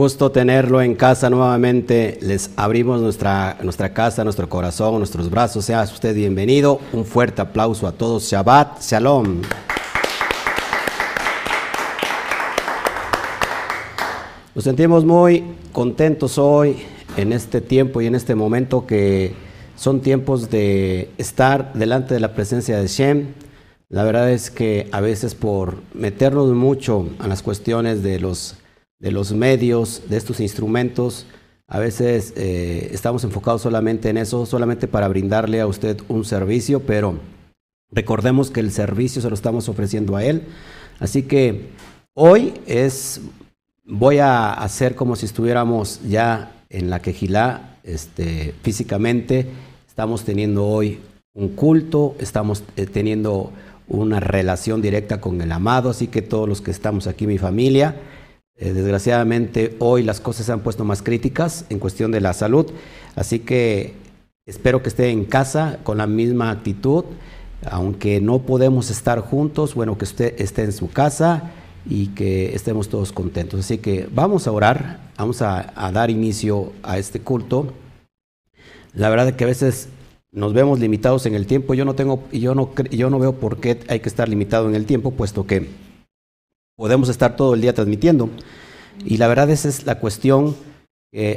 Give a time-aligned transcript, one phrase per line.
[0.00, 2.18] Gusto tenerlo en casa nuevamente.
[2.22, 5.66] Les abrimos nuestra, nuestra casa, nuestro corazón, nuestros brazos.
[5.66, 6.80] Sea usted bienvenido.
[6.94, 8.22] Un fuerte aplauso a todos.
[8.22, 9.42] Shabbat, Shalom.
[14.54, 16.78] Nos sentimos muy contentos hoy
[17.18, 19.34] en este tiempo y en este momento que
[19.76, 23.34] son tiempos de estar delante de la presencia de Shem.
[23.90, 28.56] La verdad es que a veces por meternos mucho a las cuestiones de los
[29.00, 31.26] de los medios, de estos instrumentos.
[31.66, 36.80] A veces eh, estamos enfocados solamente en eso, solamente para brindarle a usted un servicio,
[36.80, 37.18] pero
[37.90, 40.44] recordemos que el servicio se lo estamos ofreciendo a él.
[40.98, 41.70] Así que
[42.14, 43.20] hoy es,
[43.84, 49.46] voy a hacer como si estuviéramos ya en la quejilá, este, físicamente.
[49.88, 51.00] Estamos teniendo hoy
[51.32, 53.52] un culto, estamos eh, teniendo
[53.88, 57.96] una relación directa con el amado, así que todos los que estamos aquí, mi familia,
[58.60, 62.66] eh, desgraciadamente hoy las cosas se han puesto más críticas en cuestión de la salud,
[63.16, 63.94] así que
[64.44, 67.04] espero que esté en casa con la misma actitud,
[67.64, 71.52] aunque no podemos estar juntos, bueno, que usted esté en su casa
[71.86, 73.60] y que estemos todos contentos.
[73.60, 77.72] Así que vamos a orar, vamos a, dar inicio a este culto.
[78.92, 79.88] La verdad es que a veces
[80.32, 81.72] nos vemos limitados en el tiempo.
[81.72, 84.74] Yo no tengo, yo no, yo no veo por qué hay que estar limitado en
[84.74, 85.68] el tiempo, puesto que
[86.80, 88.30] podemos estar todo el día transmitiendo.
[89.04, 90.56] Y la verdad esa es la cuestión,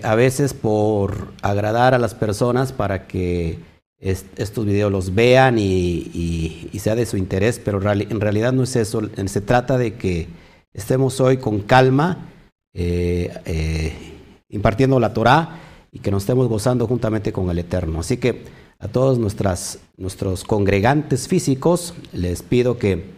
[0.02, 3.60] a veces por agradar a las personas para que
[4.00, 9.02] estos videos los vean y, sea de su interés, pero en realidad no es eso,
[9.26, 10.30] se trata de que
[10.72, 12.30] estemos hoy con calma,
[12.74, 13.94] eh, eh,
[14.48, 15.59] impartiendo la Torah
[15.92, 18.00] y que nos estemos gozando juntamente con el Eterno.
[18.00, 18.46] Así que
[18.80, 23.12] a todos nuestras, nuestros congregantes físicos les pido que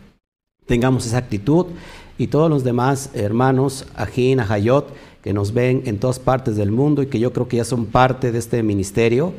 [0.65, 1.67] tengamos esa actitud
[2.17, 7.01] y todos los demás hermanos, Ajín, Ajayot, que nos ven en todas partes del mundo
[7.01, 9.33] y que yo creo que ya son parte de este ministerio,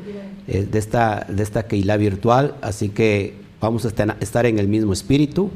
[0.47, 2.55] eh, de esta, de esta Keilah virtual.
[2.61, 5.49] Así que vamos a estar en el mismo espíritu.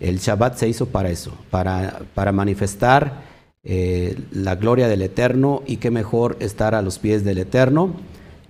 [0.00, 3.22] El Shabbat se hizo para eso, para, para manifestar
[3.62, 7.94] eh, la gloria del Eterno y qué mejor estar a los pies del Eterno.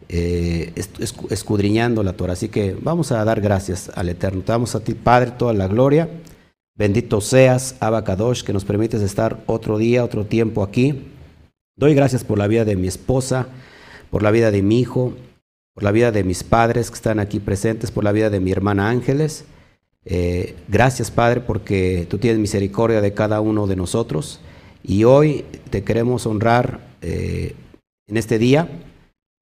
[0.09, 0.73] Eh,
[1.31, 2.35] escudriñando la Torah.
[2.35, 4.43] Así que vamos a dar gracias al Eterno.
[4.43, 6.09] Te damos a ti, Padre, toda la gloria.
[6.77, 11.05] Bendito seas, Abacadosh, que nos permites estar otro día, otro tiempo aquí.
[11.77, 13.47] Doy gracias por la vida de mi esposa,
[14.11, 15.15] por la vida de mi hijo,
[15.73, 18.51] por la vida de mis padres que están aquí presentes, por la vida de mi
[18.51, 19.45] hermana Ángeles.
[20.05, 24.41] Eh, gracias, Padre, porque tú tienes misericordia de cada uno de nosotros.
[24.83, 27.55] Y hoy te queremos honrar eh,
[28.09, 28.69] en este día,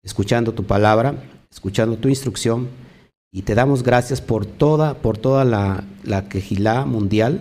[0.03, 1.15] escuchando tu palabra,
[1.51, 2.69] escuchando tu instrucción
[3.33, 7.41] y te damos gracias por toda, por toda la, la quejilá mundial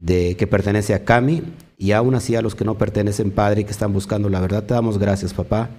[0.00, 1.42] de, que pertenece a Cami
[1.78, 4.64] y aún así a los que no pertenecen, Padre, y que están buscando la verdad.
[4.64, 5.70] Te damos gracias, papá.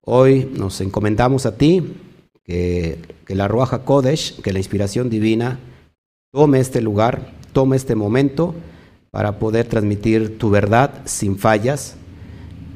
[0.00, 1.94] Hoy nos encomendamos a ti,
[2.42, 5.60] que, que la Ruaja Kodesh, que la inspiración divina,
[6.32, 8.52] tome este lugar, tome este momento
[9.12, 11.96] para poder transmitir tu verdad sin fallas.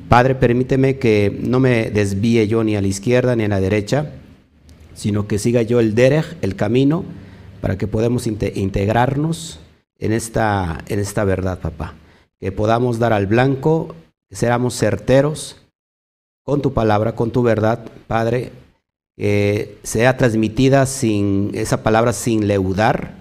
[0.09, 4.13] Padre, permíteme que no me desvíe yo ni a la izquierda ni a la derecha,
[4.97, 7.05] sino que siga yo el derech, el camino,
[7.61, 9.61] para que podamos integrarnos
[9.99, 11.95] en esta, en esta verdad, papá.
[12.41, 13.95] Que podamos dar al blanco,
[14.29, 15.63] que seamos certeros
[16.43, 18.53] con tu palabra, con tu verdad, Padre,
[19.17, 23.15] que sea transmitida sin esa palabra sin leudar,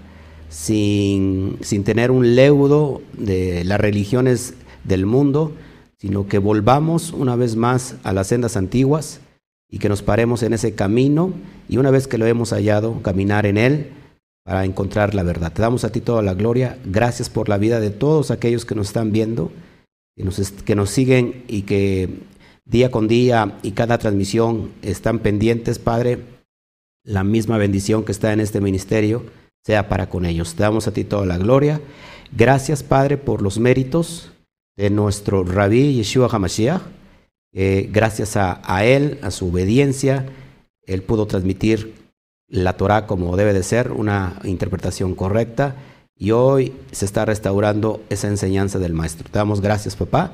[0.49, 4.53] sin, sin tener un leudo de las religiones
[4.83, 5.51] del mundo,
[5.97, 9.19] sino que volvamos una vez más a las sendas antiguas
[9.75, 11.33] y que nos paremos en ese camino
[11.67, 13.91] y una vez que lo hemos hallado, caminar en él
[14.45, 15.51] para encontrar la verdad.
[15.51, 16.79] Te damos a ti toda la gloria.
[16.85, 19.51] Gracias por la vida de todos aquellos que nos están viendo,
[20.15, 22.21] que nos, que nos siguen y que
[22.63, 26.19] día con día y cada transmisión están pendientes, Padre.
[27.03, 29.25] La misma bendición que está en este ministerio
[29.65, 30.55] sea para con ellos.
[30.55, 31.81] Te damos a ti toda la gloria.
[32.31, 34.31] Gracias, Padre, por los méritos
[34.77, 36.94] de nuestro Rabí Yeshua HaMashiach
[37.57, 40.25] eh, gracias a, él, a su obediencia,
[40.85, 41.93] él pudo transmitir
[42.49, 45.77] la Torah como debe de ser, una interpretación correcta,
[46.17, 49.29] y hoy se está restaurando esa enseñanza del maestro.
[49.31, 50.33] Te damos gracias, papá,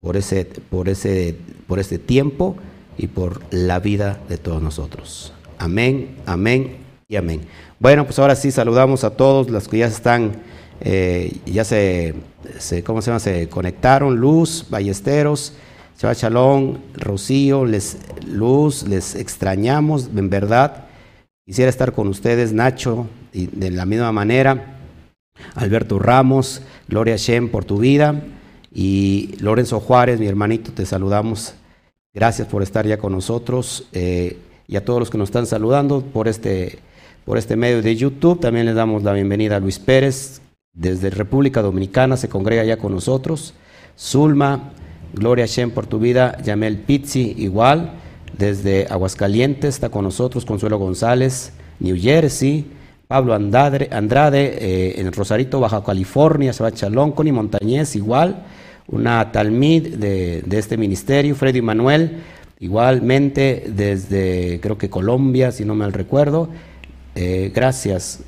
[0.00, 1.36] por ese, por ese,
[1.66, 2.56] por ese tiempo
[2.96, 5.34] y por la vida de todos nosotros.
[5.58, 7.42] Amén, amén y amén.
[7.80, 10.42] Bueno, pues ahora sí saludamos a todos los que ya están,
[10.80, 12.14] eh, ya se,
[12.58, 13.20] se, ¿cómo se llama?
[13.20, 15.52] Se conectaron, Luz, Ballesteros.
[15.98, 20.86] Shabbat Shalom, Rocío, les, Luz, les extrañamos, en verdad.
[21.46, 24.78] Quisiera estar con ustedes, Nacho, y de la misma manera.
[25.54, 28.22] Alberto Ramos, Gloria Shem por tu vida.
[28.74, 31.54] Y Lorenzo Juárez, mi hermanito, te saludamos.
[32.14, 36.02] Gracias por estar ya con nosotros eh, y a todos los que nos están saludando
[36.02, 36.78] por este,
[37.24, 38.40] por este medio de YouTube.
[38.40, 40.40] También les damos la bienvenida a Luis Pérez,
[40.74, 43.54] desde República Dominicana, se congrega ya con nosotros.
[43.98, 44.72] Zulma,
[45.14, 46.38] Gloria Shem por tu vida.
[46.42, 47.92] Yamel Pizzi, igual.
[48.36, 50.44] Desde Aguascalientes está con nosotros.
[50.44, 52.66] Consuelo González, New Jersey.
[53.06, 56.52] Pablo Andrade, eh, en Rosarito, Baja California.
[56.52, 58.44] Chalón, Connie Montañez, igual.
[58.88, 61.34] Una talmid de, de este ministerio.
[61.34, 62.22] Freddy Manuel,
[62.58, 66.48] igualmente desde, creo que Colombia, si no me recuerdo.
[67.14, 68.20] Eh, gracias.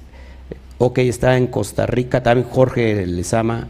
[0.77, 2.23] Ok, está en Costa Rica.
[2.23, 3.69] También Jorge Lezama.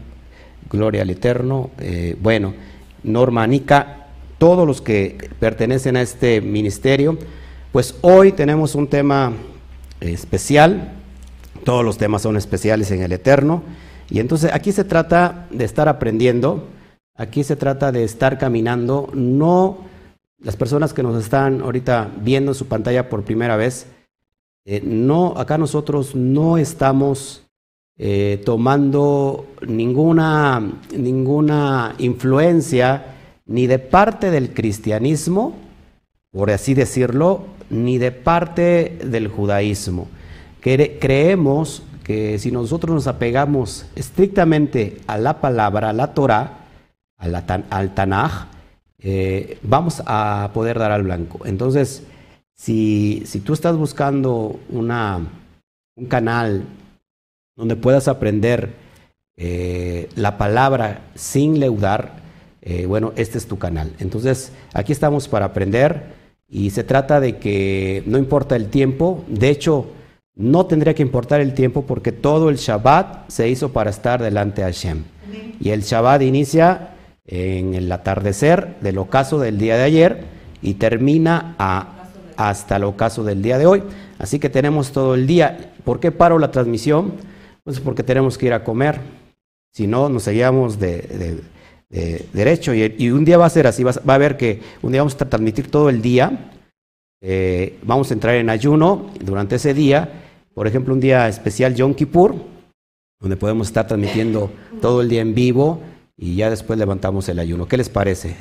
[0.69, 1.69] Gloria al Eterno.
[1.79, 2.53] Eh, bueno.
[3.05, 4.07] Norma Nica,
[4.37, 7.17] todos los que pertenecen a este ministerio,
[7.71, 9.33] pues hoy tenemos un tema
[9.99, 10.93] especial,
[11.63, 13.63] todos los temas son especiales en el Eterno,
[14.09, 16.67] y entonces aquí se trata de estar aprendiendo,
[17.15, 19.77] aquí se trata de estar caminando, no
[20.39, 23.87] las personas que nos están ahorita viendo en su pantalla por primera vez,
[24.65, 27.44] eh, no, acá nosotros no estamos
[27.97, 30.61] eh, tomando ninguna,
[30.95, 33.15] ninguna influencia
[33.45, 35.55] ni de parte del cristianismo,
[36.31, 40.07] por así decirlo, ni de parte del judaísmo.
[40.61, 46.65] creemos que si nosotros nos apegamos estrictamente a la palabra, a la Torah,
[47.17, 48.47] al Tanaj,
[48.99, 51.45] eh, vamos a poder dar al blanco.
[51.45, 52.03] Entonces,
[52.53, 55.19] si, si tú estás buscando una,
[55.95, 56.63] un canal
[57.55, 58.73] donde puedas aprender
[59.37, 62.23] eh, la palabra sin leudar,
[62.61, 63.93] eh, bueno, este es tu canal.
[63.99, 66.03] Entonces, aquí estamos para aprender
[66.49, 69.87] y se trata de que no importa el tiempo, de hecho,
[70.35, 74.61] no tendría que importar el tiempo porque todo el Shabbat se hizo para estar delante
[74.61, 75.03] de Hashem.
[75.59, 80.23] Y el Shabbat inicia en el atardecer del ocaso del día de ayer
[80.61, 81.55] y termina
[82.37, 83.83] hasta el ocaso del día de hoy.
[84.19, 85.71] Así que tenemos todo el día.
[85.83, 87.13] ¿Por qué paro la transmisión?
[87.65, 89.01] Pues porque tenemos que ir a comer.
[89.73, 91.41] Si no, nos seguíamos de,
[92.31, 92.73] derecho.
[92.75, 93.83] Y, un día va a ser así.
[93.83, 96.51] Va, a ver que un día vamos a transmitir todo el día.
[97.21, 100.21] Eh, vamos a entrar en ayuno durante ese día.
[100.53, 102.35] Por ejemplo, un día especial Yom Kippur,
[103.19, 105.81] donde podemos estar transmitiendo todo el día en vivo
[106.15, 107.67] y ya después levantamos el ayuno.
[107.67, 108.35] ¿Qué les parece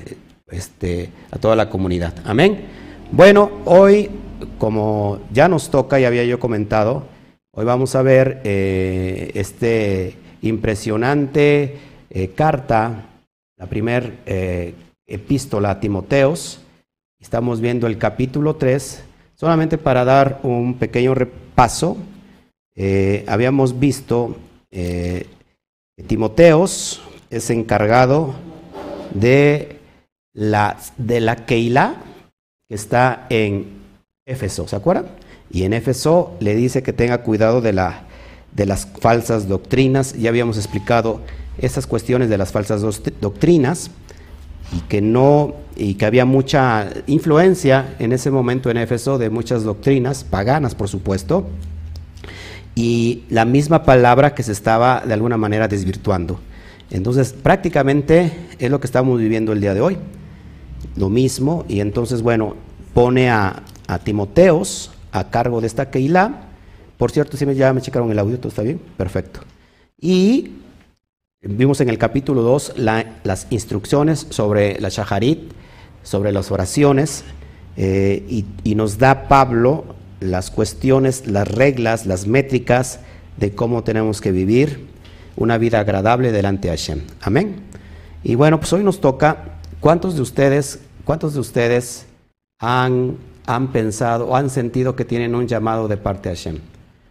[0.50, 2.14] este, a toda la comunidad?
[2.26, 2.66] Amén.
[3.10, 4.10] Bueno, hoy,
[4.58, 7.13] como ya nos toca, y había yo comentado,
[7.56, 11.78] Hoy vamos a ver eh, este impresionante
[12.10, 13.06] eh, carta,
[13.56, 14.74] la primera eh,
[15.06, 16.58] epístola a Timoteos.
[17.20, 19.04] Estamos viendo el capítulo 3,
[19.36, 21.96] solamente para dar un pequeño repaso.
[23.28, 24.36] habíamos visto
[24.68, 25.28] que
[26.08, 28.34] Timoteos es encargado
[29.14, 29.78] de
[30.32, 32.02] la, de la Keilah
[32.68, 33.66] que está en
[34.26, 35.06] Éfeso, ¿se acuerdan?
[35.50, 38.04] Y en Éfeso le dice que tenga cuidado de, la,
[38.52, 40.14] de las falsas doctrinas.
[40.14, 41.20] Ya habíamos explicado
[41.58, 42.82] esas cuestiones de las falsas
[43.20, 43.90] doctrinas
[44.72, 49.64] y que no y que había mucha influencia en ese momento en Éfeso de muchas
[49.64, 51.46] doctrinas paganas, por supuesto,
[52.76, 56.38] y la misma palabra que se estaba de alguna manera desvirtuando.
[56.90, 59.96] Entonces, prácticamente es lo que estamos viviendo el día de hoy.
[60.96, 62.54] Lo mismo, y entonces, bueno,
[62.92, 66.32] pone a, a Timoteos a cargo de esta Keilah.
[66.98, 68.80] Por cierto, si ya me checaron el audio, ¿todo está bien?
[68.96, 69.40] Perfecto.
[69.98, 70.50] Y
[71.40, 72.74] vimos en el capítulo 2
[73.22, 75.52] las instrucciones sobre la Shaharit,
[76.02, 77.24] sobre las oraciones,
[77.76, 79.84] eh, y, y, nos da Pablo
[80.20, 83.00] las cuestiones, las reglas, las métricas
[83.36, 84.86] de cómo tenemos que vivir
[85.36, 87.00] una vida agradable delante de Hashem.
[87.20, 87.56] Amén.
[88.22, 92.06] Y bueno, pues hoy nos toca, ¿cuántos de ustedes, cuántos de ustedes
[92.60, 93.16] han
[93.46, 96.58] han pensado o han sentido que tienen un llamado de parte de Hashem?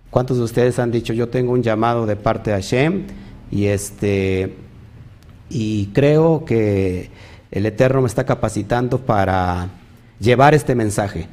[0.10, 3.08] ¿Cuántos de ustedes han dicho, yo tengo un llamado de parte de Hashem
[3.50, 4.56] y, este,
[5.50, 7.10] y creo que
[7.52, 9.70] el Eterno me está capacitando para
[10.20, 11.28] llevar este mensaje,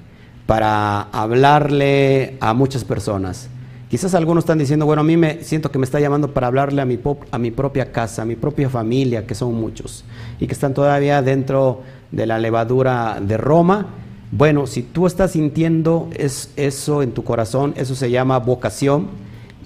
[0.47, 3.49] para hablarle a muchas personas?
[3.91, 6.81] Quizás algunos están diciendo, bueno, a mí me siento que me está llamando para hablarle
[6.81, 6.99] a mi,
[7.33, 10.05] a mi propia casa, a mi propia familia, que son muchos,
[10.39, 13.89] y que están todavía dentro de la levadura de Roma
[14.33, 16.09] bueno, si tú estás sintiendo
[16.57, 19.09] eso en tu corazón, eso se llama vocación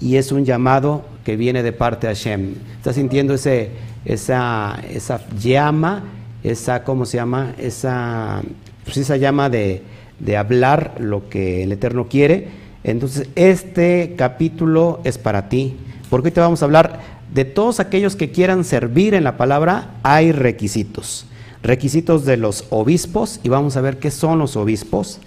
[0.01, 2.55] y es un llamado que viene de parte de Hashem.
[2.77, 3.69] Estás sintiendo ese,
[4.05, 6.03] esa, esa llama,
[6.43, 7.53] esa, ¿cómo se llama?
[7.59, 8.41] Esa,
[8.83, 9.83] pues esa llama de,
[10.19, 12.47] de hablar lo que el Eterno quiere.
[12.83, 15.75] Entonces, este capítulo es para ti,
[16.09, 16.99] porque hoy te vamos a hablar
[17.33, 21.27] de todos aquellos que quieran servir en la palabra, hay requisitos.
[21.65, 25.19] Requisitos de los obispos, y vamos a ver qué son los obispos.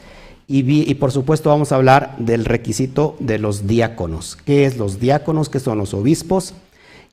[0.46, 4.36] Y, por supuesto vamos a hablar del requisito de los diáconos.
[4.46, 5.50] ¿Qué es los diáconos?
[5.50, 6.54] ¿Qué son los obispos?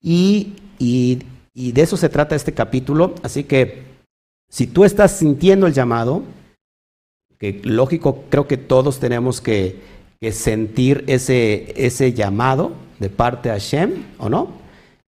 [0.02, 1.22] Y, y
[1.54, 3.16] de eso se trata este capítulo.
[3.24, 3.84] Así que
[4.50, 6.24] si tú estás sintiendo el llamado,
[7.38, 9.96] que lógico, creo que todos tenemos que,
[10.32, 14.48] sentir ese, ese llamado de parte de Hashem, ¿o no?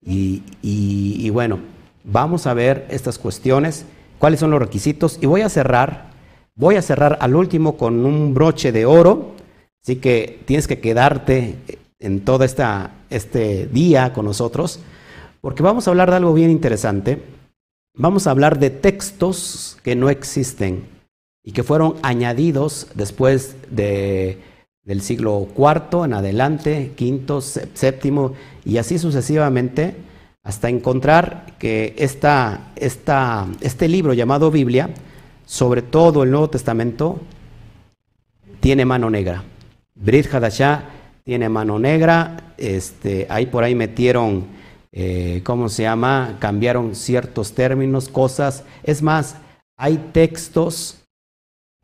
[0.05, 1.59] Y, bueno,
[2.03, 3.86] vamos a ver estas cuestiones,
[4.19, 6.12] cuáles son los requisitos, y voy a cerrar,
[6.55, 9.33] voy a cerrar al último con un broche de oro,
[9.83, 11.55] así que tienes que quedarte
[12.00, 14.79] en todo esta, este día con nosotros,
[15.41, 17.21] porque vamos a hablar de algo bien interesante,
[17.95, 20.86] vamos a hablar de textos que no existen
[21.43, 24.39] y que fueron añadidos después de,
[24.83, 28.33] del siglo IV en adelante, quinto, séptimo
[28.63, 29.95] y así sucesivamente,
[30.48, 34.89] hasta encontrar que esta, este libro llamado Biblia,
[35.46, 37.20] sobre todo el Nuevo Testamento,
[38.62, 39.44] tiene mano negra.
[39.94, 40.86] Brit Hadashah
[41.25, 44.48] tiene mano negra, este, ahí por ahí metieron,
[44.94, 46.38] eh, ¿cómo se llama?
[46.39, 48.63] Cambiaron ciertos términos, cosas.
[48.84, 49.36] Es más,
[49.75, 51.04] hay textos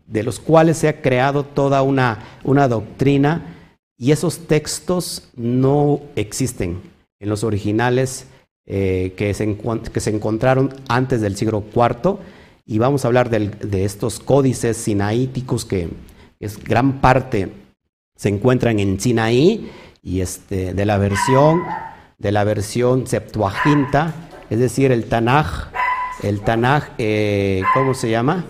[0.07, 3.57] de los cuales se ha creado toda una, una doctrina
[3.97, 6.79] y esos textos no existen
[7.19, 8.27] en los originales
[8.65, 9.57] eh, que, se
[9.91, 12.17] que, se encontraron antes del siglo IV
[12.65, 15.89] y vamos a hablar de estos códices sinaíticos que
[16.39, 17.51] es gran parte
[18.15, 19.69] se encuentran en Sinaí
[20.01, 21.61] y este, de la versión
[22.17, 24.13] de la versión Septuaginta,
[24.49, 25.71] es decir, el Tanaj,
[26.21, 28.45] el Tanaj, eh, ¿cómo se llama?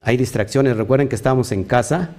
[0.00, 0.76] hay distracciones.
[0.76, 2.14] Recuerden que estamos en casa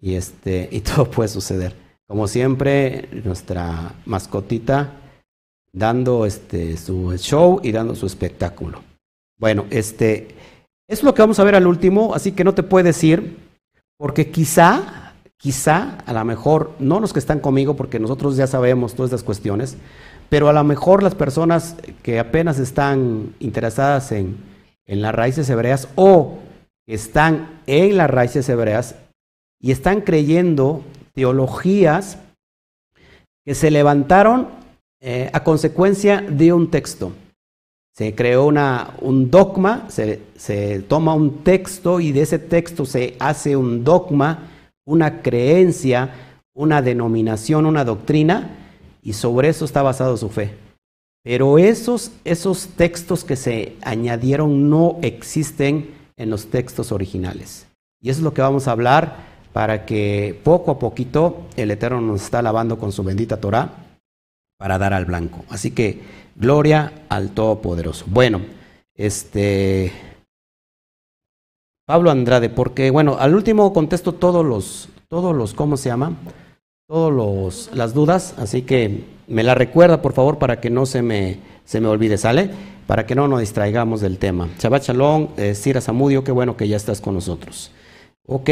[0.00, 1.74] y, este, y todo puede suceder.
[2.06, 4.92] Como siempre, nuestra mascotita
[5.74, 8.80] dando este, su show y dando su espectáculo.
[9.38, 10.28] Bueno, este,
[10.88, 13.36] es lo que vamos a ver al último, así que no te puedes ir,
[13.98, 18.94] porque quizá, quizá, a lo mejor, no los que están conmigo, porque nosotros ya sabemos
[18.94, 19.76] todas estas cuestiones,
[20.28, 24.36] pero a lo mejor las personas que apenas están interesadas en,
[24.86, 26.38] en las raíces hebreas o
[26.86, 28.94] están en las raíces hebreas
[29.60, 32.18] y están creyendo teologías
[33.44, 34.63] que se levantaron
[35.06, 37.12] eh, a consecuencia de un texto.
[37.92, 43.14] Se creó una, un dogma, se, se toma un texto y de ese texto se
[43.18, 44.48] hace un dogma,
[44.86, 48.56] una creencia, una denominación, una doctrina,
[49.02, 50.54] y sobre eso está basado su fe.
[51.22, 57.66] Pero esos, esos textos que se añadieron no existen en los textos originales.
[58.00, 59.16] Y eso es lo que vamos a hablar
[59.52, 63.83] para que poco a poquito el Eterno nos está lavando con su bendita Torah
[64.58, 65.44] para dar al blanco.
[65.48, 66.00] Así que
[66.36, 68.04] gloria al Todopoderoso.
[68.08, 68.40] Bueno,
[68.94, 69.92] este
[71.86, 76.16] Pablo Andrade, porque bueno, al último contesto todos los, todos los, ¿cómo se llama?
[76.88, 81.02] Todos los, las dudas, así que me la recuerda por favor para que no se
[81.02, 82.50] me, se me olvide, ¿sale?
[82.86, 84.48] para que no nos distraigamos del tema.
[84.58, 87.70] Shabbat Shalom, eh, Samudio, qué bueno que ya estás con nosotros.
[88.26, 88.50] Ok.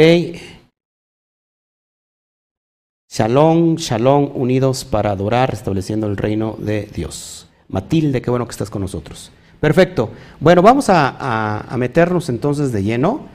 [3.13, 7.47] Shalom, Shalom, unidos para adorar, estableciendo el reino de Dios.
[7.69, 9.31] Matilde, qué bueno que estás con nosotros.
[9.59, 10.09] Perfecto.
[10.39, 13.27] Bueno, vamos a, a meternos entonces de lleno.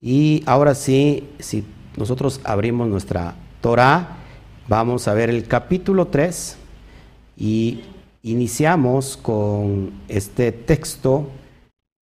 [0.00, 1.64] Y ahora sí, si
[1.96, 4.16] nosotros abrimos nuestra Torah,
[4.68, 6.56] vamos a ver el capítulo 3
[7.36, 7.82] y
[8.26, 11.30] Iniciamos con este texto,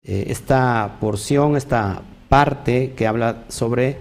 [0.02, 3.98] eh, esta porción, esta parte que habla sobre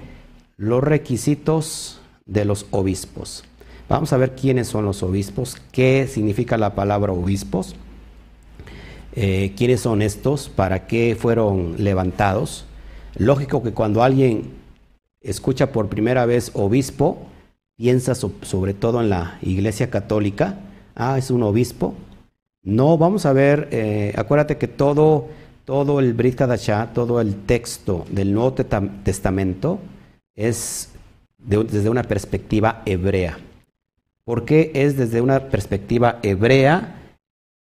[0.57, 1.96] los requisitos
[2.27, 3.43] de los obispos.
[3.89, 7.75] Vamos a ver quiénes son los obispos, qué significa la palabra obispos,
[9.15, 12.65] eh, quiénes son estos, para qué fueron levantados.
[13.15, 14.51] Lógico que cuando alguien
[15.21, 17.27] escucha por primera vez obispo,
[17.77, 20.59] piensa sobre todo en la iglesia católica,
[20.95, 21.95] ah, es un obispo,
[22.67, 25.29] no, vamos a ver, eh, acuérdate que todo,
[25.63, 29.79] todo el Brit Kadashah, todo el texto del Nuevo Testamento
[30.35, 30.89] es
[31.47, 33.39] desde una perspectiva hebrea.
[34.25, 36.95] ¿Por qué es desde una perspectiva hebrea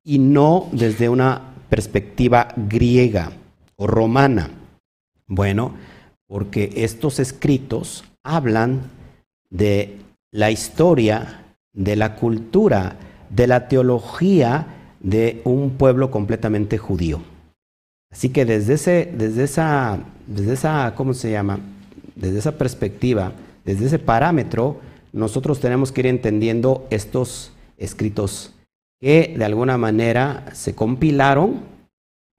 [0.05, 3.31] y no desde una perspectiva griega
[3.77, 4.50] o romana?
[5.29, 5.75] Bueno,
[6.27, 8.83] porque estos escritos hablan
[9.49, 9.99] de
[10.33, 12.97] la historia, de la cultura,
[13.31, 14.67] de la teología
[14.99, 17.23] de un pueblo completamente judío.
[18.11, 21.61] Así que desde, ese, desde, esa, desde esa, ¿cómo se llama?
[22.17, 23.33] Desde esa perspectiva,
[23.64, 24.81] desde ese parámetro,
[25.12, 28.55] nosotros tenemos que ir entendiendo estos, escritos
[29.00, 31.62] que de alguna manera se compilaron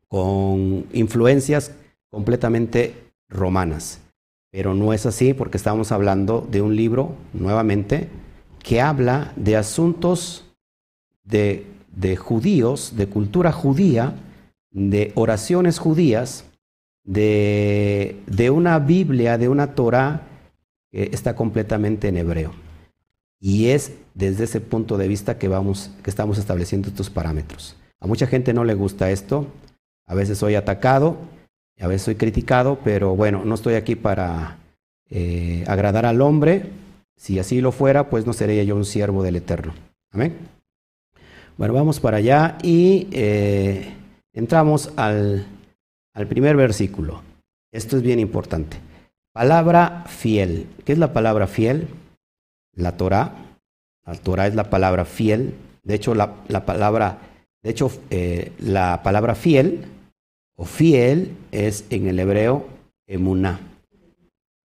[0.07, 1.71] con influencias
[2.09, 2.95] completamente
[3.29, 3.99] romanas.
[4.51, 8.09] Pero no es así porque estamos hablando de un libro, nuevamente,
[8.61, 10.45] que habla de asuntos
[11.23, 11.65] de,
[12.17, 14.13] judíos, de cultura judía,
[14.71, 16.45] de oraciones judías,
[17.03, 20.27] de, de una Biblia, de una Torah
[20.91, 22.51] que está completamente en hebreo.
[23.39, 27.75] Y es desde ese punto de vista que, vamos, que estamos estableciendo estos parámetros.
[27.99, 29.47] A mucha gente no le gusta esto,
[30.05, 31.17] a veces soy atacado,
[31.79, 34.57] a veces soy criticado, pero bueno, no estoy aquí para
[35.09, 36.69] eh, agradar al hombre.
[37.17, 39.73] Si así lo fuera, pues no sería yo un siervo del Eterno.
[40.11, 40.35] Amén.
[41.57, 43.93] Bueno, vamos para allá y eh,
[44.33, 45.45] entramos al,
[46.13, 47.21] al primer versículo.
[47.71, 48.77] Esto es bien importante.
[49.33, 50.67] Palabra fiel.
[50.83, 51.87] ¿Qué es la palabra fiel?
[52.75, 53.33] La Torah.
[54.05, 55.53] La Torah es la palabra fiel.
[55.83, 57.19] De hecho, la, palabra,
[57.63, 59.85] de hecho, eh, la palabra fiel
[60.57, 62.67] o fiel es en el hebreo
[63.07, 63.61] emuná.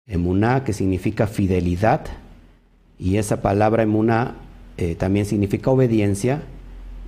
[0.07, 2.07] Emuná que significa fidelidad
[2.99, 4.37] y esa palabra emuná
[4.77, 6.43] eh, también significa obediencia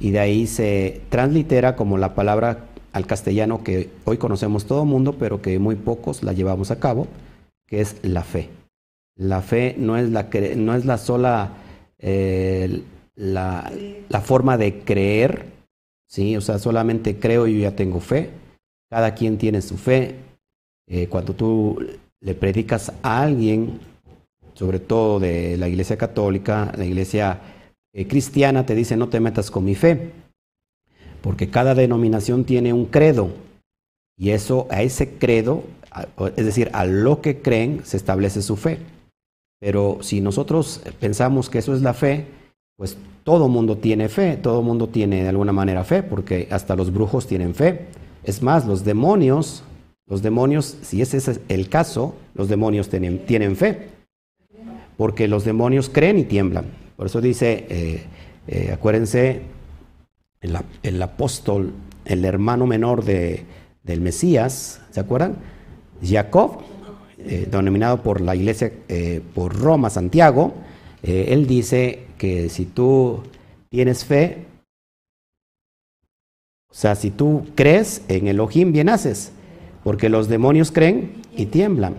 [0.01, 4.89] y de ahí se translitera como la palabra al castellano que hoy conocemos todo el
[4.89, 7.07] mundo, pero que muy pocos la llevamos a cabo,
[7.67, 8.49] que es la fe.
[9.17, 11.53] La fe no es la, no es la sola
[11.99, 12.83] eh,
[13.15, 13.73] la,
[14.09, 15.47] la, forma de creer,
[16.09, 16.37] ¿sí?
[16.37, 18.31] o sea, solamente creo y yo ya tengo fe.
[18.91, 20.17] Cada quien tiene su fe.
[20.87, 21.79] Eh, cuando tú
[22.21, 23.81] le predicas a alguien,
[24.55, 27.41] sobre todo de la iglesia católica, la iglesia
[27.93, 30.11] eh, cristiana, te dice no te metas con mi fe,
[31.23, 33.31] porque cada denominación tiene un credo.
[34.17, 35.65] Y eso, a ese credo
[36.37, 38.79] es decir, a lo que creen se establece su fe.
[39.61, 42.27] Pero si nosotros pensamos que eso es la fe,
[42.77, 46.93] pues todo mundo tiene fe, todo mundo tiene de alguna manera fe, porque hasta los
[46.93, 47.87] brujos tienen fe.
[48.25, 49.63] Es más, los demonios,
[50.07, 53.89] los demonios, si ese es el caso, los demonios tienen, tienen fe,
[54.97, 56.67] porque los demonios creen y tiemblan.
[56.97, 58.03] Por eso dice, eh,
[58.47, 59.43] eh, acuérdense,
[60.41, 61.73] el, el, apóstol,
[62.05, 63.45] el hermano menor de,
[63.83, 65.37] del Mesías, ¿se acuerdan?
[66.03, 66.59] Jacob,
[67.19, 70.55] eh, denominado por la iglesia, eh, por Roma, Santiago,
[71.03, 73.23] eh, él dice que si tú
[73.69, 74.45] tienes fe,
[76.71, 79.33] o sea, si tú crees en Elohim, bien haces,
[79.85, 81.95] porque los demonios creen y tiemblan.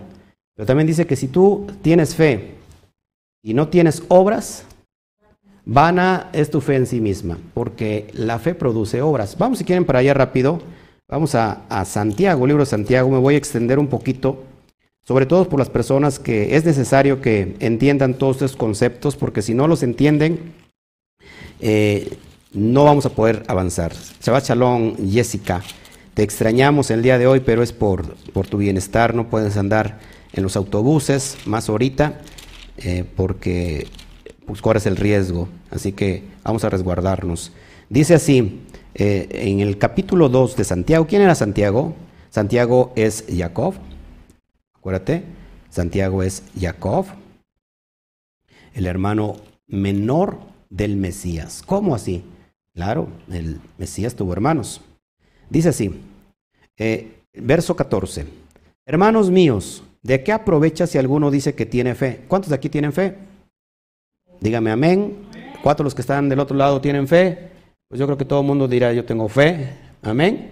[0.54, 2.54] Pero también dice que si tú tienes fe
[3.42, 4.64] y no tienes obras,
[5.64, 9.36] vana es tu fe en sí misma, porque la fe produce obras.
[9.38, 10.60] Vamos si quieren para allá rápido.
[11.08, 13.08] Vamos a, Santiago, libro de Santiago.
[13.08, 14.42] Me voy a extender un poquito,
[15.04, 19.54] sobre todo por las personas que es necesario que entiendan todos estos conceptos, porque si
[19.54, 20.52] no los entienden,
[21.60, 22.18] eh,
[22.52, 23.92] no vamos a poder avanzar.
[24.20, 25.62] Shabbat Shalom, Jessica.
[26.14, 29.14] Te extrañamos el día de hoy, pero es por, por tu bienestar.
[29.14, 30.00] No puedes andar
[30.32, 32.20] en los autobuses más ahorita,
[32.78, 33.86] eh, porque
[34.44, 35.46] pues, corres el riesgo.
[35.70, 37.52] Así que vamos a resguardarnos.
[37.88, 38.60] Dice así,
[38.98, 41.94] eh, en el capítulo 2 de Santiago, ¿quién era Santiago?
[42.30, 43.74] Santiago es Jacob.
[44.74, 45.22] Acuérdate,
[45.68, 47.04] Santiago es Jacob,
[48.72, 50.38] el hermano menor
[50.70, 51.62] del Mesías.
[51.66, 52.24] ¿Cómo así?
[52.72, 54.80] Claro, el Mesías tuvo hermanos.
[55.50, 56.00] Dice así,
[56.78, 58.24] eh, verso 14.
[58.86, 62.24] Hermanos míos, ¿de qué aprovecha si alguno dice que tiene fe?
[62.28, 63.14] ¿Cuántos de aquí tienen fe?
[64.40, 65.18] Dígame amén.
[65.62, 67.55] ¿Cuántos los que están del otro lado tienen fe?
[67.88, 69.74] Pues yo creo que todo el mundo dirá, yo tengo fe.
[70.02, 70.50] Amén.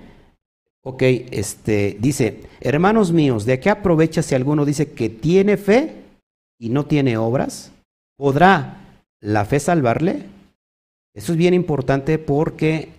[0.83, 6.03] Ok, este, dice, hermanos míos, ¿de qué aprovecha si alguno dice que tiene fe
[6.59, 7.73] y no tiene obras?
[8.17, 10.25] ¿Podrá la fe salvarle?
[11.15, 12.91] Eso es bien importante porque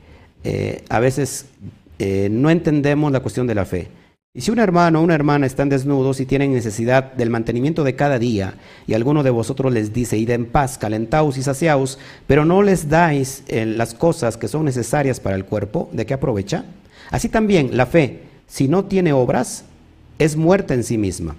[0.43, 1.47] eh, a veces
[1.99, 3.87] eh, no entendemos la cuestión de la fe.
[4.37, 7.95] Y si un hermano o una hermana están desnudos y tienen necesidad del mantenimiento de
[7.95, 12.43] cada día, y alguno de vosotros les dice, id en paz, calentaos y saciaos, pero
[12.43, 16.65] no les dais eh, las cosas que son necesarias para el cuerpo, ¿de qué aprovecha?
[17.11, 19.63] Así también la fe, si no tiene obras,
[20.19, 21.37] es muerta en sí misma.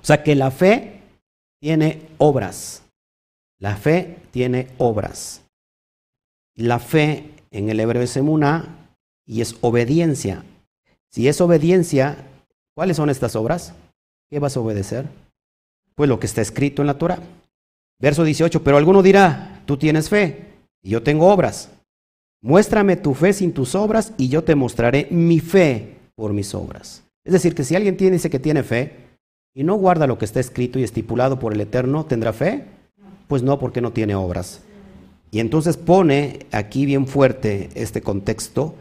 [0.00, 1.00] O sea que la fe
[1.58, 2.82] tiene obras.
[3.58, 5.42] La fe tiene obras.
[6.54, 8.76] La fe en el hebreo es emuná
[9.26, 10.44] y es obediencia
[11.16, 12.18] si es obediencia,
[12.74, 13.72] ¿cuáles son estas obras?
[14.28, 15.06] ¿Qué vas a obedecer?
[15.94, 17.20] Pues lo que está escrito en la Torah.
[17.98, 20.44] Verso 18, pero alguno dirá, tú tienes fe
[20.82, 21.70] y yo tengo obras.
[22.42, 27.02] Muéstrame tu fe sin tus obras y yo te mostraré mi fe por mis obras.
[27.24, 28.92] Es decir, que si alguien tiene, dice que tiene fe
[29.54, 32.66] y no guarda lo que está escrito y estipulado por el Eterno, ¿tendrá fe?
[33.26, 34.60] Pues no, porque no tiene obras.
[35.30, 38.74] Y entonces pone aquí bien fuerte este contexto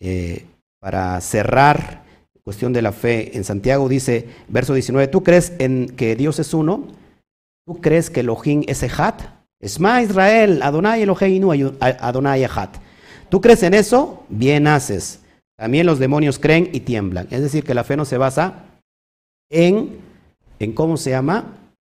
[0.00, 0.46] eh,
[0.82, 2.02] para cerrar
[2.42, 3.36] cuestión de la fe.
[3.36, 6.88] En Santiago dice, verso 19, ¿tú crees en que Dios es uno?
[7.64, 9.22] ¿Tú crees que Elohim es Ejat?
[9.60, 12.78] Esma Israel, Adonai Eloheinu, Adonai Ejat.
[13.28, 14.24] ¿Tú crees en eso?
[14.28, 15.20] Bien haces.
[15.56, 17.28] También los demonios creen y tiemblan.
[17.30, 18.64] Es decir, que la fe no se basa
[19.50, 20.00] en,
[20.58, 21.58] en ¿cómo se llama?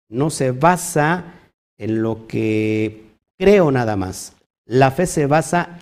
[0.09, 1.35] No se basa
[1.79, 3.05] en lo que
[3.39, 4.33] creo nada más.
[4.67, 5.79] La fe se basa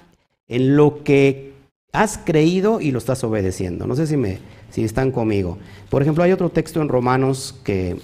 [0.48, 1.49] en lo que
[1.92, 3.86] has creído y lo estás obedeciendo.
[3.86, 4.38] No sé si, me,
[4.70, 5.58] si están conmigo.
[5.88, 7.96] Por ejemplo, hay otro texto en Romanos que,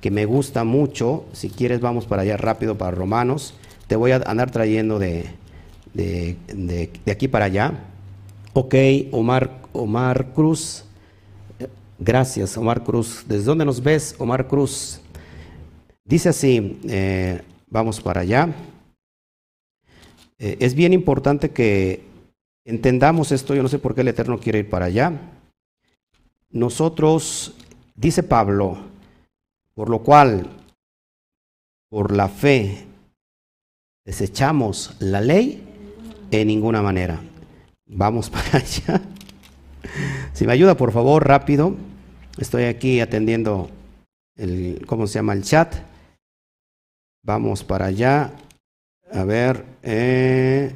[0.00, 1.24] que me gusta mucho.
[1.32, 3.54] Si quieres, vamos para allá rápido para Romanos.
[3.86, 5.26] Te voy a andar trayendo de,
[5.92, 7.84] de, de aquí para allá.
[8.52, 8.74] Ok,
[9.10, 10.84] Omar, Omar Cruz.
[11.98, 13.24] Gracias, Omar Cruz.
[13.26, 15.00] ¿Desde dónde nos ves, Omar Cruz?
[16.04, 18.54] Dice así, eh, vamos para allá.
[20.38, 22.02] Eh, es bien importante que
[22.64, 25.12] entendamos esto, yo no sé por qué el Eterno quiere ir para allá.
[26.50, 27.54] Nosotros,
[27.94, 28.78] dice Pablo,
[29.74, 30.48] por lo cual,
[31.88, 32.86] por la fe,
[34.04, 35.62] desechamos la ley
[36.30, 37.20] en ninguna manera.
[37.86, 39.00] Vamos para allá.
[40.32, 41.76] Si me ayuda, por favor, rápido.
[42.38, 43.70] Estoy aquí atendiendo
[44.36, 45.32] el, ¿cómo se llama?
[45.32, 45.74] El chat.
[47.22, 48.32] Vamos para allá.
[49.12, 49.64] A ver.
[49.82, 50.72] Eh.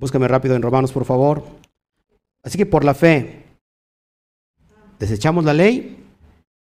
[0.00, 1.44] Búscame rápido en Romanos, por favor.
[2.42, 3.44] Así que por la fe,
[4.98, 6.02] desechamos la ley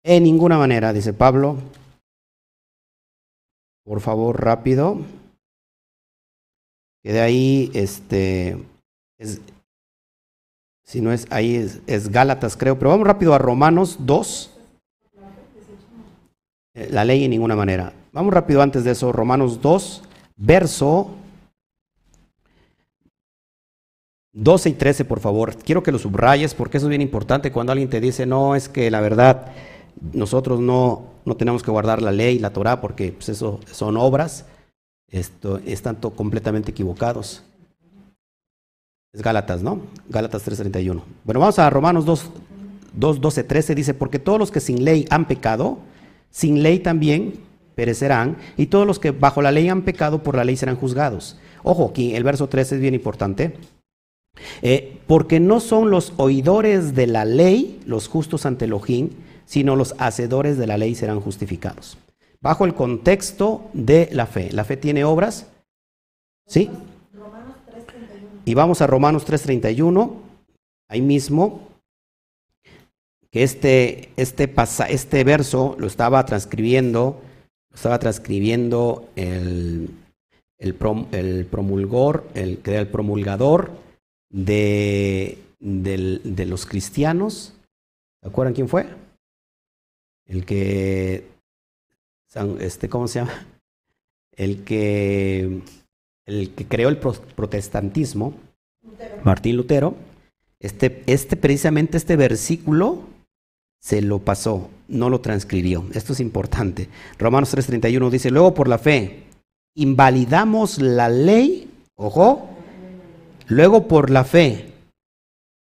[0.02, 1.58] en ninguna manera, dice Pablo.
[3.84, 5.02] Por favor, rápido.
[7.02, 8.56] Que de ahí, este,
[10.86, 12.78] si no es ahí, es, Gálatas, creo.
[12.78, 14.54] Pero vamos rápido a Romanos 2.
[16.74, 17.92] Eh, la ley en ninguna manera.
[18.12, 19.12] Vamos rápido antes de eso.
[19.12, 20.02] Romanos 2,
[20.36, 21.17] verso
[24.38, 25.56] 12 y 13, por favor.
[25.56, 28.68] Quiero que lo subrayes porque eso es bien importante cuando alguien te dice, no, es
[28.68, 29.52] que la verdad
[30.12, 34.46] nosotros no, no tenemos que guardar la ley, la Torah, porque pues, eso son obras,
[35.10, 37.42] esto, están completamente equivocados.
[39.12, 39.80] Es Gálatas, ¿no?
[40.08, 41.02] Gálatas 3:31.
[41.24, 42.30] Bueno, vamos a Romanos 2,
[42.92, 45.78] 2, 12, 13, dice, porque todos los que sin ley han pecado,
[46.30, 47.40] sin ley también
[47.74, 51.36] perecerán, y todos los que bajo la ley han pecado, por la ley serán juzgados.
[51.64, 53.56] Ojo, aquí el verso 13 es bien importante.
[54.62, 59.10] Eh, porque no son los oidores de la ley los justos ante Elohim,
[59.46, 61.98] sino los hacedores de la ley serán justificados.
[62.40, 64.50] Bajo el contexto de la fe.
[64.52, 65.46] ¿La fe tiene obras?
[66.46, 66.70] ¿Sí?
[68.44, 70.12] Y vamos a Romanos 3:31,
[70.88, 71.68] ahí mismo,
[73.30, 74.50] que este, este,
[74.88, 77.20] este verso lo estaba transcribiendo,
[77.70, 79.90] lo estaba transcribiendo el,
[80.58, 80.76] el,
[81.12, 83.87] el promulgor, el, el promulgador
[84.30, 87.54] de, de los cristianos.
[88.22, 88.86] ¿Se acuerdan quién fue?
[90.28, 91.26] el que,
[92.60, 93.46] este, ¿cómo se llama?
[94.36, 95.62] El que,
[96.26, 98.34] el que creó el protestantismo,
[99.24, 99.96] Martín Lutero,
[100.60, 103.00] este, este, precisamente este versículo
[103.80, 105.86] se lo pasó, no lo transcribió.
[105.94, 106.88] Esto es importante.
[107.18, 109.24] Romanos 3:31 dice, luego por la fe,
[109.74, 112.50] invalidamos la ley, ojo,
[113.48, 114.72] luego por la fe,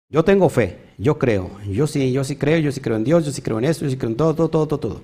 [0.08, 3.26] yo tengo fe, yo creo, yo sí, yo sí creo, yo sí creo en Dios,
[3.26, 5.02] yo sí creo en esto, yo sí creo en todo, todo, todo, todo, todo.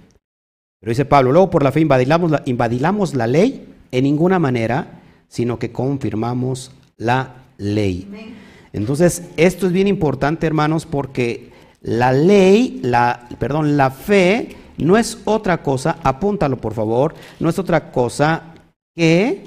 [0.81, 5.01] Pero dice Pablo, luego por la fe invadilamos la, invadilamos la ley en ninguna manera,
[5.29, 8.37] sino que confirmamos la ley.
[8.73, 15.19] Entonces, esto es bien importante, hermanos, porque la ley, la, perdón, la fe no es
[15.25, 18.55] otra cosa, apúntalo por favor, no es otra cosa
[18.95, 19.45] que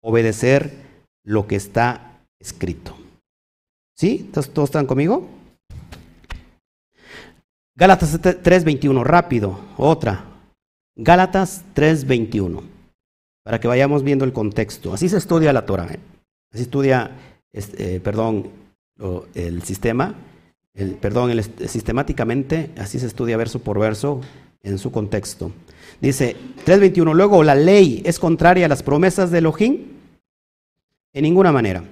[0.00, 0.81] obedecer
[1.24, 2.96] lo que está escrito.
[3.96, 4.30] ¿Sí?
[4.32, 5.28] ¿Todos están conmigo?
[7.74, 10.24] Gálatas 3:21, rápido, otra.
[10.96, 12.62] Gálatas 3:21,
[13.44, 14.92] para que vayamos viendo el contexto.
[14.92, 15.86] Así se estudia la Torah.
[15.92, 15.98] ¿eh?
[16.52, 17.12] Así estudia,
[17.52, 18.50] eh, perdón,
[19.34, 20.14] el sistema,
[20.74, 24.20] el, perdón, el, sistemáticamente, así se estudia verso por verso
[24.62, 25.50] en su contexto.
[26.00, 29.92] Dice 3.21, luego la ley es contraria a las promesas de Elohim
[31.12, 31.82] en ninguna manera.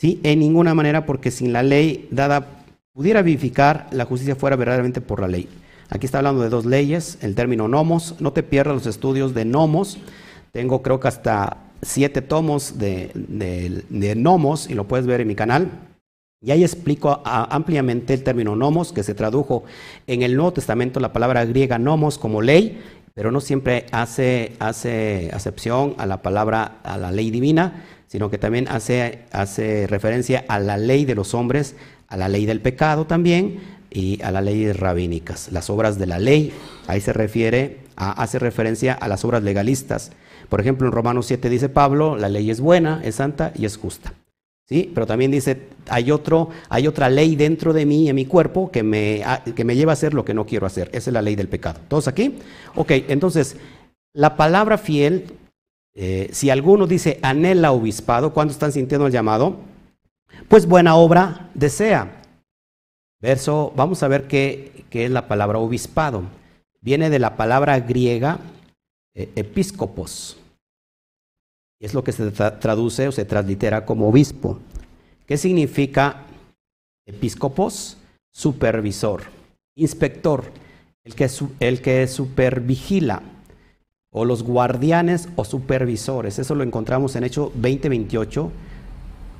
[0.00, 0.18] ¿sí?
[0.22, 5.20] En ninguna manera porque sin la ley dada pudiera vivificar, la justicia fuera verdaderamente por
[5.20, 5.48] la ley.
[5.90, 9.44] Aquí está hablando de dos leyes, el término nomos, no te pierdas los estudios de
[9.44, 9.98] nomos,
[10.52, 15.34] tengo creo que hasta siete tomos de, de, nomos y lo puedes ver en mi
[15.34, 15.70] canal.
[16.42, 19.64] Y ahí explico ampliamente el término nomos, que se tradujo
[20.06, 22.80] en el Nuevo Testamento la palabra griega nomos como ley,
[23.14, 28.38] pero no siempre hace, hace acepción a la palabra, a la ley divina, sino que
[28.38, 31.76] también hace, hace referencia a la ley de los hombres,
[32.08, 36.18] a la ley del pecado también y a las leyes rabínicas, las obras de la
[36.18, 36.52] ley.
[36.86, 40.12] Ahí se refiere, hace referencia a las obras legalistas.
[40.48, 43.76] Por ejemplo, en Romanos 7 dice Pablo, la ley es buena, es santa y es
[43.76, 44.12] justa.
[44.70, 44.88] ¿Sí?
[44.94, 48.84] Pero también dice, hay, otro, hay otra ley dentro de mí, en mi cuerpo, que
[48.84, 49.20] me,
[49.56, 50.88] que me lleva a hacer lo que no quiero hacer.
[50.92, 51.80] Esa es la ley del pecado.
[51.88, 52.36] ¿Todos aquí?
[52.76, 53.56] Ok, entonces,
[54.12, 55.34] la palabra fiel,
[55.96, 59.56] eh, si alguno dice anhela obispado, ¿cuándo están sintiendo el llamado?
[60.46, 62.22] Pues buena obra desea.
[63.20, 66.22] Verso, vamos a ver qué, es la palabra obispado.
[66.80, 68.38] Viene de la palabra griega
[69.14, 70.39] eh, episcopos
[71.80, 74.58] es lo que se traduce o se translitera como obispo.
[75.26, 76.26] ¿Qué significa
[77.06, 77.96] episcopos?
[78.32, 79.22] Supervisor,
[79.74, 80.44] inspector,
[81.04, 83.22] el que, el que supervigila,
[84.12, 86.38] o los guardianes o supervisores.
[86.38, 88.50] Eso lo encontramos en Hecho 2028,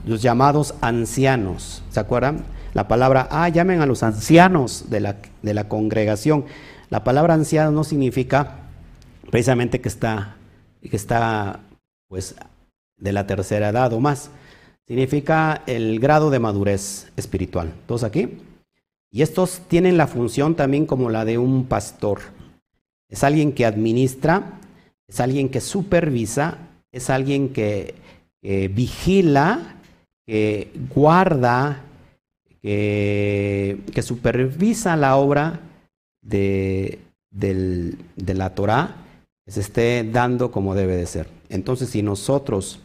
[0.07, 1.83] los llamados ancianos.
[1.91, 2.45] ¿Se acuerdan?
[2.73, 6.47] La palabra, ah, llamen a los ancianos de la, de la congregación.
[6.89, 8.59] La palabra anciano no significa
[9.31, 10.37] precisamente que está,
[10.89, 11.61] que está
[12.11, 12.35] pues
[12.97, 14.31] de la tercera edad o más.
[14.87, 17.73] Significa el grado de madurez espiritual.
[17.87, 18.41] ¿Todos aquí?
[19.13, 22.19] Y estos tienen la función también como la de un pastor.
[23.09, 24.59] Es alguien que administra,
[25.07, 26.59] es alguien que supervisa,
[26.91, 27.95] es alguien que,
[28.43, 29.77] vigila,
[30.27, 31.85] que guarda,
[32.61, 35.61] que, supervisa la obra
[36.23, 36.99] de,
[37.31, 38.97] de la Torah,
[39.45, 41.40] que se esté dando como debe de ser.
[41.51, 42.79] Entonces, si nosotros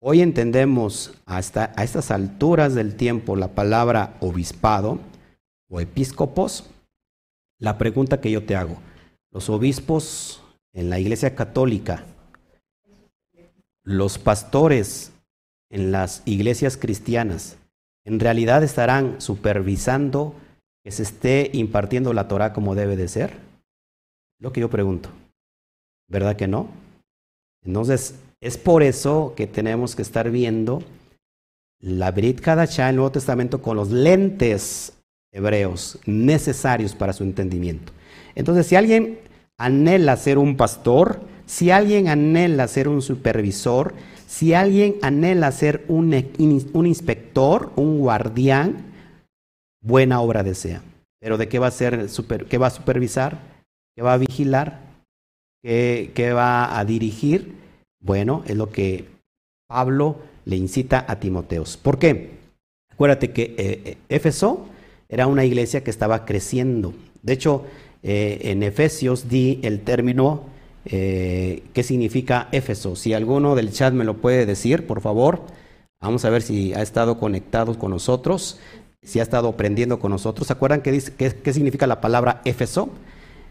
[0.00, 4.98] hoy entendemos hasta a estas alturas del tiempo la palabra obispado
[5.70, 6.68] o episcopos,
[7.58, 8.76] la pregunta que yo te hago,
[9.30, 10.42] los obispos
[10.74, 12.04] en la Iglesia Católica,
[13.84, 15.12] los pastores
[15.70, 17.56] en las iglesias cristianas,
[18.04, 20.34] en realidad estarán supervisando
[20.82, 23.36] que se esté impartiendo la Torah como debe de ser?
[24.40, 25.08] Lo que yo pregunto.
[26.08, 26.81] ¿Verdad que no?
[27.64, 30.82] Entonces, es por eso que tenemos que estar viendo
[31.80, 34.94] la Brit Kadashah, el Nuevo Testamento, con los lentes
[35.32, 37.92] hebreos necesarios para su entendimiento.
[38.34, 39.18] Entonces, si alguien
[39.58, 43.94] anhela ser un pastor, si alguien anhela ser un supervisor,
[44.26, 46.14] si alguien anhela ser un,
[46.72, 48.92] un inspector, un guardián,
[49.82, 50.82] buena obra desea.
[51.20, 52.08] Pero ¿de qué va a ser,
[52.48, 53.38] qué va a supervisar?
[53.94, 54.80] ¿Qué va a vigilar?
[55.62, 57.54] ¿Qué, va a dirigir?
[58.00, 59.06] Bueno, es lo que
[59.68, 61.76] Pablo le incita a Timoteos.
[61.76, 62.30] ¿Por qué?
[62.90, 64.66] Acuérdate que eh, eh, Éfeso
[65.08, 66.94] era una iglesia que estaba creciendo.
[67.22, 67.64] De hecho,
[68.02, 70.50] eh, en Efesios di el término
[70.84, 72.96] qué significa Éfeso.
[72.96, 75.42] Si alguno del chat me lo puede decir, por favor.
[76.00, 78.58] Vamos a ver si ha estado conectado con nosotros,
[79.00, 80.48] si ha estado aprendiendo con nosotros.
[80.48, 82.90] ¿Se acuerdan qué, dice, qué, qué significa la palabra Éfeso?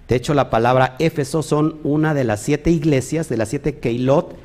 [0.08, 4.36] De hecho, la palabra Éfeso son una de las siete iglesias, de las siete Keilot,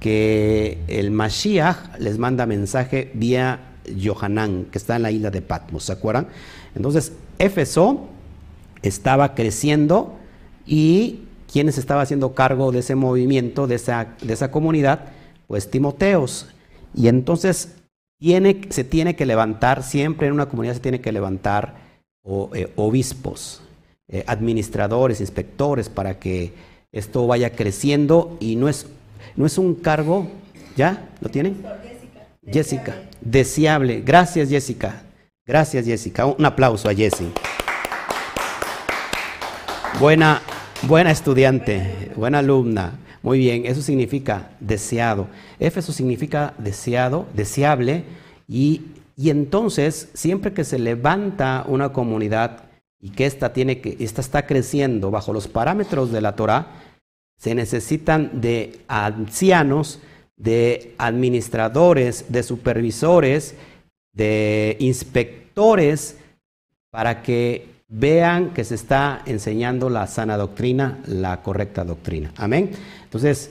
[0.00, 5.84] que el Mashiach les manda mensaje vía Yohanan, que está en la isla de Patmos,
[5.84, 6.28] ¿se acuerdan?
[6.74, 8.06] Entonces, Éfeso
[8.82, 10.16] estaba creciendo
[10.66, 15.06] y quienes estaba haciendo cargo de ese movimiento, de esa, de esa comunidad,
[15.46, 16.48] pues Timoteos.
[16.94, 17.76] Y entonces
[18.18, 21.76] tiene, se tiene que levantar, siempre en una comunidad se tiene que levantar
[22.54, 23.62] eh, obispos,
[24.08, 26.52] eh, administradores, inspectores, para que
[26.92, 28.86] esto vaya creciendo y no es,
[29.36, 30.28] no es un cargo,
[30.76, 31.08] ¿ya?
[31.20, 31.62] ¿Lo tienen?
[31.82, 32.26] Jessica.
[32.50, 34.02] Jessica, deseable.
[34.02, 35.02] Gracias Jessica.
[35.44, 36.26] Gracias Jessica.
[36.26, 37.30] Un aplauso a Jessie.
[39.98, 40.42] Buena,
[40.82, 42.98] buena estudiante, buena alumna.
[43.22, 45.26] Muy bien, eso significa deseado.
[45.58, 48.04] Éfeso significa deseado, deseable.
[48.46, 48.82] Y,
[49.16, 52.65] y entonces, siempre que se levanta una comunidad
[53.00, 56.82] y que esta, tiene que esta está creciendo bajo los parámetros de la Torah,
[57.38, 60.00] se necesitan de ancianos,
[60.36, 63.54] de administradores, de supervisores,
[64.12, 66.18] de inspectores,
[66.90, 72.32] para que vean que se está enseñando la sana doctrina, la correcta doctrina.
[72.36, 72.70] Amén.
[73.04, 73.50] Entonces,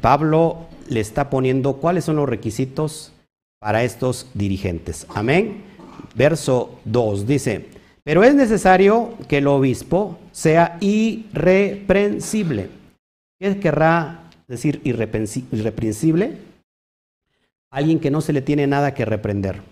[0.00, 3.12] Pablo le está poniendo cuáles son los requisitos
[3.60, 5.06] para estos dirigentes.
[5.14, 5.62] Amén.
[6.14, 7.68] Verso 2 dice,
[8.10, 12.68] pero es necesario que el obispo sea irreprensible.
[13.38, 16.38] ¿Qué querrá decir irreprensible?
[17.70, 19.62] Alguien que no se le tiene nada que reprender.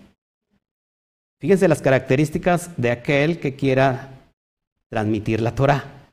[1.41, 4.21] Fíjense las características de aquel que quiera
[4.89, 6.07] transmitir la Torah,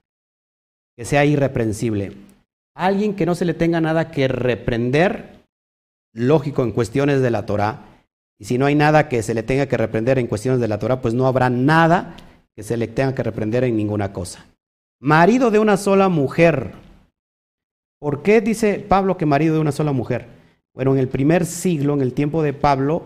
[0.97, 2.17] que sea irreprensible.
[2.75, 5.45] Alguien que no se le tenga nada que reprender,
[6.13, 7.96] lógico, en cuestiones de la Torah.
[8.39, 10.79] Y si no hay nada que se le tenga que reprender en cuestiones de la
[10.79, 12.17] Torah, pues no habrá nada
[12.55, 14.47] que se le tenga que reprender en ninguna cosa.
[15.01, 16.73] Marido de una sola mujer.
[17.99, 20.27] ¿Por qué dice Pablo que marido de una sola mujer?
[20.75, 23.05] Bueno, en el primer siglo, en el tiempo de Pablo,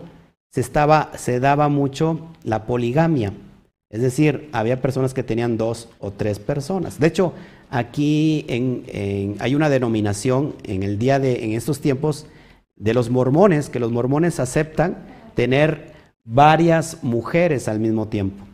[0.51, 3.33] se, estaba, se daba mucho la poligamia.
[3.89, 6.99] Es decir, había personas que tenían dos o tres personas.
[6.99, 7.33] De hecho,
[7.69, 8.45] aquí
[9.39, 12.25] hay una denominación en el día de, en estos tiempos,
[12.77, 14.97] de los mormones, que los mormones aceptan
[15.35, 18.45] tener varias mujeres al mismo tiempo.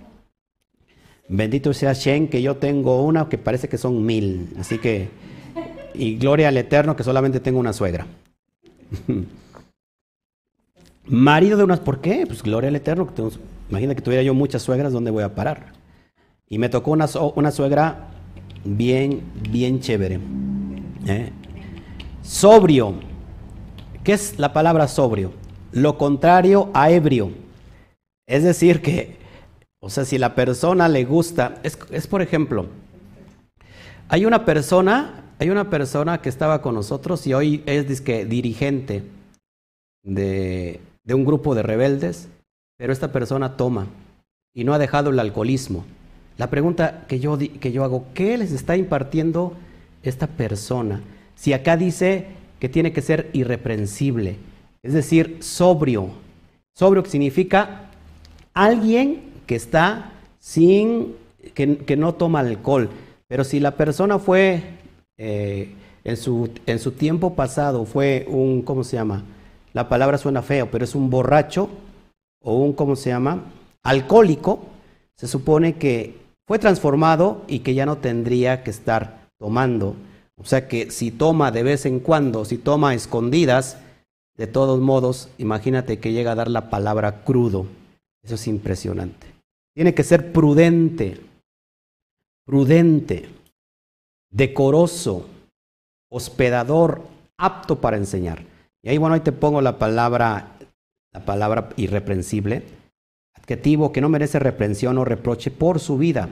[1.30, 4.54] Bendito sea Shen, que yo tengo una que parece que son mil.
[4.60, 5.10] Así que,
[5.94, 8.08] y gloria al Eterno, que solamente tengo una suegra.
[11.06, 12.26] Marido de unas, ¿por qué?
[12.26, 13.14] Pues gloria al Eterno.
[13.14, 13.24] Que
[13.70, 15.74] imagina que tuviera yo muchas suegras, ¿dónde voy a parar?
[16.48, 18.08] Y me tocó una, una suegra
[18.64, 20.20] bien, bien chévere.
[21.08, 21.32] ¿eh?
[22.22, 22.96] Sobrio.
[24.04, 25.34] ¿Qué es la palabra sobrio?
[25.72, 27.32] Lo contrario a ebrio.
[28.28, 29.18] Es decir, que,
[29.80, 32.68] o sea, si la persona le gusta, es, es por ejemplo,
[34.10, 39.04] hay una persona, hay una persona que estaba con nosotros y hoy es que, dirigente
[40.04, 42.30] de, de un grupo de rebeldes,
[42.78, 43.88] pero esta persona toma
[44.54, 45.86] y no ha dejado el alcoholismo.
[46.38, 49.56] La pregunta que yo, que yo hago, ¿qué les está impartiendo
[50.04, 51.02] esta persona?
[51.36, 52.28] Si acá dice
[52.60, 54.38] que tiene que ser irreprensible,
[54.88, 56.08] es decir, sobrio.
[56.74, 57.90] Sobrio significa
[58.54, 61.14] alguien que está sin,
[61.54, 62.90] que, no toma alcohol.
[63.28, 64.64] Pero si la persona fue,
[65.18, 65.74] eh,
[66.06, 69.26] en, su, en su tiempo pasado, fue un, ¿cómo se llama?
[69.74, 71.68] La palabra suena feo, pero es un borracho
[72.42, 73.44] o un, ¿cómo se llama?
[73.84, 74.68] Alcohólico,
[75.18, 76.16] se supone que
[76.48, 79.98] fue transformado y que ya no tendría que estar tomando.
[80.38, 83.78] O sea que si toma de vez en cuando, si toma escondidas,
[84.38, 87.66] de todos modos, imagínate que llega a dar la palabra crudo.
[88.24, 89.28] Eso es impresionante.
[89.76, 91.20] Tiene que ser prudente,
[92.46, 93.30] prudente,
[94.32, 95.28] decoroso,
[96.12, 97.02] hospedador,
[97.38, 98.44] apto para enseñar.
[98.84, 100.58] Y ahí, bueno, ahí te pongo la palabra,
[101.14, 102.64] la palabra irreprensible,
[103.36, 106.30] adjetivo que no merece reprensión o reproche por su vida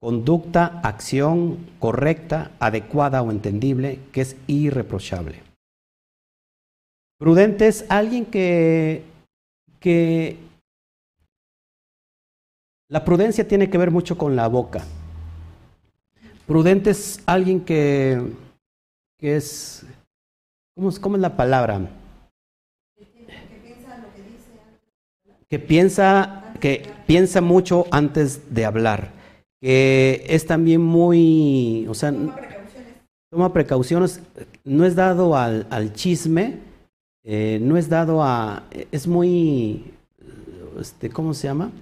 [0.00, 5.45] conducta, acción correcta, adecuada o entendible, que es irreprochable.
[7.18, 9.02] Prudente es alguien que,
[9.80, 10.36] que
[12.88, 14.84] la prudencia tiene que ver mucho con la boca.
[16.46, 18.20] Prudente es alguien que,
[19.18, 19.86] que es,
[20.74, 21.80] ¿cómo, ¿cómo, es la palabra?
[25.48, 29.16] Que piensa, que piensa mucho antes de hablar
[29.60, 32.12] que es también muy, o sea,
[33.30, 34.20] toma precauciones,
[34.64, 36.58] no es dado al, chisme,
[37.28, 38.62] eh, no es dado a,
[38.92, 39.92] es muy,
[40.80, 41.72] este, ¿cómo se llama?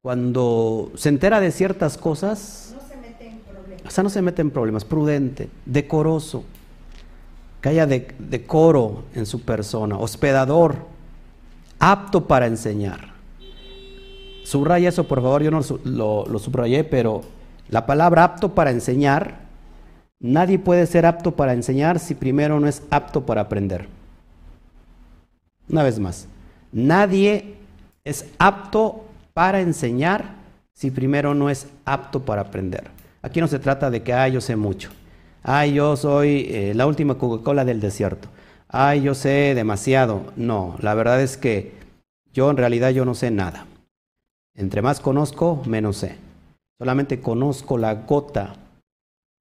[0.00, 3.86] Cuando se entera de ciertas cosas, no se mete en problemas.
[3.86, 6.44] O sea, no se mete en problemas, prudente, decoroso,
[7.60, 10.76] que haya decoro en su persona, hospedador,
[11.78, 13.12] apto para enseñar.
[14.42, 17.20] Subraya eso, por favor, yo no lo, subrayé, pero
[17.68, 19.40] la palabra apto para enseñar,
[20.18, 23.95] nadie puede ser apto para enseñar si primero no es apto para aprender.
[25.68, 26.28] Una vez más,
[26.72, 27.56] nadie
[28.04, 30.36] es apto para enseñar
[30.72, 32.84] si primero no es apto para aprender.
[33.22, 34.90] Aquí no se trata de que, yo sé mucho.
[35.42, 38.28] Ay, yo soy eh, la última Coca-Cola del desierto.
[38.68, 40.32] Ay, yo sé demasiado.
[40.36, 41.72] No, la verdad es que
[42.32, 43.66] yo en realidad yo no sé nada.
[44.54, 46.16] Entre más conozco, menos sé.
[46.78, 48.56] Solamente conozco la gota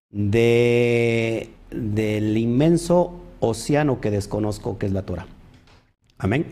[0.10, 5.28] de, del inmenso océano que desconozco, que es la Torah.
[6.18, 6.45] Amén.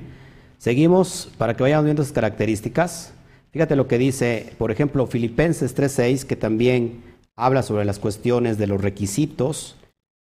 [0.58, 3.14] Seguimos para que vayamos viendo esas características.
[3.52, 7.04] Fíjate lo que dice, por ejemplo, Filipenses 3.6, que también
[7.36, 9.76] habla sobre las cuestiones de los requisitos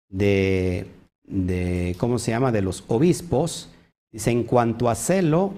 [0.08, 0.86] de,
[1.24, 3.70] de, ¿cómo se llama?, de los obispos.
[4.12, 5.52] Dice, en cuanto a celo,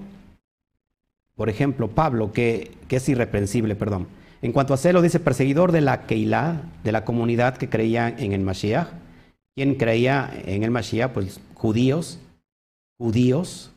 [1.34, 4.06] por ejemplo, Pablo, que, es irreprensible, perdón.
[4.42, 8.32] En cuanto a celo, dice perseguidor de la Keilah, de la comunidad que creía en
[8.32, 8.88] el Mashiach.
[9.54, 11.12] ¿Quién creía en el Mashiach?
[11.12, 12.18] Pues judíos,
[13.02, 13.72] judíos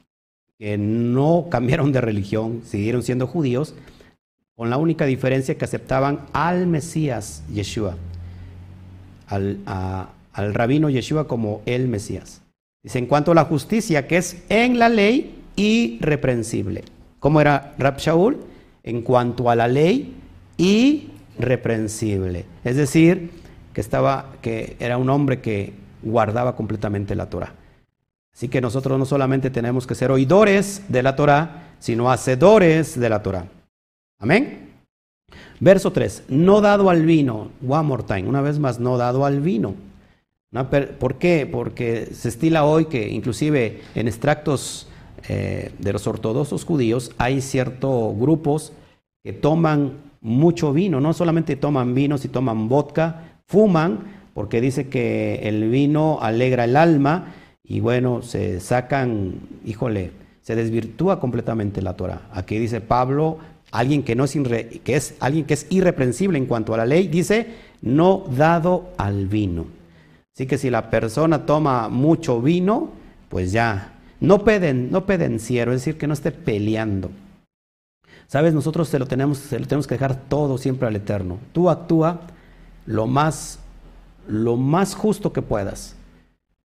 [0.59, 3.73] que no cambiaron de religión, siguieron siendo judíos,
[4.55, 7.97] con la única diferencia que aceptaban al Mesías Yeshua,
[9.25, 12.43] al, al rabino Yeshua como el Mesías.
[12.83, 16.83] Dice, en cuanto a la justicia, que es en la ley irreprensible
[17.19, 18.37] ¿Cómo era Rab Shaul?
[18.83, 20.13] En cuanto a la ley,
[20.57, 22.45] irreprensible.
[22.63, 23.31] Es decir,
[23.73, 25.73] que, estaba, que era un hombre que
[26.03, 27.55] guardaba completamente la Torah.
[28.35, 33.09] Así que nosotros no solamente tenemos que ser oidores de la Torah, sino hacedores de
[33.09, 33.47] la Torah.
[34.19, 34.71] Amén.
[35.61, 36.23] Verso 3.
[36.27, 37.51] No dado al vino.
[37.65, 38.27] One more time.
[38.27, 39.75] Una vez más, no dado al vino.
[40.99, 41.47] ¿Por qué?
[41.49, 44.87] Porque se estila hoy que inclusive en extractos
[45.29, 48.73] eh, de los ortodoxos judíos hay ciertos grupos
[49.23, 50.99] que toman mucho vino.
[50.99, 53.99] No solamente toman vino, si toman vodka, fuman,
[54.33, 57.33] porque dice que el vino alegra el alma
[57.67, 60.11] y bueno, se sacan, híjole,
[60.41, 62.21] se desvirtúa completamente la Torah.
[62.31, 63.39] Aquí dice Pablo,
[63.71, 64.33] alguien que, no es,
[64.83, 67.47] que es alguien que es irreprensible en cuanto a la ley, dice,
[67.81, 69.65] no dado al vino.
[70.33, 72.89] Así que si la persona toma mucho vino,
[73.29, 77.09] pues ya, no, peden, no pedenciero, es decir, que no esté peleando.
[78.27, 81.39] Sabes, nosotros se lo, tenemos, se lo tenemos que dejar todo siempre al Eterno.
[81.53, 82.21] Tú actúa
[82.85, 83.59] lo más,
[84.27, 85.95] lo más justo que puedas.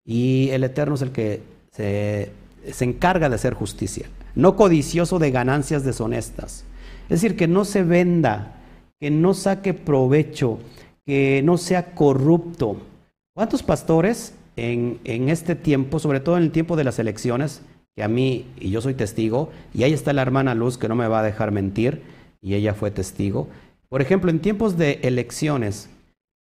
[0.05, 1.41] Y el Eterno es el que
[1.71, 2.31] se,
[2.71, 6.65] se encarga de hacer justicia, no codicioso de ganancias deshonestas.
[7.03, 8.55] Es decir, que no se venda,
[8.99, 10.59] que no saque provecho,
[11.05, 12.77] que no sea corrupto.
[13.33, 17.61] ¿Cuántos pastores en, en, este tiempo, sobre todo en el tiempo de las elecciones,
[17.95, 20.95] que a mí, y yo soy testigo, y ahí está la hermana Luz que no
[20.95, 22.01] me va a dejar mentir,
[22.41, 23.47] y ella fue testigo.
[23.89, 25.89] Por ejemplo, en tiempos de elecciones,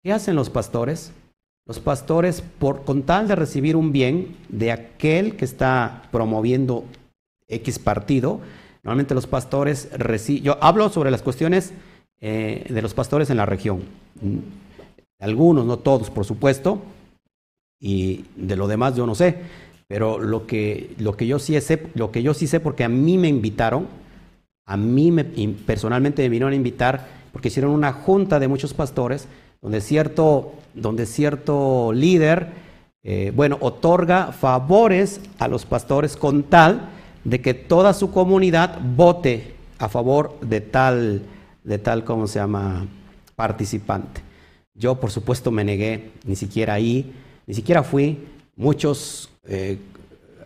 [0.03, 1.11] ¿qué hacen los pastores?
[1.67, 6.85] Los pastores, por, con tal de recibir un bien de aquel que está promoviendo
[7.49, 8.39] X partido,
[8.83, 11.73] normalmente los pastores reciben, yo hablo sobre las cuestiones
[12.21, 13.81] eh, de los pastores en la región,
[15.19, 16.81] algunos, no todos, por supuesto,
[17.81, 19.37] y de lo demás yo no sé,
[19.87, 22.89] pero lo que, lo que, yo, sí sé, lo que yo sí sé, porque a
[22.89, 23.87] mí me invitaron,
[24.65, 29.27] a mí me, personalmente me vinieron a invitar, porque hicieron una junta de muchos pastores,
[29.61, 32.47] donde cierto, donde cierto líder,
[33.03, 36.89] eh, bueno, otorga favores a los pastores con tal
[37.23, 41.21] de que toda su comunidad vote a favor de tal,
[41.63, 42.87] de tal, ¿cómo se llama?,
[43.35, 44.21] participante.
[44.73, 47.13] Yo, por supuesto, me negué, ni siquiera ahí,
[47.45, 48.17] ni siquiera fui.
[48.55, 49.77] Muchos, eh,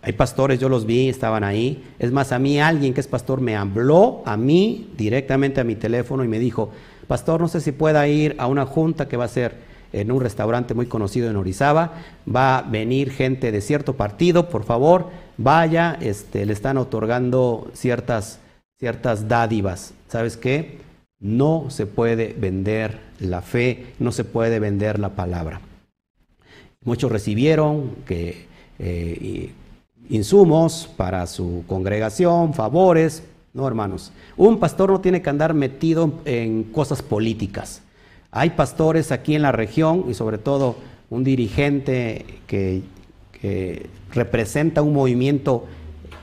[0.02, 1.84] hay pastores, yo los vi, estaban ahí.
[2.00, 5.76] Es más, a mí alguien que es pastor me habló a mí directamente a mi
[5.76, 6.72] teléfono y me dijo,
[7.12, 9.56] pastor, no sé si pueda ir a una junta que va a ser
[9.92, 11.96] en un restaurante muy conocido en Orizaba,
[12.26, 18.40] va a venir gente de cierto partido, por favor, vaya, este, le están otorgando ciertas,
[18.80, 19.94] ciertas dádivas.
[20.08, 20.78] ¿Sabes qué?
[21.20, 25.60] No se puede vender la fe, no se puede vender la palabra.
[26.86, 28.46] Muchos recibieron que,
[28.80, 29.52] eh,
[30.10, 33.24] insumos para su congregación, favores,
[33.54, 34.12] no, hermanos.
[34.38, 37.82] Un pastor no tiene que andar metido en cosas políticas.
[38.32, 40.78] Hay pastores aquí en la región y sobre todo
[41.10, 42.84] un dirigente que,
[44.14, 45.66] representa un movimiento,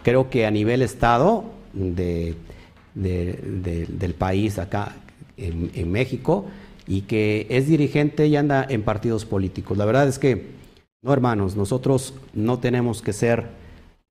[0.05, 2.37] creo que a nivel Estado del
[4.17, 4.95] país acá
[5.37, 6.47] en, México,
[6.87, 9.77] y que es dirigente y anda en partidos políticos.
[9.77, 10.47] La verdad es que,
[11.03, 13.49] no hermanos, nosotros no tenemos que ser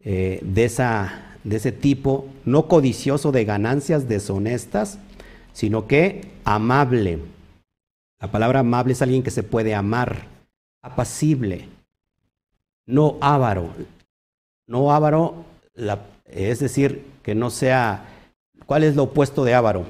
[0.01, 4.99] eh, de esa de ese tipo, no codicioso de ganancias deshonestas,
[5.53, 7.19] sino que amable.
[8.19, 10.23] La palabra amable es alguien que se puede amar,
[10.81, 11.69] apacible,
[12.85, 13.69] no avaro.
[14.67, 15.45] No avaro,
[16.25, 18.05] es decir, que no sea...
[18.65, 19.85] ¿Cuál es lo opuesto de avaro?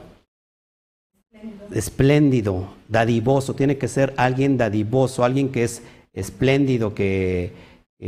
[1.31, 1.67] Espléndido.
[1.73, 3.55] espléndido, dadivoso.
[3.55, 5.81] Tiene que ser alguien dadivoso, alguien que es
[6.13, 7.53] espléndido, que,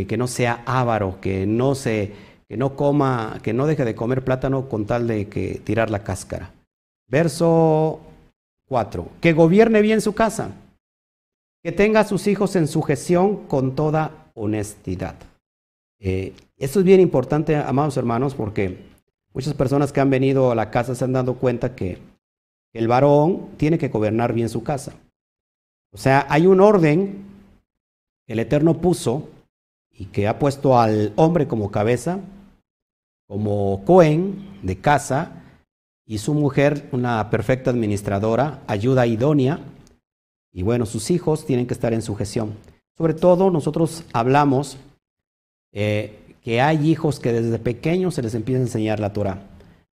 [0.08, 4.24] que no sea avaro, que no se que no coma, que no deje de comer
[4.24, 6.52] plátano con tal de que tirar la cáscara.
[7.08, 8.00] Verso
[8.68, 9.08] 4.
[9.22, 10.50] Que gobierne bien su casa,
[11.62, 15.14] que tenga a sus hijos en sujeción con toda honestidad.
[16.00, 18.80] Eh, esto es bien importante, amados hermanos, porque
[19.32, 22.00] muchas personas que han venido a la casa se han dado cuenta que
[22.74, 24.94] el varón tiene que gobernar bien su casa.
[25.92, 27.26] O sea, hay un orden
[28.26, 29.30] que el Eterno puso
[29.92, 32.20] y que ha puesto al hombre como cabeza
[33.30, 35.44] como Cohen de casa
[36.04, 39.60] y su mujer una perfecta administradora, ayuda idónea
[40.52, 42.54] y bueno, sus hijos tienen que estar en sujeción.
[42.98, 44.78] Sobre todo nosotros hablamos
[45.72, 49.44] eh, que hay hijos que desde pequeños se les empieza a enseñar la Torah.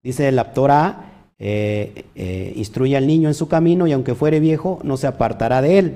[0.02, 4.80] Dice la Torah, eh, eh, instruye al niño en su camino y aunque fuere viejo
[4.82, 5.94] no se apartará de él.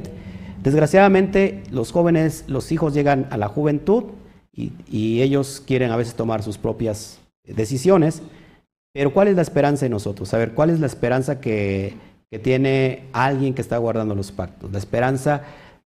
[0.62, 4.04] Desgraciadamente los jóvenes, los hijos llegan a la juventud
[4.52, 8.22] y ellos quieren a veces tomar sus propias decisiones
[8.92, 10.32] Pero ¿cuál es la esperanza en nosotros?
[10.34, 11.94] A ver, ¿cuál es la esperanza que,
[12.30, 14.72] que tiene alguien que está guardando los pactos?
[14.72, 15.42] La esperanza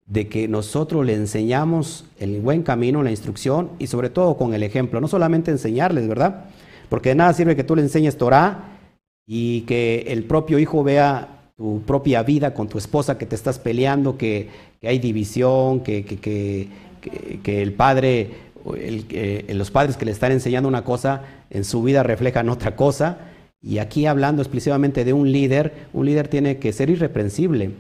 [0.05, 4.63] de que nosotros le enseñamos el buen camino, la instrucción y sobre todo con el
[4.63, 4.99] ejemplo.
[4.99, 6.45] No solamente enseñarles, ¿verdad?
[6.89, 8.77] Porque de nada sirve que tú le enseñes Torah
[9.25, 13.59] y que el propio hijo vea tu propia vida con tu esposa, que te estás
[13.59, 14.49] peleando, que,
[14.81, 18.29] hay división, que, que, el padre,
[18.77, 23.17] el, los padres que le están enseñando una cosa, en su vida reflejan otra cosa.
[23.61, 27.71] Y aquí hablando exclusivamente de un líder, un líder tiene que ser irreprensible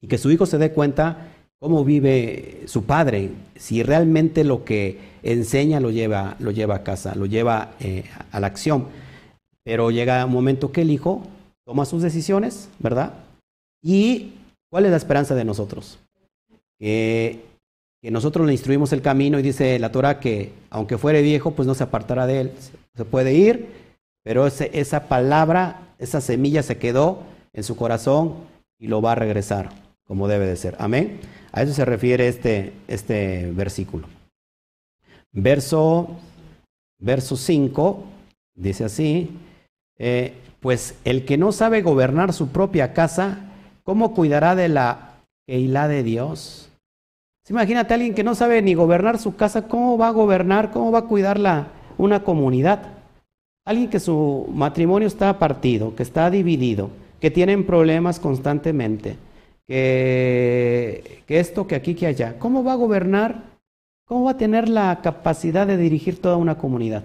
[0.00, 4.98] y que su hijo se dé cuenta cómo vive su padre, si realmente lo que
[5.22, 8.86] enseña lo lleva, lo lleva a casa, lo lleva eh, a la acción.
[9.62, 11.22] Pero llega un momento que el hijo
[11.66, 13.12] toma sus decisiones, ¿verdad?
[13.82, 14.32] ¿Y
[14.70, 15.98] cuál es la esperanza de nosotros?
[16.78, 17.44] Que,
[18.02, 21.74] nosotros le instruimos el camino y dice la Torah que aunque fuere viejo, pues no
[21.74, 22.52] se apartará de él.
[22.94, 23.68] Se puede ir,
[24.22, 27.22] pero esa palabra, esa semilla se quedó
[27.52, 28.34] en su corazón
[28.78, 29.68] y lo va a regresar
[30.04, 30.76] como debe de ser.
[30.78, 31.20] Amén.
[31.52, 34.08] A eso se refiere este, este versículo.
[35.32, 36.16] Verso,
[36.98, 38.04] verso 5
[38.54, 39.30] dice así,
[39.98, 43.50] eh, pues el que no sabe gobernar su propia casa,
[43.84, 46.69] ¿cómo cuidará de la Keilah de Dios?
[47.50, 50.90] Imagínate a alguien que no sabe ni gobernar su casa, ¿cómo va a gobernar, cómo
[50.90, 51.66] va a cuidar la,
[51.98, 52.80] una comunidad?
[53.66, 56.90] Alguien que su matrimonio está partido, que está dividido,
[57.20, 59.16] que tienen problemas constantemente
[59.70, 62.38] que, esto, que aquí, que allá.
[62.38, 63.42] ¿Cómo va a gobernar?
[64.04, 67.04] ¿Cómo va a tener la capacidad de dirigir toda una comunidad?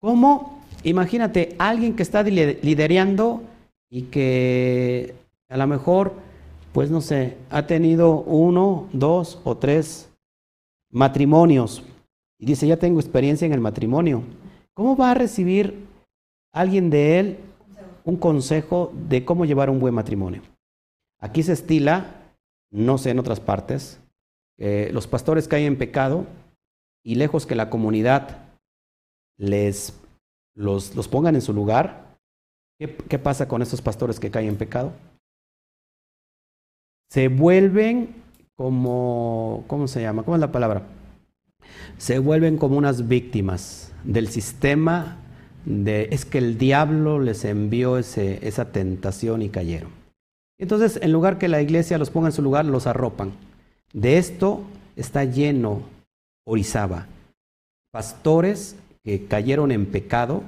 [0.00, 0.62] ¿Cómo?
[0.84, 3.42] Imagínate, alguien que está liderando
[3.90, 5.14] y que
[5.50, 6.14] a lo mejor,
[6.72, 10.10] pues no sé, ha tenido uno, dos o tres
[10.90, 11.82] matrimonios
[12.38, 14.22] y dice, ya tengo experiencia en el matrimonio.
[14.74, 15.86] ¿Cómo va a recibir
[16.52, 17.38] alguien de él
[18.04, 20.42] un consejo de cómo llevar un buen matrimonio?
[21.18, 22.32] Aquí se estila,
[22.70, 24.00] no sé en otras partes,
[24.58, 26.26] los pastores caen en pecado
[27.02, 28.38] y lejos que la comunidad
[29.38, 29.94] les
[30.54, 32.18] los, los pongan en su lugar,
[32.78, 34.92] ¿qué, ¿qué pasa con estos pastores que caen en pecado?
[37.10, 38.14] Se vuelven
[38.56, 40.22] como, ¿cómo se llama?
[40.22, 40.82] ¿Cómo es la palabra?
[41.98, 45.16] Se vuelven como unas víctimas del sistema
[45.64, 49.90] de, es que el diablo les envió ese, esa tentación y cayeron.
[50.58, 53.32] Entonces, en lugar que la iglesia los ponga en su lugar, los arropan.
[53.92, 54.62] De esto
[54.94, 55.82] está lleno
[56.46, 57.06] Orizaba.
[57.92, 60.42] Pastores que cayeron en pecado,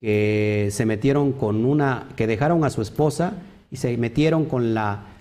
[0.00, 3.32] que se metieron con una, que dejaron a su esposa
[3.70, 5.13] y se metieron con la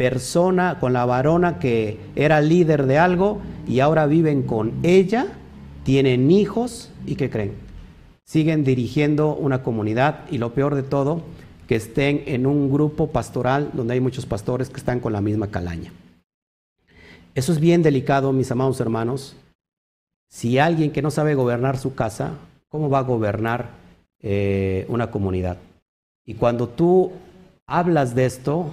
[0.00, 5.26] persona, con la varona que era líder de algo y ahora viven con ella,
[5.84, 7.52] tienen hijos y ¿qué creen?
[8.24, 11.20] Siguen dirigiendo una comunidad y lo peor de todo
[11.68, 15.48] que estén en un grupo pastoral donde hay muchos pastores que están con la misma
[15.48, 15.92] calaña.
[17.34, 19.36] Eso es bien delicado, mis amados hermanos.
[20.30, 22.38] Si alguien que no sabe gobernar su casa,
[22.70, 23.72] ¿cómo va a gobernar
[24.22, 25.58] eh, una comunidad?
[26.24, 27.12] Y cuando tú
[27.66, 28.72] hablas de esto,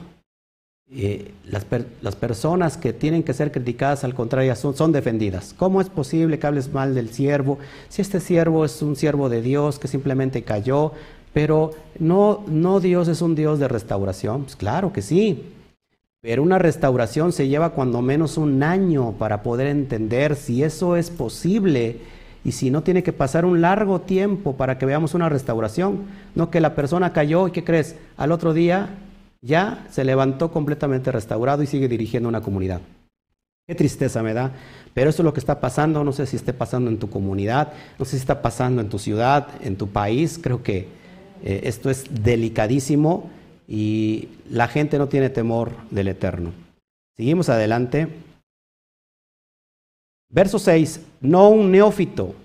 [0.90, 1.66] eh, las,
[2.02, 5.54] las, personas que tienen que ser criticadas, al contrario, son, son, defendidas.
[5.58, 7.60] ¿Cómo es posible que hables mal del siervo?
[7.90, 10.94] Si este siervo es un siervo de Dios que simplemente cayó,
[11.34, 14.44] pero no, no Dios es un Dios de restauración.
[14.44, 15.44] Pues claro que sí.
[16.22, 21.10] Pero una restauración se lleva cuando menos un año para poder entender si eso es
[21.10, 22.00] posible
[22.46, 26.06] y si no tiene que pasar un largo tiempo para que veamos una restauración.
[26.34, 27.98] No que la persona cayó y ¿qué crees?
[28.16, 28.90] Al otro día
[29.42, 32.82] ya se levantó completamente restaurado y sigue dirigiendo una comunidad.
[33.68, 34.54] Qué tristeza me da.
[34.94, 36.04] Pero eso es lo que está pasando.
[36.04, 38.98] No sé si esté pasando en tu comunidad, no sé si está pasando en tu
[38.98, 40.40] ciudad, en tu país.
[40.42, 40.88] Creo que
[41.44, 43.30] eh, esto es delicadísimo
[43.68, 46.54] y la gente no tiene temor del Eterno.
[47.18, 48.08] Seguimos adelante.
[50.30, 52.36] Verso 6, no un neófito,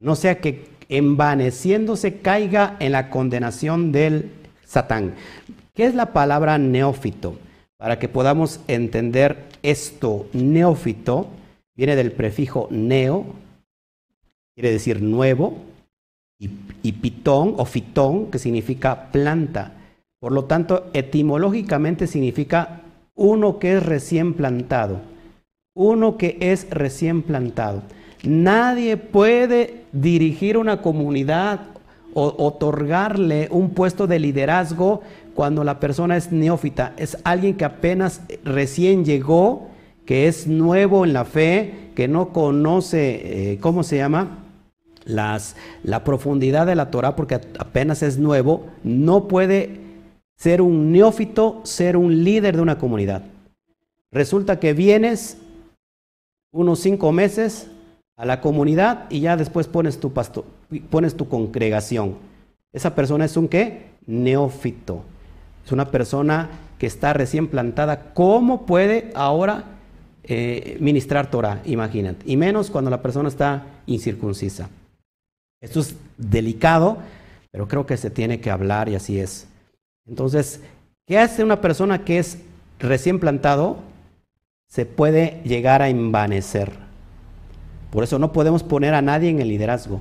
[0.00, 4.30] no sea que envaneciéndose caiga en la condenación del
[4.66, 5.14] Satán.
[5.74, 7.38] ¿Qué es la palabra neófito?
[7.78, 11.28] Para que podamos entender esto, neófito
[11.74, 13.24] viene del prefijo neo,
[14.54, 15.56] quiere decir nuevo,
[16.38, 19.72] y, pitón o fitón, que significa planta.
[20.20, 22.82] Por lo tanto, etimológicamente significa
[23.14, 25.00] uno que es recién plantado.
[25.74, 27.82] Uno que es recién plantado.
[28.24, 31.60] Nadie puede dirigir una comunidad
[32.14, 35.02] o otorgarle un puesto de liderazgo
[35.34, 36.92] cuando la persona es neófita.
[36.96, 39.68] Es alguien que apenas recién llegó,
[40.04, 44.42] que es nuevo en la fe, que no conoce, eh, ¿cómo se llama?
[45.04, 49.80] las, la profundidad de la Torah, porque apenas es nuevo, no puede
[50.36, 53.22] ser un neófito, ser un líder de una comunidad.
[54.10, 55.38] Resulta que vienes
[56.52, 57.70] unos cinco meses
[58.22, 60.44] a la comunidad y ya después pones tu, pastor,
[60.90, 62.14] pones tu congregación.
[62.72, 63.86] Esa persona es un qué?
[64.06, 65.02] Neófito.
[65.66, 66.48] Es una persona
[66.78, 68.12] que está recién plantada.
[68.14, 69.64] ¿Cómo puede ahora
[70.22, 71.62] eh, ministrar Torah?
[71.64, 72.22] Imagínate.
[72.24, 74.70] Y menos cuando la persona está incircuncisa.
[75.60, 76.98] Esto es delicado,
[77.50, 79.48] pero creo que se tiene que hablar y así es.
[80.06, 80.60] Entonces,
[81.08, 82.38] ¿qué hace una persona que es
[82.78, 83.78] recién plantado?
[84.68, 86.91] Se puede llegar a envanecer.
[87.92, 90.00] Por eso no podemos poner a nadie en el liderazgo.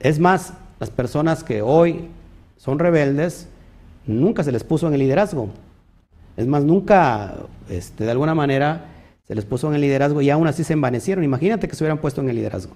[0.00, 2.08] Es más, las personas que hoy
[2.56, 3.48] son rebeldes,
[4.04, 5.48] nunca se les puso en el liderazgo.
[6.36, 7.36] Es más, nunca,
[7.70, 8.86] este, de alguna manera,
[9.28, 11.22] se les puso en el liderazgo y aún así se envanecieron.
[11.22, 12.74] Imagínate que se hubieran puesto en el liderazgo.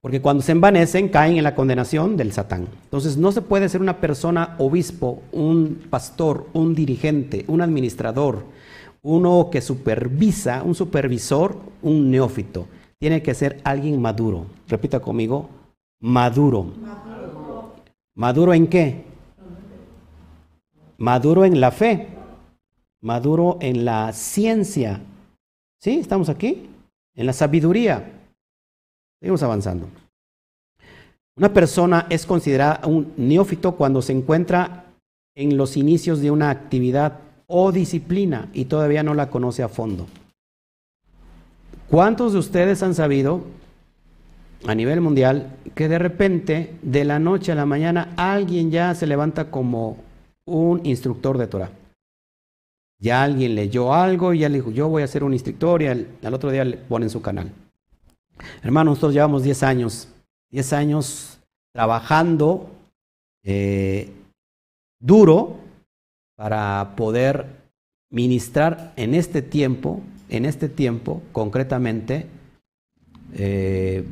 [0.00, 2.66] Porque cuando se envanecen caen en la condenación del Satán.
[2.84, 8.44] Entonces no se puede ser una persona obispo, un pastor, un dirigente, un administrador,
[9.02, 12.66] uno que supervisa, un supervisor, un neófito.
[12.98, 14.46] Tiene que ser alguien maduro.
[14.66, 15.48] Repita conmigo,
[16.00, 16.64] maduro.
[16.64, 17.74] ¿Maduro,
[18.14, 19.04] ¿Maduro en qué?
[20.98, 22.08] Maduro en la fe.
[23.00, 25.00] Maduro en la ciencia.
[25.80, 26.00] ¿Sí?
[26.00, 26.68] ¿Estamos aquí?
[27.14, 28.12] En la sabiduría.
[29.20, 29.88] Seguimos avanzando.
[31.36, 34.86] Una persona es considerada un neófito cuando se encuentra
[35.36, 40.06] en los inicios de una actividad o disciplina y todavía no la conoce a fondo.
[41.88, 43.42] ¿Cuántos de ustedes han sabido
[44.66, 49.06] a nivel mundial que de repente, de la noche a la mañana, alguien ya se
[49.06, 49.96] levanta como
[50.44, 51.70] un instructor de Torah?
[53.00, 55.86] Ya alguien leyó algo y ya le dijo, yo voy a ser un instructor y
[55.86, 57.50] al, otro día le ponen su canal.
[58.62, 60.08] Hermanos, nosotros llevamos 10 años,
[60.50, 61.38] 10 años
[61.72, 62.68] trabajando
[63.44, 64.12] eh,
[65.00, 65.67] duro
[66.38, 67.46] para poder
[68.10, 72.26] ministrar en este tiempo, en este tiempo concretamente,
[73.34, 74.04] eh,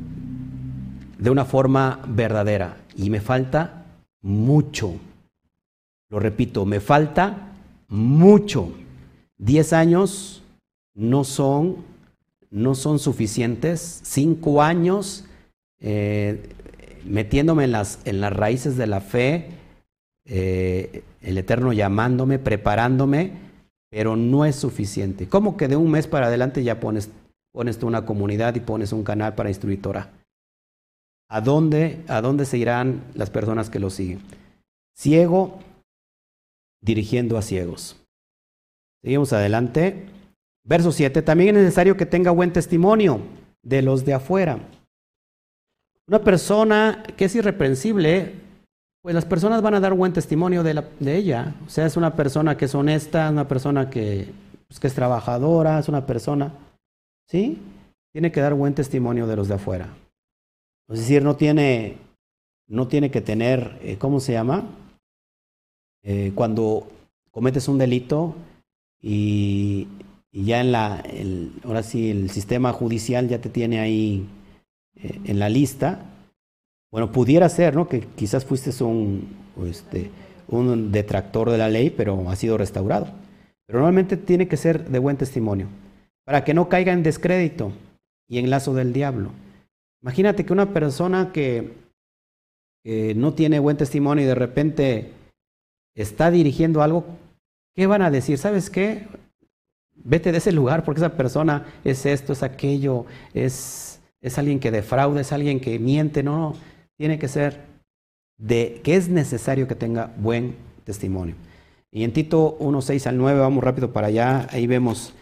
[1.17, 2.79] de una forma verdadera.
[2.97, 3.85] Y me falta
[4.21, 4.95] mucho.
[6.09, 7.53] Lo repito, me falta
[7.87, 8.73] mucho.
[9.37, 10.43] Diez años
[10.93, 11.77] no son
[12.51, 14.01] no son suficientes.
[14.03, 15.23] Cinco años
[15.79, 16.49] eh,
[17.05, 19.51] metiéndome en las, en las raíces de la fe,
[20.27, 23.31] eh, el Eterno llamándome, preparándome,
[23.89, 25.27] pero no es suficiente.
[25.27, 27.09] ¿Cómo que de un mes para adelante ya pones,
[27.53, 29.79] pones tú una comunidad y pones un canal para instruir?
[31.29, 34.19] ¿A dónde, ¿A dónde se irán las personas que lo siguen?
[34.95, 35.59] Ciego
[36.81, 38.01] dirigiendo a ciegos.
[39.03, 40.07] Seguimos adelante.
[40.63, 43.21] Verso 7, también es necesario que tenga buen testimonio
[43.63, 44.59] de los de afuera.
[46.07, 48.33] Una persona que es irreprensible,
[49.07, 51.55] pues las personas van a dar buen testimonio de, ella.
[51.65, 54.27] O sea, es una persona que es honesta, una persona que,
[54.67, 56.51] pues, que es trabajadora, es una persona,
[57.25, 57.57] ¿sí?
[58.11, 59.93] Tiene que dar buen testimonio de los de afuera.
[60.89, 61.95] Es decir, no tiene,
[62.67, 64.65] no tiene que tener, eh, ¿cómo se llama?
[66.03, 66.89] Eh, cuando
[67.31, 68.35] cometes un delito
[69.01, 69.87] y
[70.33, 71.01] ya en la,
[71.63, 74.27] ahora sí, el sistema judicial ya te tiene ahí
[74.97, 76.03] eh, en la lista.
[76.91, 77.87] Bueno, pudiera ser, ¿no?
[77.87, 79.35] Que quizás fuiste un,
[79.65, 80.09] este,
[80.47, 83.07] un detractor de la ley, pero ha sido restaurado.
[83.65, 85.67] Pero normalmente tiene que ser de buen testimonio,
[86.25, 87.73] para que no caiga en descrédito
[88.29, 89.31] y en lazo del diablo.
[90.01, 91.85] Imagínate que una persona que,
[93.15, 95.11] no tiene buen testimonio y de repente
[95.93, 97.03] está dirigiendo algo,
[97.75, 98.37] ¿qué van a decir?
[98.37, 99.07] ¿Sabes qué?
[99.93, 104.71] Vete de ese lugar porque esa persona es esto, es aquello, es, es alguien que
[104.71, 106.23] defrauda, es alguien que miente.
[106.23, 106.55] No, no,
[106.97, 107.61] tiene que ser
[108.37, 111.35] de que es necesario que tenga buen testimonio.
[111.91, 115.13] Y en Tito 1, 6 al 9, vamos rápido para allá, ahí vemos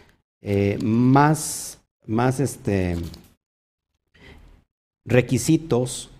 [0.42, 2.96] eh, más, más este,
[5.04, 6.10] requisitos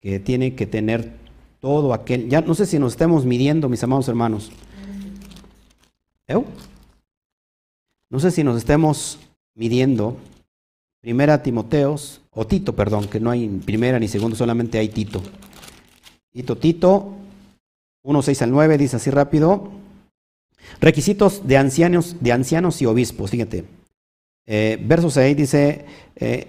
[0.00, 1.12] que tiene que tener
[1.60, 2.28] todo aquel.
[2.28, 4.52] Ya no sé si nos estemos midiendo, mis amados hermanos.
[6.28, 6.42] ¿Eh?
[8.10, 9.18] No sé si nos estemos
[9.54, 10.16] midiendo.
[11.00, 15.22] Primera Timoteos, o Tito, perdón, que no hay primera ni segunda, solamente hay Tito.
[16.32, 17.14] Tito, Tito,
[18.02, 19.70] 1, 6 al 9, dice así rápido.
[20.80, 23.64] Requisitos de ancianos, de ancianos y obispos, fíjate.
[24.46, 25.84] Eh, verso 6 dice,
[26.16, 26.48] eh,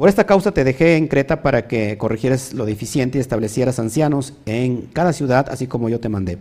[0.00, 4.32] Por esta causa te dejé en Creta para que corrigieras lo deficiente y establecieras ancianos
[4.46, 6.38] en cada ciudad, así como yo te mandé.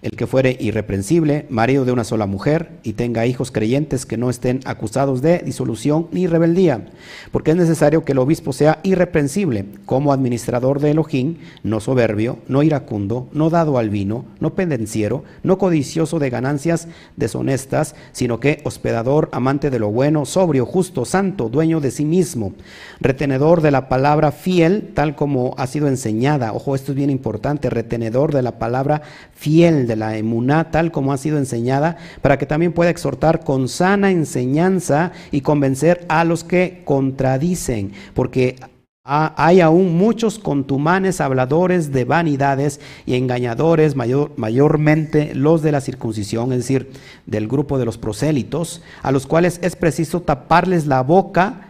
[0.00, 4.30] El que fuere irreprensible, marido de una sola mujer, y tenga hijos creyentes que no
[4.30, 6.86] estén acusados de disolución ni rebeldía,
[7.32, 12.62] porque es necesario que el obispo sea irreprensible, como administrador de Elohim, no soberbio, no
[12.62, 16.86] iracundo, no dado al vino, no pendenciero, no codicioso de ganancias
[17.16, 22.54] deshonestas, sino que hospedador, amante de lo bueno, sobrio, justo, santo, dueño de sí mismo,
[23.00, 26.52] retenedor de la palabra fiel, tal como ha sido enseñada.
[26.52, 29.02] Ojo, esto es bien importante, retenedor de la palabra
[29.34, 33.68] fiel de la emuná tal como ha sido enseñada, para que también pueda exhortar con
[33.68, 38.56] sana enseñanza y convencer a los que contradicen, porque
[39.02, 46.52] hay aún muchos contumanes habladores de vanidades y engañadores, mayor, mayormente los de la circuncisión,
[46.52, 46.92] es decir,
[47.26, 51.69] del grupo de los prosélitos, a los cuales es preciso taparles la boca,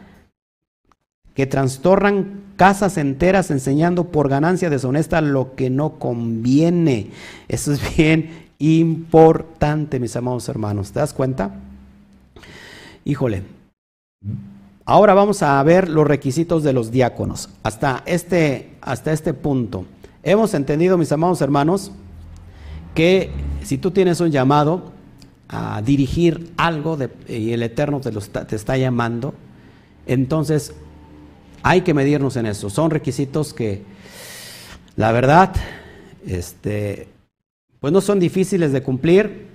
[1.40, 7.12] que trastornan casas enteras enseñando por ganancia deshonesta lo que no conviene.
[7.48, 10.92] Eso es bien importante, mis amados hermanos.
[10.92, 11.54] ¿Te das cuenta?
[13.06, 13.44] Híjole.
[14.84, 17.48] Ahora vamos a ver los requisitos de los diáconos.
[17.62, 19.86] Hasta este, hasta este punto.
[20.22, 21.90] Hemos entendido, mis amados hermanos,
[22.94, 23.30] que
[23.62, 24.92] si tú tienes un llamado
[25.48, 29.32] a dirigir algo y el Eterno te, lo te está llamando,
[30.04, 30.74] entonces
[31.62, 32.70] hay que medirnos en eso.
[32.70, 33.82] Son requisitos que,
[34.96, 35.54] la verdad,
[36.26, 37.08] este,
[37.80, 39.46] pues no son difíciles de cumplir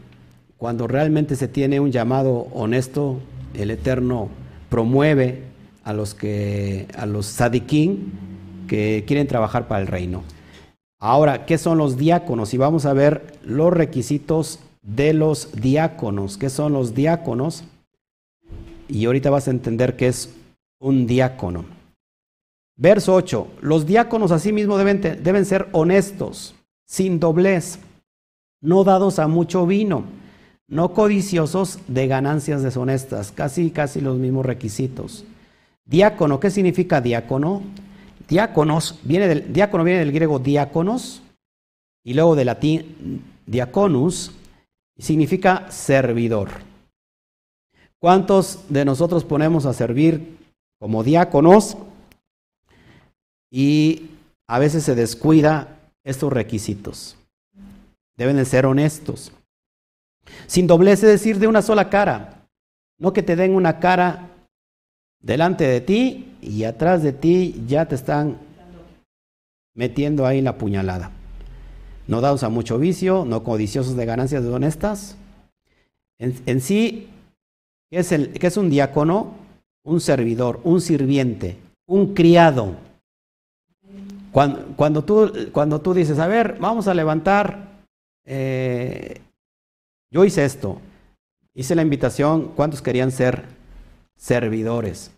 [0.58, 3.20] cuando realmente se tiene un llamado honesto.
[3.54, 4.30] El Eterno
[4.70, 5.44] promueve
[5.84, 8.12] a los que, a los sadiquín
[8.68, 10.24] que quieren trabajar para el reino.
[11.00, 12.54] Ahora, ¿qué son los diáconos?
[12.54, 16.38] Y vamos a ver los requisitos de los diáconos.
[16.38, 17.64] ¿Qué son los diáconos?
[18.88, 20.34] Y ahorita vas a entender qué es
[20.80, 21.66] un diácono.
[22.78, 23.48] Verso 8.
[23.62, 26.56] Los diáconos asimismo deben, deben ser honestos,
[26.86, 27.80] sin doblez,
[28.62, 30.04] no dados a mucho vino,
[30.68, 35.24] no codiciosos de ganancias deshonestas, casi, casi los mismos requisitos.
[35.86, 37.62] Diácono, ¿qué significa diácono?
[38.28, 41.22] Diáconos, viene del, diácono viene del griego diáconos
[42.04, 44.32] y luego del latín diaconus,
[44.98, 46.50] significa servidor.
[48.00, 50.38] ¿Cuántos de nosotros ponemos a servir
[50.80, 51.78] como diáconos?
[53.56, 54.10] Y
[54.50, 57.16] a veces se descuida estos requisitos.
[58.18, 59.32] Deben de ser honestos.
[60.46, 62.46] Sin doblez, es decir, de una sola cara.
[63.00, 64.30] No que te den una cara
[65.22, 68.38] delante de ti y atrás de ti ya te están
[69.74, 71.12] metiendo ahí la puñalada.
[72.08, 75.16] No dados a mucho vicio, no codiciosos de ganancias honestas.
[76.20, 77.08] En, en sí,
[77.90, 79.34] ¿qué es, el, ¿qué es un diácono?
[79.86, 81.56] Un servidor, un sirviente,
[81.88, 82.84] un criado
[84.36, 87.70] cuando, tú, cuando tú dices, a ver, vamos a levantar,
[88.26, 89.22] eh,
[90.12, 90.82] yo hice esto,
[91.54, 93.46] hice la invitación, ¿cuántos querían ser
[94.18, 95.12] servidores?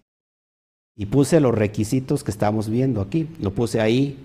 [0.96, 4.24] Y puse los requisitos que estamos viendo aquí, lo puse ahí,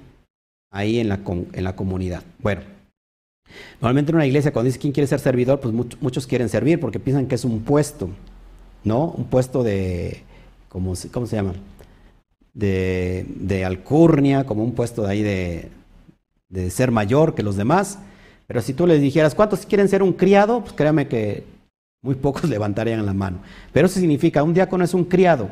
[0.70, 2.22] ahí en la, en la comunidad.
[2.40, 2.60] Bueno,
[3.80, 7.00] normalmente en una iglesia cuando dice quién quiere ser servidor, pues muchos quieren servir porque
[7.00, 8.10] piensan que es un puesto,
[8.84, 9.06] ¿no?
[9.06, 10.22] Un puesto de,
[10.68, 11.54] ¿cómo, cómo se llama?
[12.54, 15.68] De, alcurnia, como un puesto de ahí de,
[16.48, 17.98] de, ser mayor que los demás.
[18.46, 20.60] Pero si tú les dijeras, ¿cuántos quieren ser un criado?
[20.60, 21.44] Pues créame que
[22.02, 23.38] muy pocos levantarían la mano.
[23.72, 25.50] Pero eso significa, un diácono es un criado,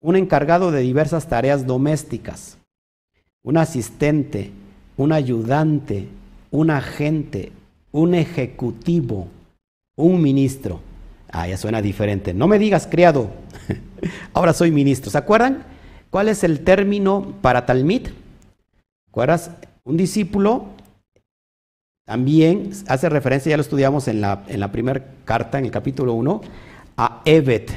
[0.00, 2.58] un encargado de diversas tareas domésticas,
[3.42, 4.50] un asistente,
[4.96, 6.08] un ayudante,
[6.50, 7.52] un agente,
[7.92, 9.28] un ejecutivo,
[9.96, 10.80] un ministro.
[11.30, 12.34] Ah, ya suena diferente.
[12.34, 13.30] No me digas criado,
[14.34, 15.10] ahora soy ministro.
[15.10, 15.71] ¿Se acuerdan?
[16.12, 18.08] ¿Cuál es el término para talmid?
[19.84, 20.66] Un discípulo
[22.04, 26.12] también hace referencia, ya lo estudiamos en la, en la primera carta, en el capítulo
[26.12, 26.42] 1,
[26.98, 27.70] a Evet.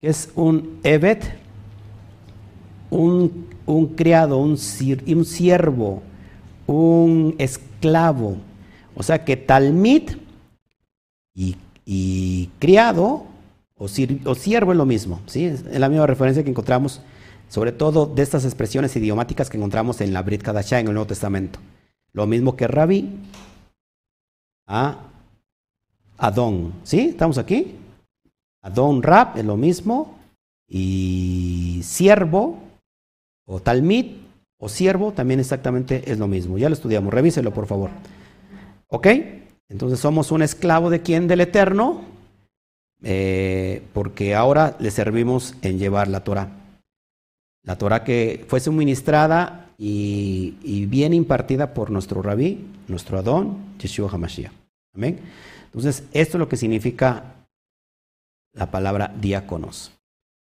[0.00, 1.24] ¿Qué es un Evet?
[2.90, 6.02] Un, un criado, un, un siervo,
[6.68, 8.36] un esclavo.
[8.94, 10.10] O sea que talmid
[11.34, 13.26] y, y criado
[13.76, 15.46] o, o, siervo es lo mismo, ¿sí?
[15.46, 17.02] es la misma referencia que encontramos
[17.48, 21.06] sobre todo de estas expresiones idiomáticas que encontramos en la Brit Kadashah en el Nuevo
[21.06, 21.58] Testamento.
[22.12, 23.10] Lo mismo que Rabbi
[24.66, 24.98] a
[26.18, 26.72] Adón.
[26.82, 27.00] ¿Sí?
[27.10, 27.76] ¿Estamos aquí?
[28.62, 30.16] Adón Rab es lo mismo.
[30.68, 32.58] Y siervo
[33.46, 34.16] o talmid
[34.58, 36.58] o siervo también exactamente es lo mismo.
[36.58, 37.12] Ya lo estudiamos.
[37.12, 37.90] Revíselo, por favor.
[38.88, 39.06] ¿Ok?
[39.68, 41.28] Entonces somos un esclavo de quién?
[41.28, 42.02] Del Eterno.
[43.02, 46.48] Eh, porque ahora le servimos en llevar la Torah.
[47.66, 54.52] La Torah que fue suministrada y, bien impartida por nuestro rabí, nuestro Adón, Yeshua HaMashiach.
[54.94, 55.20] Amén.
[55.66, 57.34] Entonces, esto es lo que significa
[58.54, 59.92] la palabra diáconos.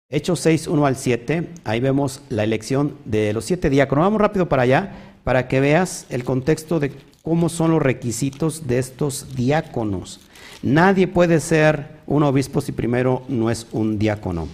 [0.09, 4.05] Hechos 6, 1 al 7, ahí vemos la elección de los siete diáconos.
[4.05, 4.91] Vamos rápido para allá
[5.23, 10.21] para que veas el contexto de cómo son los requisitos de estos diáconos.
[10.63, 14.47] Nadie puede ser un obispo si primero no es un diácono.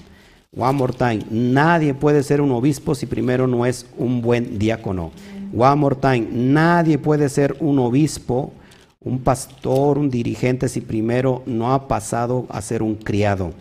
[0.57, 1.21] One more time.
[1.29, 5.11] Nadie puede ser un obispo si primero no es un buen diácono.
[5.55, 6.27] One more time.
[6.31, 8.53] Nadie puede ser un obispo,
[9.01, 13.53] un pastor, un dirigente si primero no ha pasado a ser un criado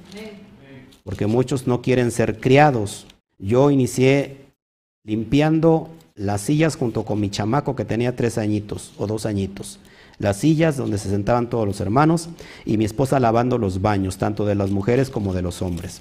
[1.05, 3.07] porque muchos no quieren ser criados.
[3.39, 4.39] Yo inicié
[5.05, 9.79] limpiando las sillas junto con mi chamaco que tenía tres añitos o dos añitos.
[10.19, 12.31] Las sillas donde se sentaban todos los hermanos
[12.65, 16.01] y mi esposa lavando los baños, tanto de las mujeres como de los hombres.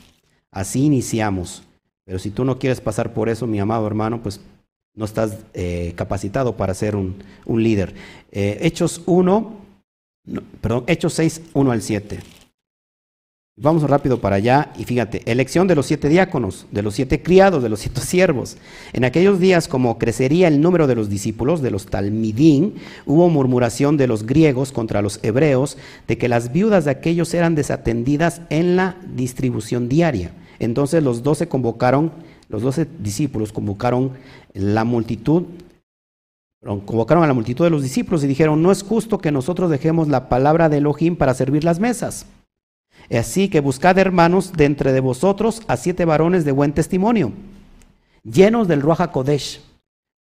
[0.54, 1.64] Así iniciamos.
[2.06, 4.40] Pero si tú no quieres pasar por eso, mi amado hermano, pues
[4.96, 7.96] no estás eh, capacitado para ser un, líder.
[8.32, 9.54] Eh, Hechos 1,
[10.62, 12.20] perdón, Hechos 6, 1 al 7.
[13.56, 17.62] Vamos rápido para allá y fíjate, elección de los siete diáconos, de los siete criados,
[17.62, 18.58] de los siete siervos.
[18.94, 22.76] En aquellos días, como crecería el número de los discípulos, de los talmidín,
[23.06, 25.78] hubo murmuración de los griegos contra los hebreos
[26.08, 30.32] de que las viudas de aquellos eran desatendidas en la distribución diaria.
[30.64, 32.12] Entonces los doce convocaron,
[32.50, 34.12] los doce discípulos convocaron
[34.54, 35.44] la multitud
[36.64, 40.08] convocaron a la multitud de los discípulos y dijeron, no es justo que nosotros dejemos
[40.08, 42.26] la palabra de Elohim para servir las mesas.
[43.12, 47.34] Así que buscad, hermanos, de entre de vosotros a siete varones de buen testimonio,
[48.24, 49.62] llenos del Ruach Kodesh.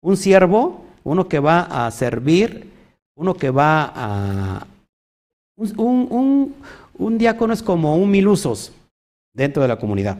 [0.02, 2.70] Un siervo, uno que va a servir,
[3.14, 4.66] uno que va a...
[5.76, 6.54] Un,
[7.18, 8.72] diácono es como un milusos
[9.34, 10.18] dentro de la comunidad.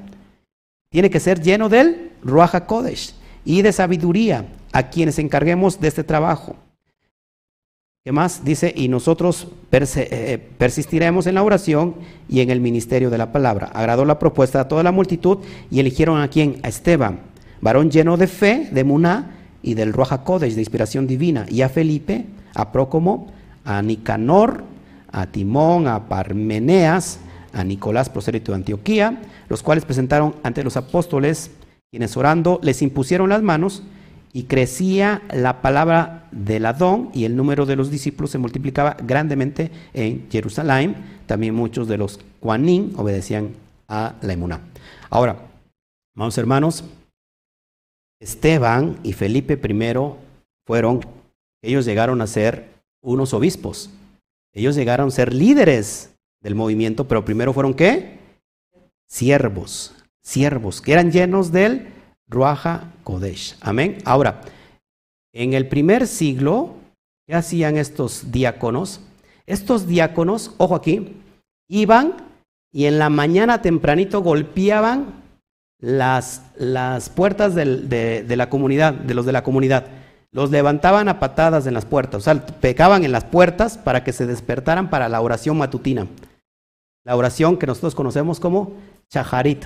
[0.91, 6.05] Tiene que ser lleno del Ruach Kodesh y de sabiduría a quienes encarguemos de este
[6.05, 6.57] trabajo.
[8.05, 8.45] ¿Qué más?
[8.45, 11.95] Dice, y nosotros eh, persistiremos en la oración
[12.29, 13.67] y en el ministerio de la palabra.
[13.73, 15.39] Agradó la propuesta a toda la multitud
[15.71, 16.59] y eligieron a quién?
[16.65, 17.21] A Esteban,
[17.61, 21.69] varón lleno de fe, de Muná y del Ruach Kodesh, de inspiración divina, y a
[21.69, 23.33] Felipe, a Prócomo,
[23.65, 24.65] a Nicanor,
[25.13, 27.21] a Timón, a Parmeneas,
[27.53, 31.51] a Nicolás, prosélito de Antioquía, los cuales presentaron ante los apóstoles,
[31.91, 33.83] quienes orando les impusieron las manos
[34.33, 39.71] y crecía la palabra del Adón y el número de los discípulos se multiplicaba grandemente
[39.93, 40.97] en Jerusalén.
[41.27, 43.51] También muchos de los Juanín obedecían
[43.89, 44.61] a la emuná.
[45.11, 45.37] Ahora,
[46.15, 46.85] vamos hermanos,
[48.21, 49.95] Esteban y Felipe I
[50.65, 51.01] fueron,
[51.63, 52.71] ellos llegaron a ser
[53.03, 53.91] unos obispos.
[54.55, 56.12] Ellos llegaron a ser líderes
[56.43, 58.19] del movimiento, pero primero fueron qué?
[59.09, 61.89] Siervos, siervos, que eran llenos del
[62.29, 63.57] Ruaja Kodesh.
[63.61, 63.99] Amén.
[64.05, 64.41] Ahora,
[65.33, 66.75] en el primer siglo,
[67.27, 69.01] ¿qué hacían estos diáconos?
[69.47, 71.17] Estos diáconos, ojo aquí,
[71.69, 72.17] iban
[72.73, 75.23] y en la mañana tempranito golpeaban
[75.79, 79.87] las, las puertas de, de, la comunidad, de los de la comunidad.
[80.31, 84.13] Los levantaban a patadas en las puertas, o sea, pecaban en las puertas para que
[84.13, 86.07] se despertaran para la oración matutina.
[87.05, 88.73] La oración que nosotros conocemos como
[89.09, 89.65] Chaharit.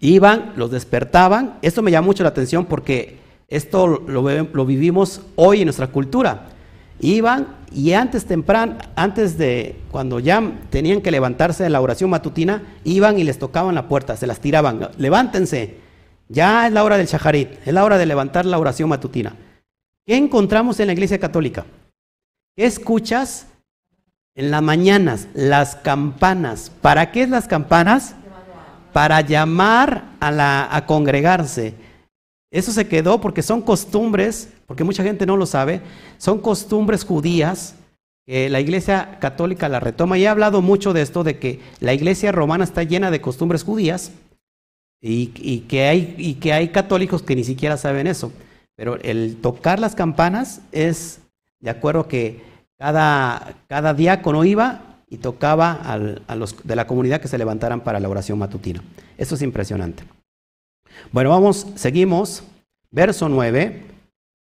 [0.00, 1.58] Iban, los despertaban.
[1.62, 3.18] Esto me llama mucho la atención porque
[3.48, 6.48] esto lo, vivimos hoy en nuestra cultura.
[6.98, 12.62] Iban y antes temprano, antes de cuando ya tenían que levantarse de la oración matutina,
[12.84, 14.88] iban y les tocaban la puerta, se las tiraban.
[14.98, 15.76] Levántense,
[16.28, 19.36] ya es la hora del shaharit, es la hora de levantar la oración matutina.
[20.06, 21.66] ¿Qué encontramos en la iglesia católica?
[22.56, 23.46] ¿Qué escuchas
[24.36, 25.26] en las mañanas?
[25.34, 26.70] Las campanas.
[26.80, 28.14] ¿Para qué es las campanas?
[28.96, 31.74] para llamar a, la, a congregarse.
[32.50, 35.82] Eso se quedó porque son costumbres, porque mucha gente no lo sabe,
[36.16, 37.74] son costumbres judías
[38.24, 40.16] que la iglesia católica la retoma.
[40.16, 43.64] Y he hablado mucho de esto, de que la iglesia romana está llena de costumbres
[43.64, 44.12] judías
[45.02, 45.26] y,
[45.68, 48.32] que, hay, y que hay católicos que ni siquiera saben eso.
[48.76, 51.20] Pero el tocar las campanas es
[51.60, 52.40] de acuerdo que
[52.78, 58.00] cada, cada diácono iba y tocaba a los de la comunidad que se levantaran para
[58.00, 58.82] la oración matutina.
[59.16, 60.04] Esto es impresionante.
[61.12, 62.42] Bueno, vamos, seguimos.
[62.90, 63.82] Verso 9,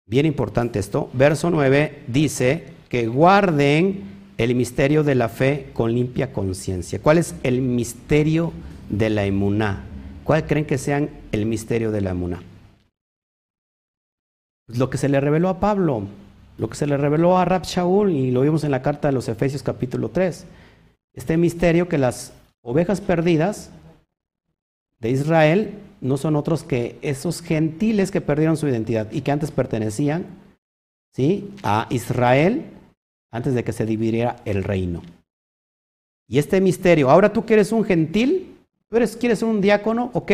[0.06, 1.10] bien importante esto.
[1.14, 4.04] Verso 9 dice que guarden
[4.38, 7.00] el misterio de la fe con limpia conciencia.
[7.02, 8.54] ¿Cuál es el misterio
[8.90, 9.84] de la emuná?
[10.24, 12.42] ¿Cuál creen que sean el misterio de la emuná?
[14.68, 16.04] Pues lo que se le reveló a Pablo,
[16.58, 19.14] lo que se le reveló a Rab Shaul y lo vimos en la carta de
[19.14, 20.46] los Efesios capítulo 3.
[21.14, 23.72] Este misterio que las ovejas perdidas
[25.00, 29.52] de Israel no son otros que esos gentiles que perdieron su identidad y que antes
[29.52, 30.26] pertenecían
[31.12, 31.52] ¿sí?
[31.64, 32.66] a Israel
[33.32, 35.02] antes de que se dividiera el reino.
[36.28, 38.56] Y este misterio, ahora tú que eres un gentil,
[38.90, 40.32] tú eres, quieres un diácono, ¿ok?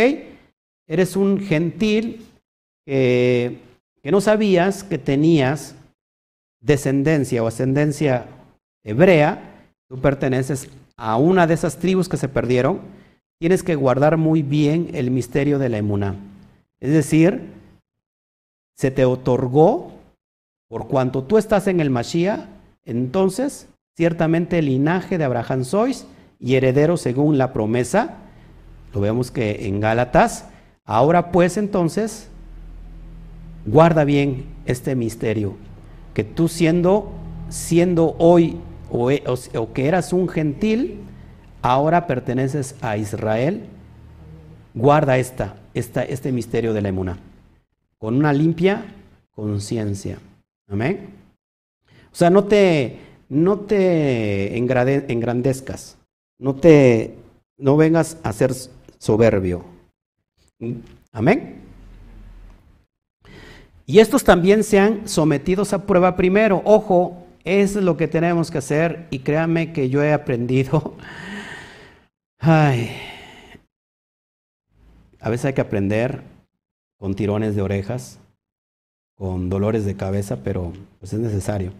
[0.88, 2.26] Eres un gentil
[2.86, 3.60] que
[4.12, 5.76] no sabías que tenías
[6.62, 8.28] descendencia o ascendencia
[8.84, 12.82] hebrea, tú perteneces a una de esas tribus que se perdieron,
[13.40, 16.16] tienes que guardar muy bien el misterio de la emuná.
[16.80, 17.52] Es decir,
[18.78, 19.92] se te otorgó,
[20.70, 22.48] por cuanto tú estás en el Mashiach,
[22.86, 26.06] entonces ciertamente el linaje de Abraham sois
[26.40, 28.18] y heredero según la promesa.
[28.94, 30.46] Lo vemos que en Gálatas.
[30.86, 32.30] Ahora pues entonces,
[33.66, 35.56] guarda bien este misterio,
[36.14, 37.12] que tú siendo,
[37.50, 38.58] siendo hoy
[38.90, 41.00] o, o que eras un gentil,
[41.62, 43.66] ahora perteneces a Israel,
[44.74, 47.20] guarda esta, esta, este misterio de la emuna,
[47.98, 48.86] con una limpia
[49.32, 50.20] conciencia.
[50.68, 51.10] Amén.
[52.12, 53.00] O sea, no te,
[53.30, 55.98] no te engrandezcas,
[56.38, 57.16] no te,
[57.58, 58.52] no vengas a ser
[58.98, 59.64] soberbio.
[61.12, 61.61] Amén.
[63.86, 66.62] Y estos también sean sometidos a prueba primero.
[66.66, 70.96] Ojo, eso es lo que tenemos que hacer y créanme que yo he aprendido.
[72.40, 72.92] Ay,
[75.20, 76.24] a veces hay que aprender
[76.98, 78.20] con tirones de orejas,
[79.16, 81.74] con dolores de cabeza, pero pues es necesario.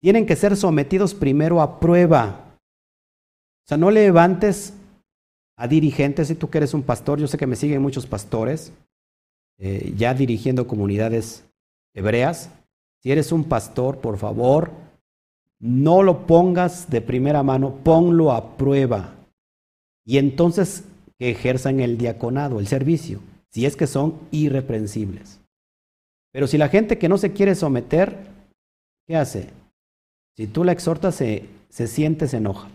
[0.00, 2.56] Tienen que ser sometidos primero a prueba.
[3.64, 4.74] O sea, no levantes
[5.56, 7.18] a dirigentes si tú que eres un pastor.
[7.18, 8.72] Yo sé que me siguen muchos pastores
[9.58, 11.44] eh, ya dirigiendo comunidades
[11.94, 12.50] hebreas.
[13.02, 14.70] Si eres un pastor, por favor,
[15.60, 19.14] no lo pongas de primera mano, ponlo a prueba.
[20.04, 20.84] Y entonces
[21.18, 25.40] ejerzan el diaconado, el servicio, si es que son irreprensibles.
[26.32, 28.26] Pero si la gente que no se quiere someter,
[29.06, 29.50] ¿qué hace?
[30.36, 32.68] Si tú la exhortas, se, se siente, se enoja.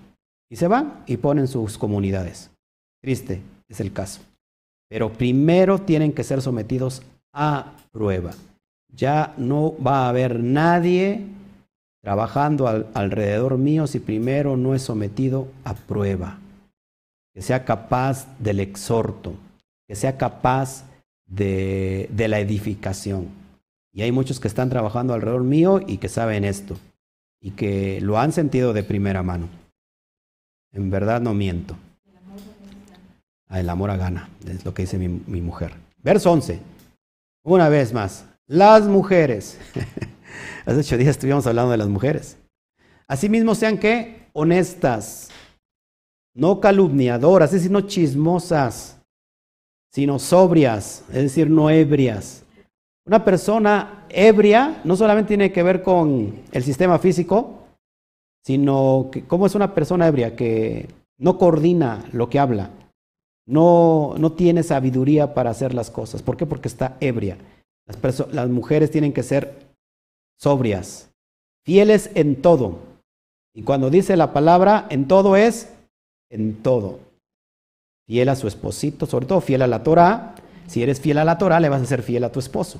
[0.49, 2.49] Y se van y ponen sus comunidades.
[3.01, 4.21] Triste es el caso.
[4.89, 8.31] Pero primero tienen que ser sometidos a prueba.
[8.93, 11.25] Ya no va a haber nadie
[12.01, 16.39] trabajando alrededor mío si primero no es sometido a prueba.
[17.33, 19.35] Que sea capaz del exhorto,
[19.87, 20.85] que sea capaz
[21.27, 23.27] de, de la edificación.
[23.93, 26.77] Y hay muchos que están trabajando alrededor mío y que saben esto
[27.41, 29.47] y que lo han sentido de primera mano.
[30.71, 31.75] En verdad no miento.
[33.49, 35.73] El amor a gana, es lo que dice mi, mujer.
[36.03, 36.59] Verso 11.
[37.43, 39.59] Una vez más, las mujeres.
[40.65, 42.37] Hace ocho días estuvimos hablando de las mujeres.
[43.07, 45.29] Asimismo sean que honestas,
[46.35, 49.01] no calumniadoras, es decir, no chismosas,
[49.91, 52.43] sino sobrias, es decir, no ebrias.
[53.07, 57.63] Una persona ebria no solamente tiene que ver con el sistema físico,
[58.45, 60.87] sino que cómo es una persona ebria que
[61.17, 62.69] no coordina lo que habla,
[63.49, 66.21] no, no tiene sabiduría para hacer las cosas.
[66.21, 66.45] ¿Por qué?
[66.45, 67.37] Porque está ebria.
[67.87, 69.55] Las, las mujeres tienen que ser
[70.37, 71.09] sobrias,
[71.65, 72.77] fieles en todo.
[73.55, 75.73] Y cuando dice la palabra en todo es
[76.29, 76.99] en todo.
[78.05, 80.35] Fiel a su esposito, sobre todo fiel a la Torah.
[80.67, 82.79] Si eres fiel a la Torah, le vas a ser fiel a tu esposo.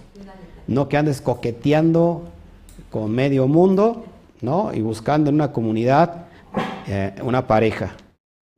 [0.68, 2.26] No que andes coqueteando
[2.92, 4.06] con medio mundo,
[4.42, 4.72] ¿no?
[4.72, 6.28] Y buscando en una comunidad
[6.88, 7.96] eh, una pareja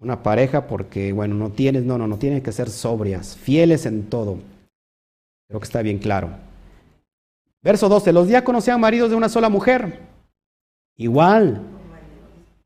[0.02, 4.10] una pareja porque, bueno, no tienes, no, no, no, tienen que ser sobrias, fieles en
[4.10, 4.40] todo.
[5.48, 6.30] Creo que está bien claro.
[7.62, 10.00] Verso 12, los diáconos sean maridos de una sola mujer.
[10.98, 11.62] Igual.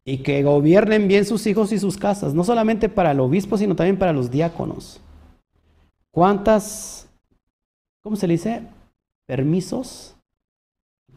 [0.06, 3.76] Y que gobiernen bien sus hijos y sus casas, no solamente para el obispo, sino
[3.76, 5.02] también para los diáconos.
[6.12, 7.10] ¿Cuántas,
[8.02, 8.62] cómo se le dice?
[9.26, 10.16] Permisos,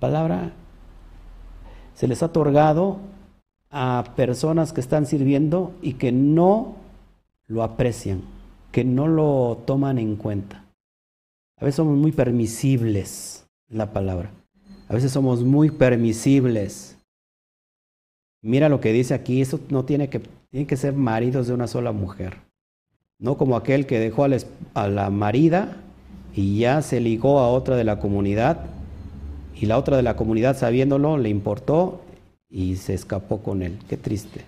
[0.00, 0.52] palabra,
[1.94, 2.98] se les ha otorgado
[3.70, 6.76] a personas que están sirviendo y que no
[7.46, 8.22] lo aprecian,
[8.72, 10.64] que no lo toman en cuenta.
[11.58, 14.30] A veces somos muy permisibles, la palabra.
[14.88, 16.96] A veces somos muy permisibles.
[18.42, 21.66] Mira lo que dice aquí, eso no tiene que, tiene que ser maridos de una
[21.66, 22.36] sola mujer.
[23.18, 25.76] No como aquel que dejó a la marida
[26.34, 28.66] y ya se ligó a otra de la comunidad
[29.56, 32.00] y la otra de la comunidad sabiéndolo le importó
[32.48, 33.78] y se escapó con él.
[33.88, 34.44] Qué triste.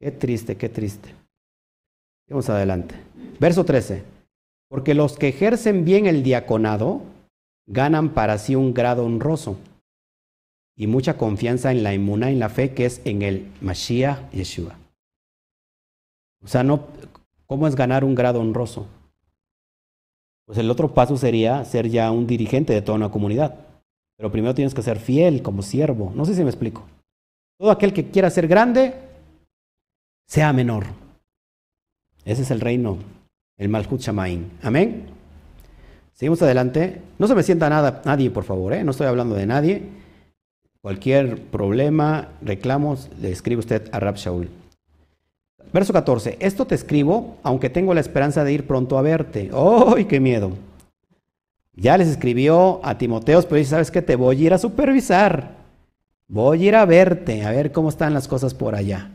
[0.00, 1.14] Qué triste, qué triste.
[2.28, 2.94] Vamos adelante.
[3.38, 4.02] Verso 13.
[4.68, 7.02] Porque los que ejercen bien el diaconado
[7.66, 9.56] ganan para sí un grado honroso
[10.76, 14.76] y mucha confianza en la inmuna, en la fe que es en el Mashiach Yeshua.
[16.42, 16.86] O sea, no,
[17.46, 18.86] ¿Cómo es ganar un grado honroso?
[20.46, 23.54] Pues el otro paso sería ser ya un dirigente de toda una comunidad.
[24.16, 26.12] Pero primero tienes que ser fiel como siervo.
[26.14, 26.84] No sé si me explico.
[27.58, 28.94] Todo aquel que quiera ser grande,
[30.26, 30.86] sea menor.
[32.24, 32.98] Ese es el reino,
[33.56, 34.50] el Malchut Shamaim.
[34.62, 35.06] Amén.
[36.12, 37.00] Seguimos adelante.
[37.18, 38.72] No se me sienta nada, nadie, por favor.
[38.72, 38.84] ¿eh?
[38.84, 39.82] No estoy hablando de nadie.
[40.80, 44.48] Cualquier problema, reclamos, le escribe usted a Rab Shaul.
[45.72, 46.36] Verso 14.
[46.40, 49.50] Esto te escribo, aunque tengo la esperanza de ir pronto a verte.
[49.52, 50.52] ¡Ay, qué miedo!
[51.74, 54.00] Ya les escribió a Timoteos, pero dice, ¿sabes qué?
[54.00, 55.55] Te voy a ir a supervisar.
[56.28, 59.10] Voy a ir a verte, a ver cómo están las cosas por allá.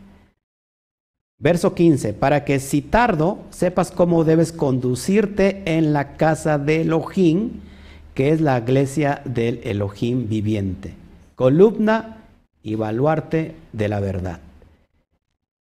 [1.39, 7.49] Verso 15, para que si tardo, sepas cómo debes conducirte en la casa de Elohim,
[8.13, 10.93] que es la iglesia del Elohim viviente.
[11.35, 12.17] Columna
[12.63, 14.39] y baluarte de la verdad.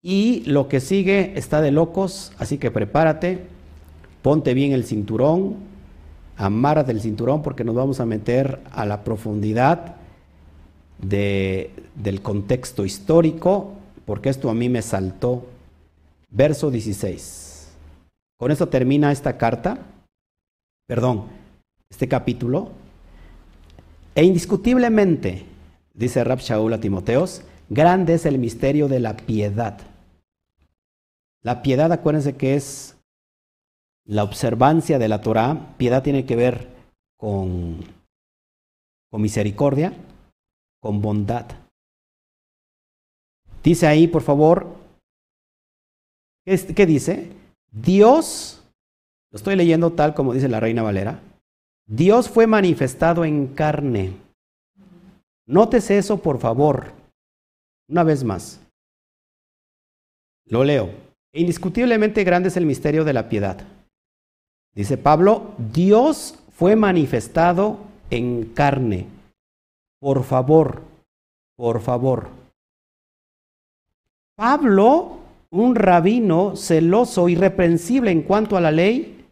[0.03, 3.47] Y lo que sigue está de locos, así que prepárate,
[4.21, 5.57] ponte bien el cinturón,
[6.37, 9.98] amárrate el cinturón porque nos vamos a meter a la profundidad
[10.99, 13.73] de, del contexto histórico,
[14.05, 15.47] porque esto a mí me saltó.
[16.31, 17.69] Verso 16.
[18.39, 19.79] Con esto termina esta carta,
[20.87, 21.25] perdón,
[21.91, 22.71] este capítulo.
[24.15, 25.47] E indiscutiblemente,
[25.95, 29.79] dice Rab Shaul a Timoteos, grande es el misterio de la piedad.
[31.43, 32.97] La piedad, acuérdense que es
[34.05, 35.75] la observancia de la Torah.
[35.77, 36.69] Piedad tiene que ver
[37.17, 37.85] con,
[39.11, 39.93] con misericordia,
[40.81, 41.47] con bondad.
[43.63, 44.67] Dice ahí, por favor,
[46.45, 47.31] ¿qué dice?
[47.71, 48.65] Dios,
[49.31, 51.21] lo estoy leyendo tal como dice la Reina Valera,
[51.87, 54.17] Dios fue manifestado en carne.
[55.47, 56.93] Nótese eso, por favor.
[57.89, 58.61] Una vez más.
[60.47, 60.91] Lo leo.
[61.33, 63.67] Indiscutiblemente grande es el misterio de la piedad.
[64.75, 67.79] Dice Pablo, Dios fue manifestado
[68.11, 69.07] en carne.
[70.01, 70.83] Por favor,
[71.57, 72.29] por favor.
[74.37, 75.19] Pablo,
[75.51, 79.27] un rabino celoso, irreprensible en cuanto a la ley,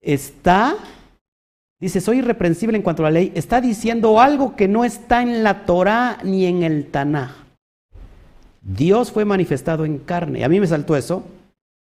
[0.00, 0.76] está,
[1.78, 5.42] dice, soy irreprensible en cuanto a la ley, está diciendo algo que no está en
[5.44, 7.32] la Torah ni en el Tanaj.
[8.62, 10.44] Dios fue manifestado en carne.
[10.44, 11.24] A mí me saltó eso,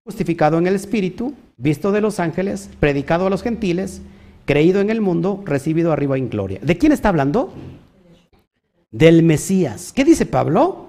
[0.04, 4.00] justificado en el Espíritu, visto de los ángeles, predicado a los gentiles,
[4.44, 6.60] creído en el mundo, recibido arriba en gloria.
[6.62, 7.52] ¿De quién está hablando?
[8.90, 9.92] Del Mesías.
[9.92, 10.88] ¿Qué dice Pablo?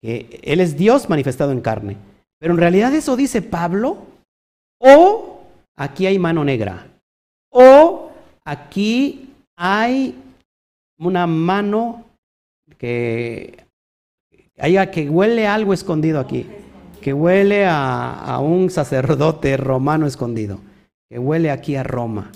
[0.00, 1.96] Que Él es Dios manifestado en carne.
[2.38, 3.98] Pero en realidad eso dice Pablo.
[4.78, 5.40] O
[5.76, 6.86] aquí hay mano negra.
[7.50, 8.10] O
[8.44, 10.14] aquí hay
[10.98, 12.04] una mano
[12.78, 13.62] que
[14.92, 16.46] que huele algo escondido aquí
[17.04, 20.60] que huele a, un sacerdote romano escondido,
[21.08, 22.32] que huele aquí a Roma.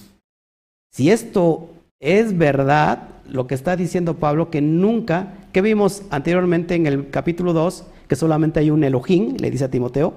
[0.92, 6.86] Si esto es verdad, lo que está diciendo Pablo, que nunca, que vimos anteriormente en
[6.86, 10.14] el capítulo 2, que solamente hay un Elohim, le dice a Timoteo,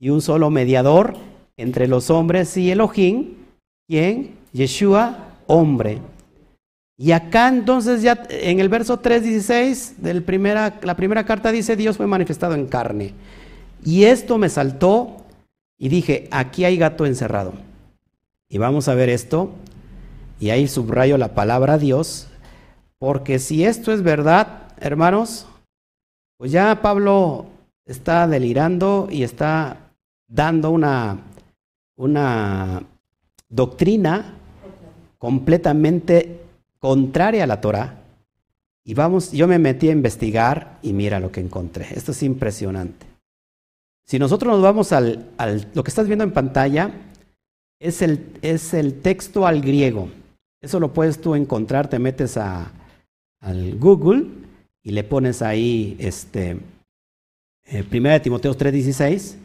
[0.00, 1.16] y un solo mediador
[1.56, 3.34] entre los hombres y Elohim,
[3.86, 5.98] quien, Yeshua, hombre.
[6.98, 10.14] Y acá entonces ya en el verso 3.16 de
[10.82, 13.12] la primera carta dice Dios fue manifestado en carne.
[13.84, 15.19] Y esto me saltó
[15.82, 17.54] y dije, aquí hay gato encerrado.
[18.50, 19.50] Y vamos a ver esto.
[20.38, 22.28] Y ahí subrayo la palabra Dios.
[22.98, 25.46] Porque si esto es verdad, hermanos,
[26.36, 27.46] pues ya Pablo
[27.86, 29.78] está delirando y está
[30.28, 31.16] dando una,
[31.96, 32.82] una
[33.48, 34.34] doctrina
[35.16, 36.42] completamente
[36.78, 38.02] contraria a la Torah.
[38.84, 41.86] Y vamos, yo me metí a investigar y mira lo que encontré.
[41.94, 43.09] Esto es impresionante.
[44.10, 45.28] Si nosotros nos vamos al,
[45.72, 46.90] lo que estás viendo en pantalla,
[47.78, 50.08] es el, es el texto al griego.
[50.60, 52.72] Eso lo puedes tú encontrar, te metes a,
[53.38, 54.26] al Google
[54.82, 56.58] y le pones ahí este,
[57.66, 59.36] eh, 1 Timoteo 3:16,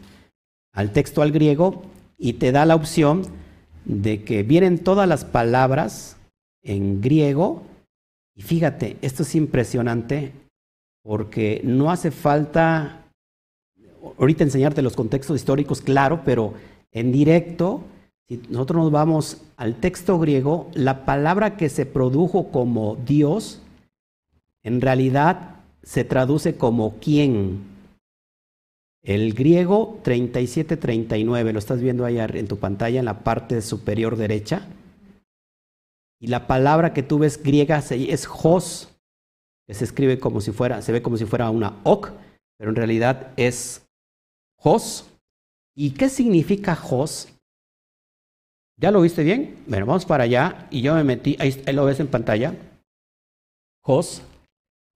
[0.72, 1.82] al texto al griego,
[2.18, 3.22] y te da la opción
[3.84, 6.16] de que vienen todas las palabras
[6.64, 7.62] en griego.
[8.34, 10.32] Y fíjate, esto es impresionante
[11.04, 13.05] porque no hace falta
[14.18, 16.54] ahorita enseñarte los contextos históricos, claro, pero
[16.92, 17.82] en directo,
[18.28, 23.62] si nosotros nos vamos al texto griego, la palabra que se produjo como Dios,
[24.62, 27.64] en realidad se traduce como quién.
[29.02, 34.66] El griego 37-39, lo estás viendo ahí en tu pantalla en la parte superior derecha.
[36.20, 38.88] Y la palabra que tú ves griega es hos,
[39.68, 42.10] que se escribe como si fuera, se ve como si fuera una ok,
[42.58, 43.85] pero en realidad es
[44.66, 45.04] Jos.
[45.76, 47.28] ¿Y qué significa Jos?
[48.80, 49.62] ¿Ya lo viste bien?
[49.68, 52.52] Bueno, vamos para allá y yo me metí, ahí, lo ves en pantalla.
[53.84, 54.22] Jos.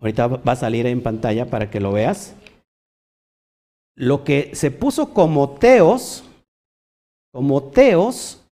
[0.01, 2.35] Ahorita va a salir en pantalla para que lo veas.
[3.95, 6.25] Lo que se puso como teos,
[7.33, 8.45] como teos,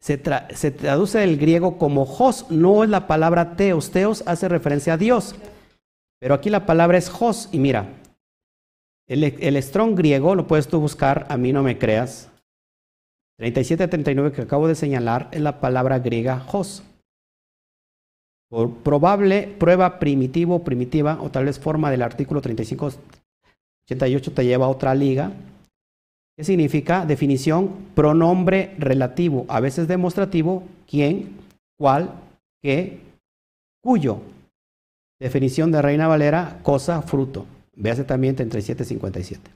[0.00, 0.22] se,
[0.54, 3.90] se traduce del griego como Jos, no es la palabra teos.
[3.90, 5.34] Teos hace referencia a Dios.
[6.20, 7.48] Pero aquí la palabra es Jos.
[7.50, 8.01] Y mira,
[9.08, 12.30] el, el strong griego, lo puedes tú buscar, a mí no me creas.
[13.38, 16.84] 37-39 que acabo de señalar es la palabra griega Jos.
[18.48, 22.98] Por probable prueba primitivo, primitiva, o tal vez forma del artículo 35-88
[24.34, 25.32] te lleva a otra liga.
[26.36, 27.04] ¿Qué significa?
[27.06, 31.36] Definición, pronombre relativo, a veces demostrativo, quién,
[31.78, 32.12] cuál,
[32.62, 33.00] qué,
[33.82, 34.20] cuyo.
[35.18, 37.46] Definición de Reina Valera, cosa, fruto.
[37.74, 39.50] Véase también 37, 57.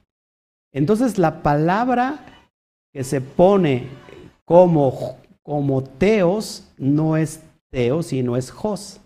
[0.72, 2.24] Entonces la palabra
[2.92, 3.88] que se pone
[4.44, 9.00] como, como teos no es teos, sino es jos.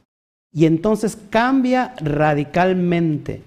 [0.52, 3.42] Y entonces cambia radicalmente.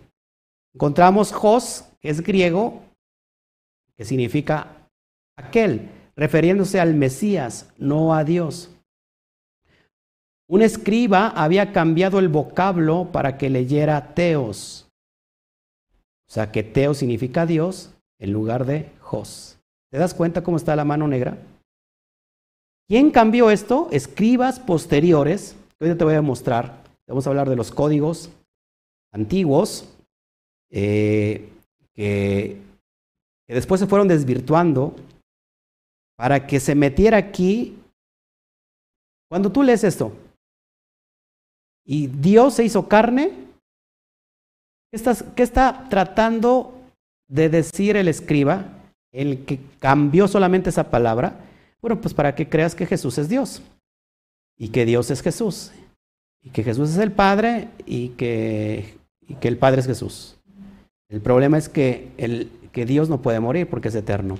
[0.74, 2.82] Encontramos jos, que es griego,
[3.96, 4.68] que significa
[5.38, 8.70] aquel, refiriéndose al Mesías, no a Dios.
[10.48, 14.88] Un escriba había cambiado el vocablo para que leyera teos.
[16.34, 19.60] O sea que teos significa Dios en lugar de Jos.
[19.92, 21.38] ¿Te das cuenta cómo está la mano negra?
[22.88, 23.88] ¿Quién cambió esto?
[23.92, 25.56] Escribas posteriores.
[25.80, 26.82] Hoy te voy a mostrar.
[27.08, 28.32] Vamos a hablar de los códigos
[29.12, 29.88] antiguos
[30.72, 31.52] eh,
[31.94, 32.58] que
[33.48, 34.96] después se fueron desvirtuando
[36.18, 37.78] para que se metiera aquí.
[39.30, 40.14] Cuando tú lees esto,
[41.86, 43.43] y Dios se hizo carne.
[45.36, 46.80] ¿Qué, está tratando
[47.28, 48.66] de decir el escriba,
[49.12, 51.40] el que cambió solamente esa palabra?
[51.82, 53.64] Bueno, pues para que creas que Jesús es Dios
[54.56, 55.72] y que Dios es Jesús
[56.44, 59.00] y que Jesús es el Padre y que,
[59.40, 60.38] que el Padre es Jesús.
[61.10, 64.38] El problema es que, el, que Dios no puede morir porque es eterno.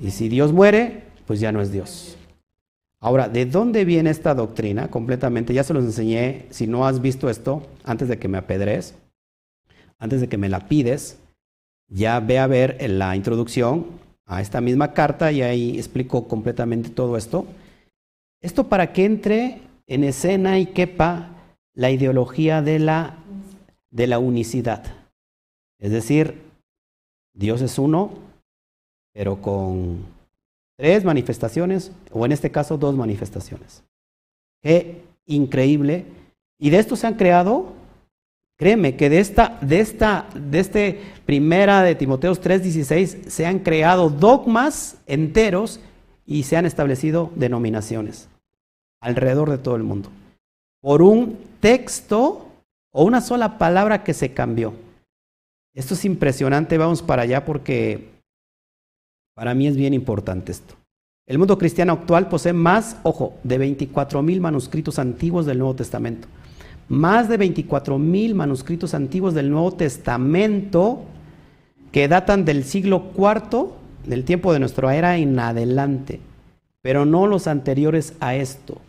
[0.00, 2.16] Y si Dios muere, pues ya no es Dios.
[3.04, 4.88] Ahora, ¿de dónde viene esta doctrina?
[4.88, 8.94] Completamente, ya se los enseñé, si no has visto esto, antes de que me apedres,
[9.98, 11.18] antes de que me la pides,
[11.86, 13.88] ya ve a ver en la introducción
[14.24, 17.44] a esta misma carta y ahí explico completamente todo esto.
[18.40, 21.28] Esto para que entre en escena y quepa
[21.74, 23.18] la ideología de la,
[23.90, 24.82] de la unicidad.
[25.78, 26.40] Es decir,
[27.34, 28.14] Dios es uno,
[29.12, 30.13] pero con
[30.76, 33.84] Tres manifestaciones, o en este caso dos manifestaciones.
[34.62, 36.04] Qué increíble.
[36.58, 37.72] Y de esto se han creado,
[38.56, 44.10] créeme que de esta, de esta, de este primera de Timoteos 3:16 se han creado
[44.10, 45.80] dogmas enteros
[46.26, 48.28] y se han establecido denominaciones
[49.00, 50.10] alrededor de todo el mundo.
[50.80, 52.48] Por un texto
[52.90, 54.74] o una sola palabra que se cambió.
[55.74, 58.13] Esto es impresionante, vamos para allá porque
[59.34, 60.74] para mí es bien importante esto.
[61.26, 66.28] El mundo cristiano actual posee más, ojo, de 24 mil manuscritos antiguos del Nuevo Testamento.
[66.88, 71.02] Más de 24 mil manuscritos antiguos del Nuevo Testamento
[71.92, 73.70] que datan del siglo IV,
[74.06, 76.20] del tiempo de nuestra era en adelante,
[76.82, 78.80] pero no los anteriores a esto.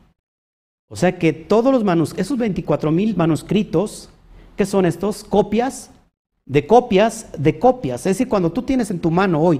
[0.90, 4.10] O sea que todos los manuscritos, esos 24 mil manuscritos,
[4.58, 5.24] ¿qué son estos?
[5.24, 5.92] Copias
[6.46, 8.02] de copias de copias.
[8.02, 9.60] Es decir, cuando tú tienes en tu mano hoy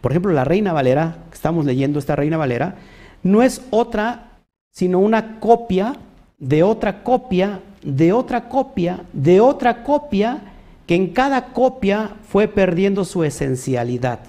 [0.00, 2.76] por ejemplo, la Reina Valera, que estamos leyendo esta Reina Valera,
[3.22, 4.40] no es otra,
[4.70, 5.96] sino una copia
[6.38, 10.40] de otra copia, de otra copia, de otra copia,
[10.86, 14.20] que en cada copia fue perdiendo su esencialidad,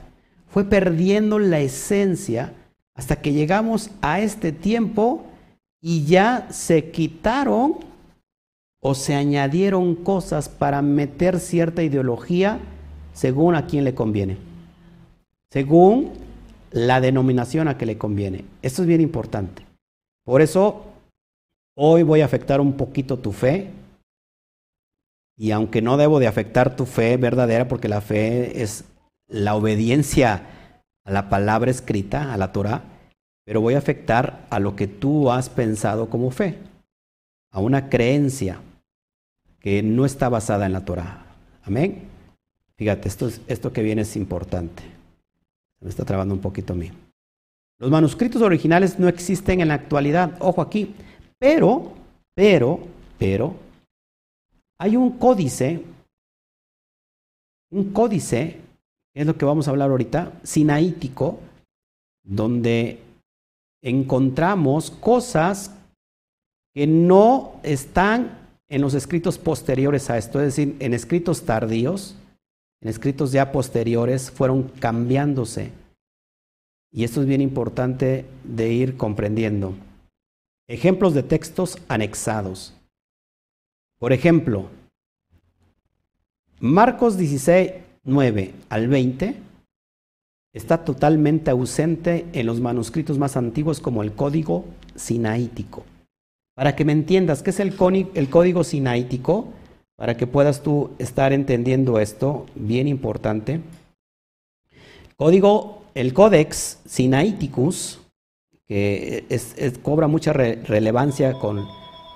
[0.50, 2.54] fue perdiendo la esencia
[2.94, 5.24] hasta que llegamos a este tiempo
[5.82, 7.78] y ya se quitaron
[8.82, 12.60] o se añadieron cosas para meter cierta ideología
[13.14, 14.51] según a quien le conviene
[15.52, 16.14] según
[16.72, 18.46] la denominación a que le conviene.
[18.62, 19.66] Esto es bien importante.
[20.24, 20.86] Por eso,
[21.76, 23.70] hoy voy a afectar un poquito tu fe.
[25.38, 28.86] Y aunque no debo de afectar tu fe verdadera, porque la fe es
[29.28, 30.44] la obediencia
[31.04, 32.84] a la palabra escrita, a la Torah,
[33.44, 36.60] pero voy a afectar a lo que tú has pensado como fe,
[37.52, 38.62] a una creencia
[39.60, 41.26] que no está basada en la Torah.
[41.64, 42.04] Amén.
[42.78, 44.91] Fíjate, esto, esto que viene es importante.
[45.82, 46.92] Me está trabando un poquito a mí.
[47.80, 50.94] Los manuscritos originales no existen en la actualidad, ojo aquí,
[51.40, 51.94] pero,
[52.36, 52.80] pero,
[53.18, 53.56] pero,
[54.80, 55.84] hay un códice,
[57.72, 58.62] un códice
[59.16, 61.40] es lo que vamos a hablar ahorita, sinaítico,
[62.24, 63.00] donde
[63.84, 65.76] encontramos cosas
[66.74, 68.38] que no están
[68.70, 72.16] en los escritos posteriores a esto, es decir, en escritos tardíos,
[72.82, 75.72] en escritos ya posteriores, fueron cambiándose.
[76.92, 79.76] Y esto es bien importante de ir comprendiendo.
[80.68, 82.74] Ejemplos de textos anexados.
[84.00, 84.68] Por ejemplo,
[86.60, 87.72] Marcos 16,
[88.04, 89.36] 9 al 20
[90.54, 95.86] está totalmente ausente en los manuscritos más antiguos como el código sinaítico.
[96.56, 97.76] Para que me entiendas, ¿qué es el,
[98.16, 99.48] el código sinaítico?
[100.02, 103.62] Para que puedas tú estar entendiendo esto, bien importante.
[105.16, 108.00] Código, el Codex Sinaiticus,
[108.68, 109.24] que
[109.84, 111.68] cobra mucha relevancia con,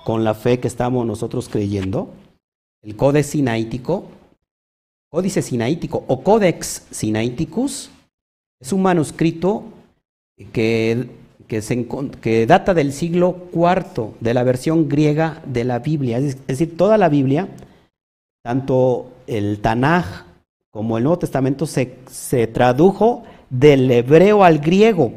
[0.04, 2.10] con la fe que estamos nosotros creyendo.
[2.82, 4.06] El Codex Sinaítico,
[5.12, 7.92] Códice Sinaítico o Codex Sinaiticus
[8.60, 9.64] es un manuscrito
[10.52, 11.08] que,
[11.48, 16.18] que, data del siglo IV de la versión griega de la Biblia.
[16.18, 17.48] Es decir, toda la Biblia,
[18.46, 20.06] tanto el Tanaj
[20.70, 25.14] como el Nuevo Testamento, se, se tradujo del hebreo al griego,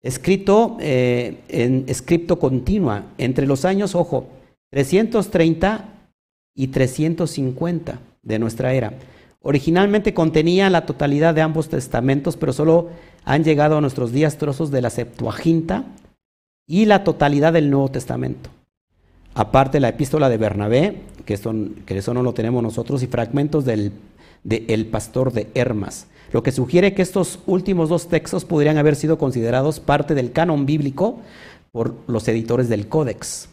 [0.00, 4.28] escrito eh, en escrito continua entre los años, ojo,
[4.70, 5.88] 330
[6.54, 8.92] y 350 de nuestra era.
[9.40, 12.90] Originalmente contenía la totalidad de ambos testamentos, pero solo
[13.24, 15.82] han llegado a nuestros días trozos de la Septuaginta
[16.64, 18.50] y la totalidad del Nuevo Testamento.
[19.34, 23.92] Aparte la epístola de Bernabé, que, eso no lo tenemos nosotros, y fragmentos del
[24.44, 29.18] de Pastor de Hermas, lo que sugiere que estos últimos dos textos podrían haber sido
[29.18, 31.20] considerados parte del canon bíblico
[31.72, 33.48] por los editores del Códex,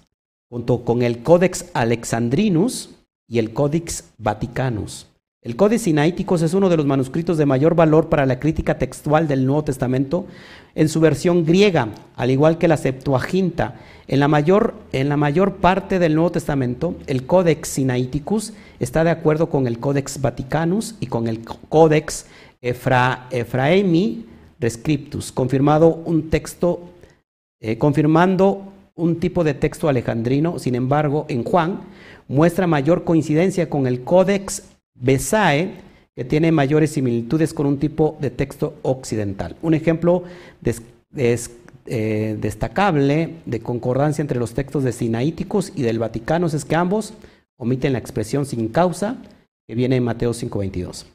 [0.49, 2.89] junto con el Codex Alexandrinus,
[3.31, 5.07] y el Codex Vaticanus.
[5.43, 9.27] El Codex Sinaiticus es uno de los manuscritos de mayor valor para la crítica textual
[9.27, 10.27] del Nuevo Testamento
[10.75, 13.79] en su versión griega, al igual que la Septuaginta.
[14.07, 19.09] En la mayor, en la mayor parte del Nuevo Testamento, el Codex Sinaiticus está de
[19.09, 21.39] acuerdo con el Codex Vaticanus y con el
[21.69, 22.27] Codex
[22.61, 24.27] Efra, Efraemi
[24.59, 26.81] Rescriptus, confirmado un texto,
[27.59, 30.59] eh, confirmando un tipo de texto alejandrino.
[30.59, 31.81] Sin embargo, en Juan,
[32.27, 34.70] muestra mayor coincidencia con el Codex
[35.01, 35.71] Besae,
[36.15, 39.55] que tiene mayores similitudes con un tipo de texto occidental.
[39.61, 40.23] Un ejemplo
[41.85, 47.13] eh, destacable de concordancia entre los textos de Sinaíticos y del Vaticano es que ambos
[47.57, 49.17] omiten la expresión sin causa
[49.67, 51.05] que viene en Mateo 5:22.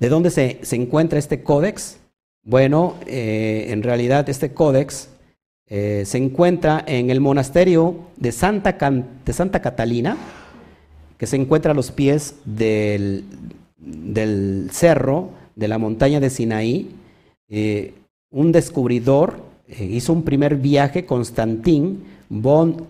[0.00, 1.98] ¿De dónde se, encuentra este códex?
[2.44, 5.08] Bueno, eh, en realidad este códex
[5.66, 8.78] eh, se encuentra en el monasterio de Santa,
[9.24, 10.16] de Santa, Catalina,
[11.18, 13.24] que se encuentra a los pies del,
[13.76, 16.90] del cerro de la montaña de Sinaí.
[17.48, 17.92] Eh,
[18.30, 22.86] un descubridor eh, hizo un primer viaje, Constantin von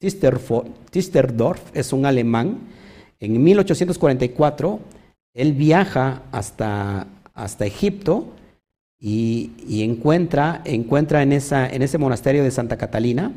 [0.00, 2.58] Tisterdorf, es un alemán.
[3.20, 4.80] En 1844,
[5.34, 8.26] él viaja hasta, hasta Egipto
[8.98, 13.32] y, encuentra, encuentra en, esa, en ese monasterio de Santa Catalina,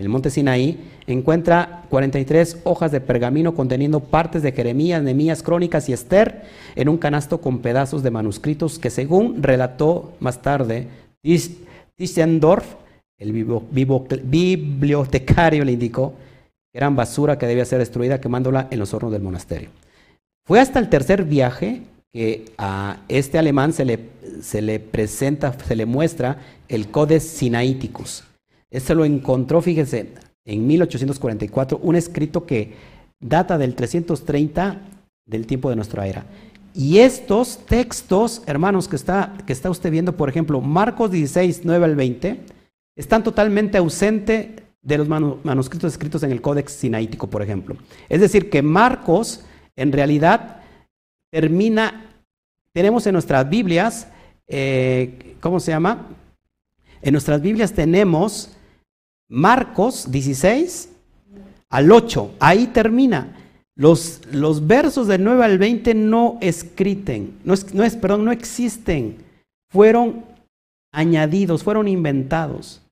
[0.00, 5.92] el monte Sinaí, encuentra 43 hojas de pergamino conteniendo partes de Jeremías, Nemías, Crónicas y
[5.92, 6.44] Esther
[6.74, 10.88] en un canasto con pedazos de manuscritos que según relató más tarde
[11.96, 12.64] Tischendorf,
[13.18, 13.32] el
[14.24, 16.14] bibliotecario le indicó
[16.72, 19.68] que eran basura que debía ser destruida quemándola en los hornos del monasterio.
[20.46, 23.98] Fue hasta el tercer viaje que a este alemán se le,
[24.40, 28.29] se le presenta, se le muestra el Codex Sinaiticus.
[28.70, 30.14] Este lo encontró, fíjense,
[30.44, 32.74] en 1844, un escrito que
[33.18, 34.80] data del 330
[35.26, 36.24] del tiempo de nuestra era.
[36.74, 41.84] Y estos textos, hermanos, que está, que está usted viendo, por ejemplo, Marcos 16, 9
[41.84, 42.40] al 20,
[42.96, 44.48] están totalmente ausentes
[44.82, 47.76] de los manuscritos escritos en el Códex Sinaítico, por ejemplo.
[48.08, 49.44] Es decir, que Marcos,
[49.76, 50.62] en realidad,
[51.30, 52.22] termina,
[52.72, 54.08] tenemos en nuestras Biblias,
[54.46, 56.08] eh, ¿cómo se llama?
[57.02, 58.56] En nuestras Biblias tenemos
[59.30, 60.90] Marcos 16
[61.70, 63.36] al 8, ahí termina.
[63.76, 68.32] Los, los versos del 9 al 20 no escriten, no es, no es, perdón, no
[68.32, 69.24] existen,
[69.70, 70.24] fueron
[70.92, 72.82] añadidos, fueron inventados.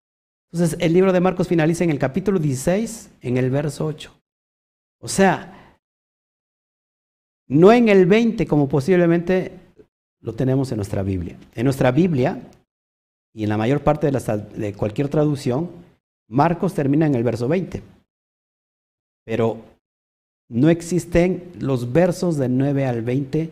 [0.51, 4.15] Entonces el libro de Marcos finaliza en el capítulo 16, en el verso 8.
[5.01, 5.77] O sea,
[7.49, 9.53] no en el 20 como posiblemente
[10.21, 11.37] lo tenemos en nuestra Biblia.
[11.55, 12.41] En nuestra Biblia
[13.35, 14.19] y en la mayor parte de,
[14.57, 15.88] de cualquier traducción,
[16.29, 17.83] Marcos termina en el verso 20.
[19.25, 19.63] Pero
[20.51, 23.51] no existen los versos de 9 al 20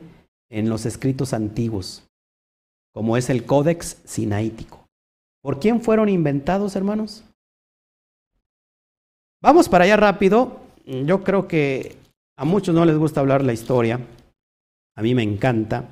[0.50, 2.06] en los escritos antiguos,
[2.94, 4.86] como es el Códex Sinaítico.
[5.42, 7.24] ¿Por quién fueron inventados, hermanos?
[9.42, 10.60] Vamos para allá rápido.
[10.84, 11.96] Yo creo que
[12.38, 14.00] a muchos no les gusta hablar la historia.
[14.96, 15.84] A mí me encanta,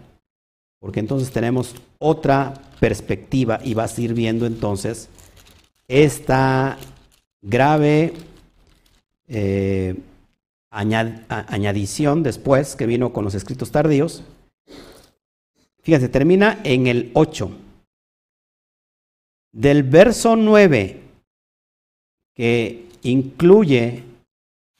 [0.80, 5.08] porque entonces tenemos otra perspectiva y vas a ir viendo entonces
[5.88, 6.78] esta
[7.42, 8.14] grave
[9.28, 9.96] eh,
[10.70, 14.24] añadición después que vino con los escritos tardíos.
[15.82, 17.50] Fíjense, termina en el 8.
[19.52, 21.00] Del verso 9,
[22.34, 24.02] que incluye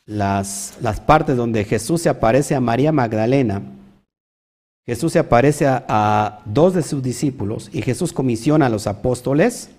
[0.07, 3.63] las, las partes donde Jesús se aparece a María Magdalena,
[4.87, 9.71] Jesús se aparece a, a, dos de sus discípulos y Jesús comisiona a los apóstoles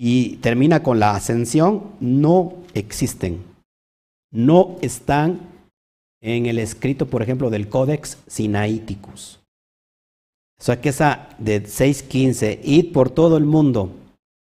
[0.00, 3.42] y termina con la ascensión, no existen.
[4.30, 5.40] No están
[6.22, 9.40] en el escrito, por ejemplo, del Codex Sinaiticus.
[10.60, 13.90] O sea que esa de 6.15, id por todo el mundo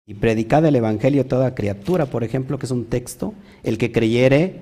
[0.06, 3.34] y predicad el Evangelio a toda criatura, por ejemplo, que es un texto,
[3.64, 4.62] el que creyere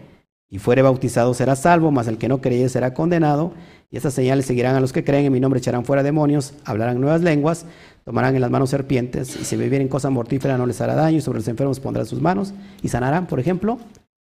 [0.50, 3.54] y fuere bautizado será salvo, mas el que no creyere será condenado,
[3.92, 7.02] y esas señales seguirán a los que creen, en mi nombre echarán fuera demonios, hablarán
[7.02, 7.66] nuevas lenguas,
[8.06, 11.22] tomarán en las manos serpientes, y si bebieren cosa mortífera no les hará daño, y
[11.22, 13.80] sobre los enfermos pondrán sus manos, y sanarán, por ejemplo,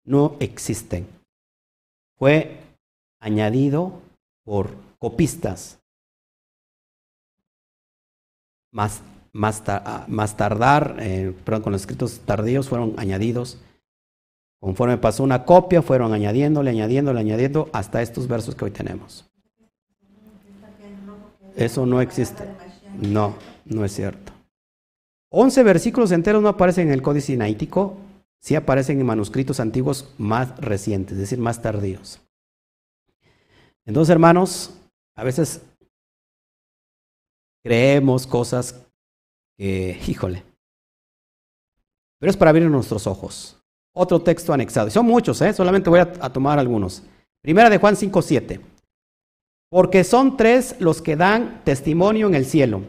[0.03, 1.07] no existen.
[2.17, 2.59] Fue
[3.21, 4.01] añadido
[4.43, 5.79] por copistas.
[8.69, 13.59] Más, más, ah, tardar, eh, perdón, con los escritos tardíos fueron añadidos.
[14.59, 19.29] Conforme pasó una copia, fueron añadiéndole, añadiéndole, añadiendo hasta estos versos que hoy tenemos.
[21.55, 22.43] Eso no existe.
[22.99, 23.35] No,
[23.65, 24.31] no es cierto.
[25.29, 27.97] Once versículos enteros no aparecen en el Códice Sinaítico,
[28.39, 32.21] sí aparecen en manuscritos antiguos más recientes, es decir, más tardíos.
[33.85, 34.79] Entonces, hermanos,
[35.15, 35.61] a veces
[37.63, 38.85] creemos cosas
[39.57, 40.43] que, híjole,
[42.19, 43.59] pero es para abrir nuestros ojos.
[43.95, 44.89] Otro texto anexado.
[44.89, 45.53] son muchos, ¿eh?
[45.53, 47.03] solamente voy a, a tomar algunos.
[47.41, 48.72] Primera de Juan 5.7.
[49.73, 52.83] Porque son tres los que dan testimonio en el cielo.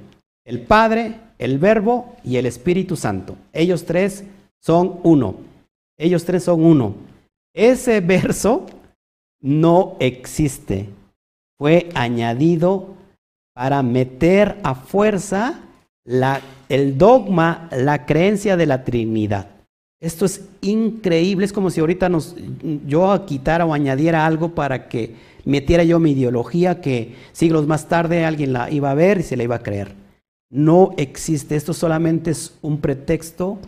[0.44, 3.38] El Padre, el Verbo y el Espíritu Santo.
[3.54, 4.24] Ellos tres
[4.60, 5.36] son uno.
[5.96, 6.94] Ellos tres son uno.
[7.54, 8.66] Ese verso
[9.40, 10.90] no existe.
[11.58, 12.88] Fue añadido
[13.54, 15.60] para meter a fuerza
[16.68, 19.48] el dogma, la creencia de la Trinidad.
[20.02, 22.36] Esto es increíble, es como si ahorita nos,
[22.86, 28.24] yo quitara o añadiera algo para que metiera yo mi ideología que siglos más tarde
[28.24, 29.94] alguien la iba a ver y se la iba a creer.
[30.50, 33.58] No existe, esto solamente es un pretexto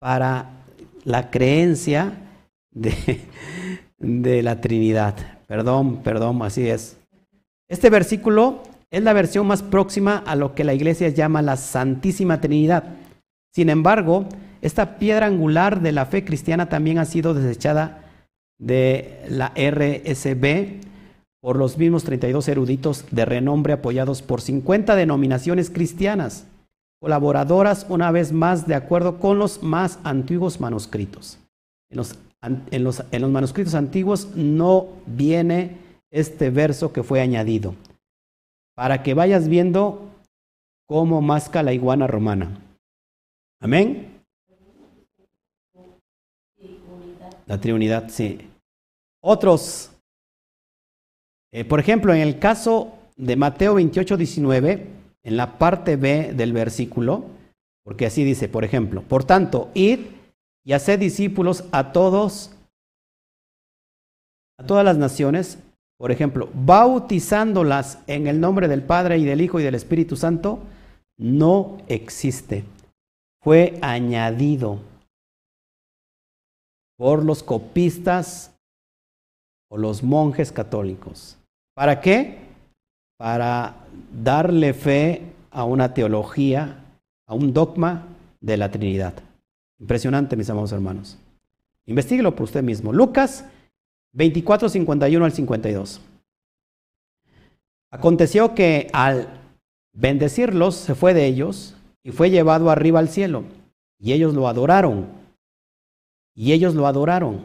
[0.00, 0.50] para
[1.04, 2.12] la creencia
[2.70, 3.20] de,
[3.98, 5.16] de la Trinidad.
[5.46, 6.96] Perdón, perdón, así es.
[7.68, 12.40] Este versículo es la versión más próxima a lo que la iglesia llama la Santísima
[12.40, 12.84] Trinidad.
[13.54, 14.26] Sin embargo,
[14.60, 18.04] esta piedra angular de la fe cristiana también ha sido desechada
[18.58, 20.80] de la RSB
[21.42, 26.46] por los mismos 32 eruditos de renombre apoyados por 50 denominaciones cristianas,
[27.00, 31.38] colaboradoras una vez más de acuerdo con los más antiguos manuscritos.
[31.90, 35.78] En los, en los, en los manuscritos antiguos no viene
[36.12, 37.74] este verso que fue añadido,
[38.76, 40.10] para que vayas viendo
[40.86, 42.56] cómo masca la iguana romana.
[43.60, 44.22] Amén.
[47.46, 48.48] La Trinidad, sí.
[49.20, 49.91] Otros
[51.52, 54.86] eh, por ejemplo, en el caso de Mateo 28, 19,
[55.22, 57.26] en la parte B del versículo,
[57.84, 60.00] porque así dice, por ejemplo, por tanto, id
[60.64, 62.52] y haced discípulos a todos,
[64.58, 65.58] a todas las naciones,
[65.98, 70.60] por ejemplo, bautizándolas en el nombre del Padre y del Hijo y del Espíritu Santo,
[71.18, 72.64] no existe.
[73.42, 74.80] Fue añadido
[76.96, 78.54] por los copistas
[79.68, 81.36] o los monjes católicos.
[81.74, 82.38] ¿Para qué?
[83.16, 83.76] Para
[84.12, 86.84] darle fe a una teología,
[87.26, 88.06] a un dogma
[88.40, 89.14] de la Trinidad.
[89.78, 91.18] Impresionante, mis amados hermanos.
[91.86, 92.92] Investíguelo por usted mismo.
[92.92, 93.44] Lucas
[94.12, 96.00] 24, 51 al 52.
[97.90, 99.28] Aconteció que al
[99.92, 103.44] bendecirlos se fue de ellos y fue llevado arriba al cielo.
[103.98, 105.06] Y ellos lo adoraron.
[106.34, 107.44] Y ellos lo adoraron.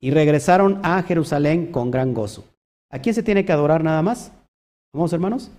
[0.00, 2.44] Y regresaron a Jerusalén con gran gozo.
[2.92, 4.30] ¿A quién se tiene que adorar nada más?
[4.92, 5.50] ¿Vamos, hermanos?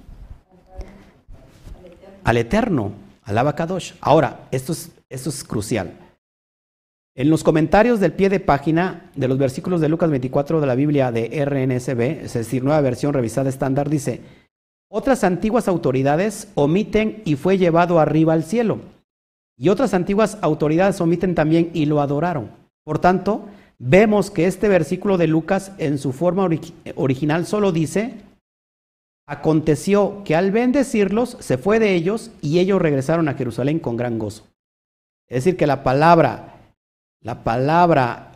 [2.23, 2.91] Al Eterno,
[3.23, 3.93] al Abacadosh.
[3.99, 5.93] Ahora, esto es, esto es crucial.
[7.15, 10.75] En los comentarios del pie de página de los versículos de Lucas 24 de la
[10.75, 14.21] Biblia de RNSB, es decir, nueva versión revisada estándar, dice,
[14.87, 18.79] otras antiguas autoridades omiten y fue llevado arriba al cielo.
[19.57, 22.51] Y otras antiguas autoridades omiten también y lo adoraron.
[22.83, 23.45] Por tanto,
[23.85, 26.47] vemos que este versículo de Lucas en su forma
[26.95, 28.13] original solo dice,
[29.27, 34.19] aconteció que al bendecirlos se fue de ellos y ellos regresaron a Jerusalén con gran
[34.19, 34.47] gozo.
[35.27, 36.55] Es decir, que la palabra,
[37.21, 38.31] la palabra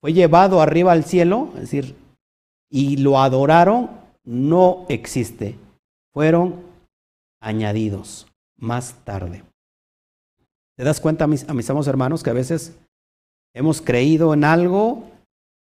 [0.00, 1.94] fue llevado arriba al cielo, es decir,
[2.68, 3.90] y lo adoraron,
[4.24, 5.58] no existe.
[6.12, 6.60] Fueron
[7.40, 8.26] añadidos
[8.56, 9.44] más tarde.
[10.76, 12.76] ¿Te das cuenta, mis, mis amados hermanos, que a veces
[13.54, 15.10] hemos creído en algo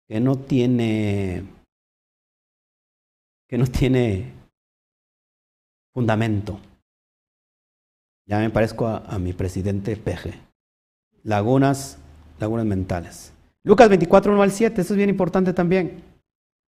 [0.09, 1.45] que no tiene
[3.49, 4.33] que no tiene
[5.93, 6.59] fundamento?
[8.27, 10.33] Ya me parezco a, mi presidente Peje.
[11.23, 11.99] Lagunas,
[12.39, 13.33] lagunas mentales.
[13.65, 16.03] Lucas 24, 1 al 7, eso es bien importante también.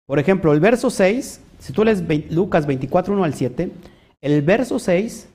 [0.06, 3.72] Por ejemplo, el verso 6, si tú lees Lucas 24, 1 al 7,
[4.22, 5.30] el verso 6,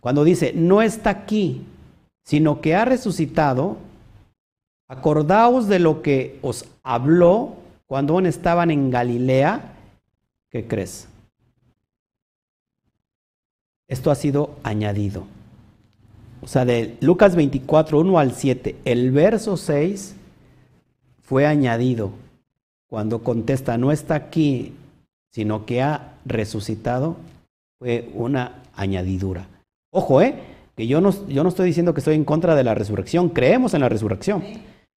[0.00, 1.66] cuando dice, no está aquí,
[2.24, 3.78] sino que ha resucitado,
[4.88, 7.56] acordaos de lo que os habló
[7.86, 9.74] cuando aún estaban en Galilea,
[10.50, 11.08] ¿qué crees?
[13.88, 15.24] Esto ha sido añadido.
[16.42, 20.16] O sea, de Lucas 24, 1 al 7, el verso 6
[21.22, 22.10] fue añadido.
[22.88, 24.74] Cuando contesta, no está aquí,
[25.30, 27.16] sino que ha resucitado,
[27.78, 29.48] fue una añadidura.
[29.90, 30.53] Ojo, ¿eh?
[30.76, 33.74] Que yo no, yo no estoy diciendo que estoy en contra de la resurrección, creemos
[33.74, 34.42] en la resurrección,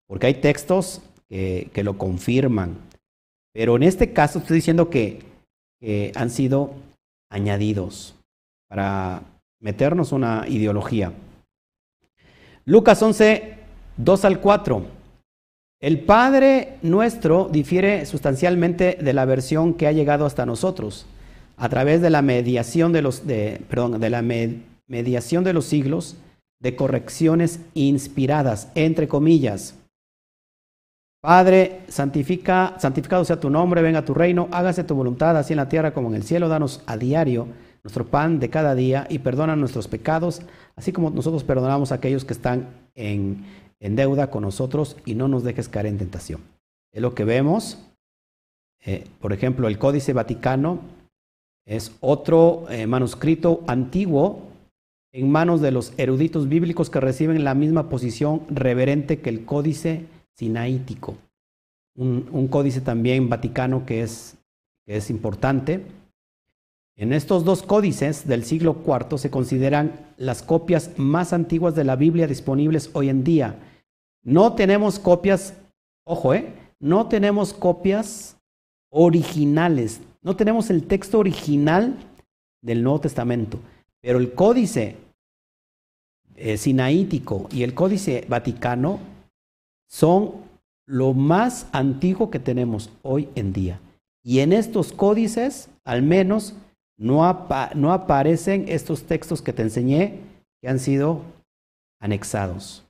[0.08, 2.78] porque hay textos que, lo confirman.
[3.54, 5.26] Pero en este caso estoy diciendo que,
[6.16, 6.74] han sido
[7.30, 8.16] añadidos
[8.68, 9.22] para
[9.62, 11.14] meternos una ideología.
[12.66, 13.54] Lucas 11,
[13.98, 14.86] 2 al 4.
[15.80, 21.06] El Padre nuestro difiere sustancialmente de la versión que ha llegado hasta nosotros
[21.58, 24.24] a través de la mediación de los de, perdón, de la
[24.88, 26.16] mediación de los siglos,
[26.60, 29.76] de correcciones inspiradas, entre comillas.
[31.22, 35.70] Padre, santifica, santificado sea tu nombre, venga tu reino, hágase tu voluntad, así en la
[35.70, 37.48] tierra como en el cielo, danos a diario
[37.84, 40.42] nuestro pan de cada día y perdona nuestros pecados,
[40.76, 43.46] así como nosotros perdonamos a aquellos que están en,
[43.80, 46.42] deuda con nosotros y no nos dejes caer en tentación.
[46.92, 47.80] Es lo que vemos,
[48.84, 50.80] eh, por ejemplo, el Códice Vaticano
[51.66, 54.47] es otro eh, manuscrito antiguo
[55.18, 60.06] en manos de los eruditos bíblicos que reciben la misma posición reverente que el códice
[60.36, 61.16] sinaítico,
[61.96, 64.38] un, códice también vaticano que es,
[64.86, 65.88] que es importante.
[66.96, 71.96] En estos dos códices del siglo IV se consideran las copias más antiguas de la
[71.96, 73.56] Biblia disponibles hoy en día.
[74.22, 75.56] No tenemos copias,
[76.04, 76.54] ojo, ¿eh?
[76.80, 78.38] no tenemos copias
[78.92, 81.98] originales, no tenemos el texto original
[82.62, 83.58] del Nuevo Testamento.
[84.00, 85.07] Pero el códice
[86.38, 89.00] eh, sinaítico y el códice vaticano
[89.90, 90.32] son
[90.86, 93.82] lo más antiguo que tenemos hoy en día.
[94.24, 96.56] Y en estos códices, al menos,
[96.98, 100.20] no, no aparecen estos textos que te enseñé
[100.62, 101.22] que han sido
[102.00, 102.86] anexados.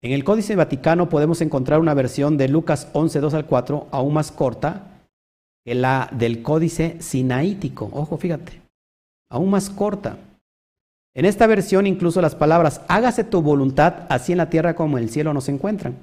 [0.00, 4.14] En el Códice Vaticano podemos encontrar una versión de Lucas 11, 2 al 4, aún
[4.14, 5.02] más corta
[5.64, 7.90] que la del Códice Sinaítico.
[7.92, 8.68] Ojo, fíjate
[9.30, 10.18] aún más corta.
[11.14, 15.04] En esta versión incluso las palabras hágase tu voluntad así en la tierra como en
[15.04, 15.96] el cielo no se encuentran.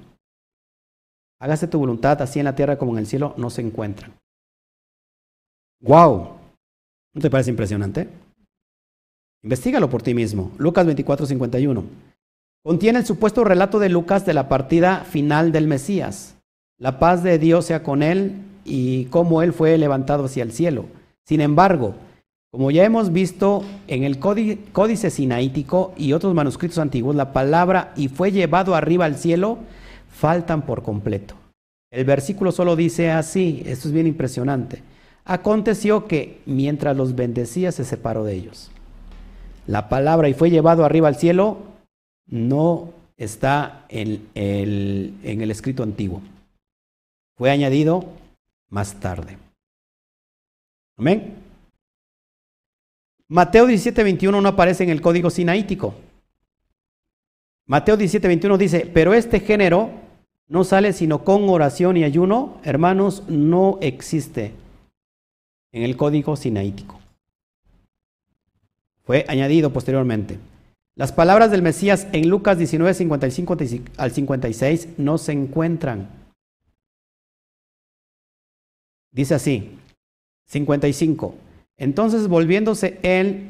[1.39, 4.13] Hágase tu voluntad así en la tierra como en el cielo no se encuentran.
[5.81, 6.29] ¡Wow!
[7.13, 8.09] ¿No te parece impresionante?
[9.43, 10.51] Investígalo por ti mismo.
[10.57, 11.83] Lucas 24, 51.
[12.63, 16.35] Contiene el supuesto relato de Lucas de la partida final del Mesías.
[16.79, 20.85] La paz de Dios sea con él y cómo él fue levantado hacia el cielo.
[21.23, 21.93] Sin embargo,
[22.55, 28.07] como ya hemos visto en el Códice Sinaítico y otros manuscritos antiguos, la palabra y
[28.07, 29.57] fue llevado arriba al cielo
[30.09, 31.35] faltan por completo.
[31.91, 34.81] El versículo solo dice así, esto es bien impresionante.
[35.25, 38.71] Aconteció que mientras los bendecía se separó de ellos.
[39.67, 41.57] La palabra y fue llevado arriba al cielo
[42.25, 46.21] no está en el, en el escrito antiguo.
[47.35, 48.05] Fue añadido
[48.69, 49.37] más tarde.
[50.97, 51.44] Amén.
[53.27, 55.95] Mateo 17:21 no aparece en el código sinaítico.
[57.65, 59.89] Mateo 17:21 dice, pero este género
[60.47, 64.53] no sale sino con oración y ayuno, hermanos, no existe
[65.71, 66.99] en el código sinaítico.
[69.03, 70.39] Fue añadido posteriormente.
[70.95, 73.57] Las palabras del Mesías en Lucas 19, 55
[73.97, 76.09] al 56 no se encuentran.
[79.11, 79.77] Dice así,
[80.45, 81.35] 55.
[81.77, 83.47] Entonces volviéndose él,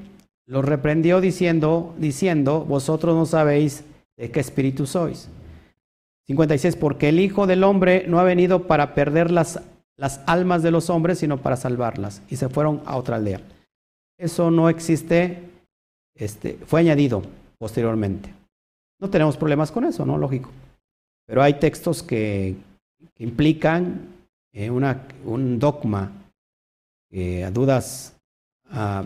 [0.48, 3.84] los reprendió diciendo, diciendo, vosotros no sabéis
[4.18, 5.30] de qué espíritu sois.
[6.28, 6.76] 56.
[6.76, 9.62] Porque el Hijo del Hombre no ha venido para perder las,
[9.98, 12.22] las almas de los hombres, sino para salvarlas.
[12.30, 13.42] Y se fueron a otra aldea.
[14.18, 15.44] Eso no existe
[16.16, 17.24] este, fue añadido
[17.58, 18.34] posteriormente.
[19.00, 20.18] No tenemos problemas con eso, ¿no?
[20.18, 20.50] Lógico.
[21.28, 22.56] Pero hay textos que,
[23.18, 24.10] implican
[24.52, 26.12] eh, una, un dogma
[27.46, 28.15] a dudas
[28.72, 29.04] a,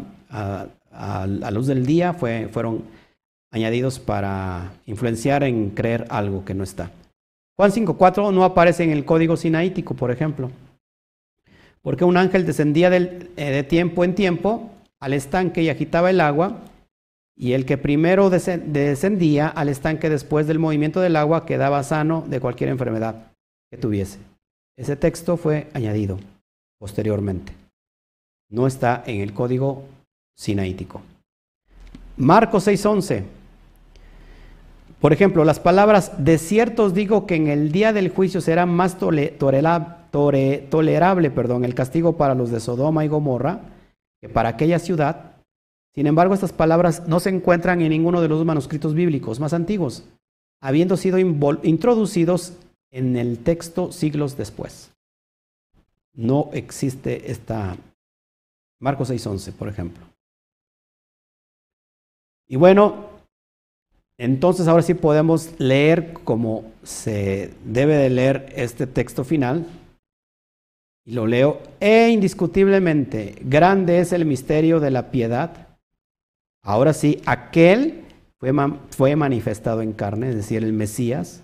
[0.91, 2.84] a, luz del día fue, fueron
[3.52, 6.91] añadidos para influenciar en creer algo que no está.
[7.56, 10.49] Juan 5.4 no aparece en el código sinaítico, por ejemplo,
[11.81, 16.61] porque un ángel descendía eh, de tiempo en tiempo al estanque y agitaba el agua,
[17.40, 22.41] y el que primero descendía al estanque después del movimiento del agua quedaba sano de
[22.41, 23.31] cualquier enfermedad
[23.72, 24.19] que tuviese.
[24.77, 26.19] Ese texto fue añadido
[26.80, 27.53] posteriormente.
[28.50, 29.84] No está en el código
[30.36, 31.02] sinaítico.
[32.18, 33.24] Marcos 6:11.
[35.00, 38.98] Por ejemplo, las palabras, de ciertos digo que en el día del juicio será más
[39.00, 43.62] tolerable perdón, el castigo para los de Sodoma y Gomorra
[44.20, 45.30] que para aquella ciudad
[46.00, 50.04] sin embargo, estas palabras no se encuentran en ninguno de los manuscritos bíblicos más antiguos,
[50.62, 52.54] habiendo sido introducidos
[52.92, 54.92] en el texto siglos después.
[56.14, 57.76] No existe esta
[58.80, 60.03] Marcos 6:11, por ejemplo.
[62.47, 63.10] Y bueno,
[64.18, 69.65] entonces ahora sí podemos leer como se debe de leer este texto final.
[71.06, 71.61] Y lo leo.
[71.80, 75.69] E indiscutiblemente, grande es el misterio de la piedad
[76.61, 78.06] Ahora sí, aquel
[78.39, 81.43] fue, manifestado en carne, es decir, el Mesías.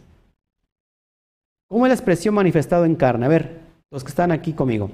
[1.68, 3.26] ¿Cómo es la expresión manifestado en carne?
[3.26, 3.60] A ver,
[3.92, 4.92] los que están aquí conmigo,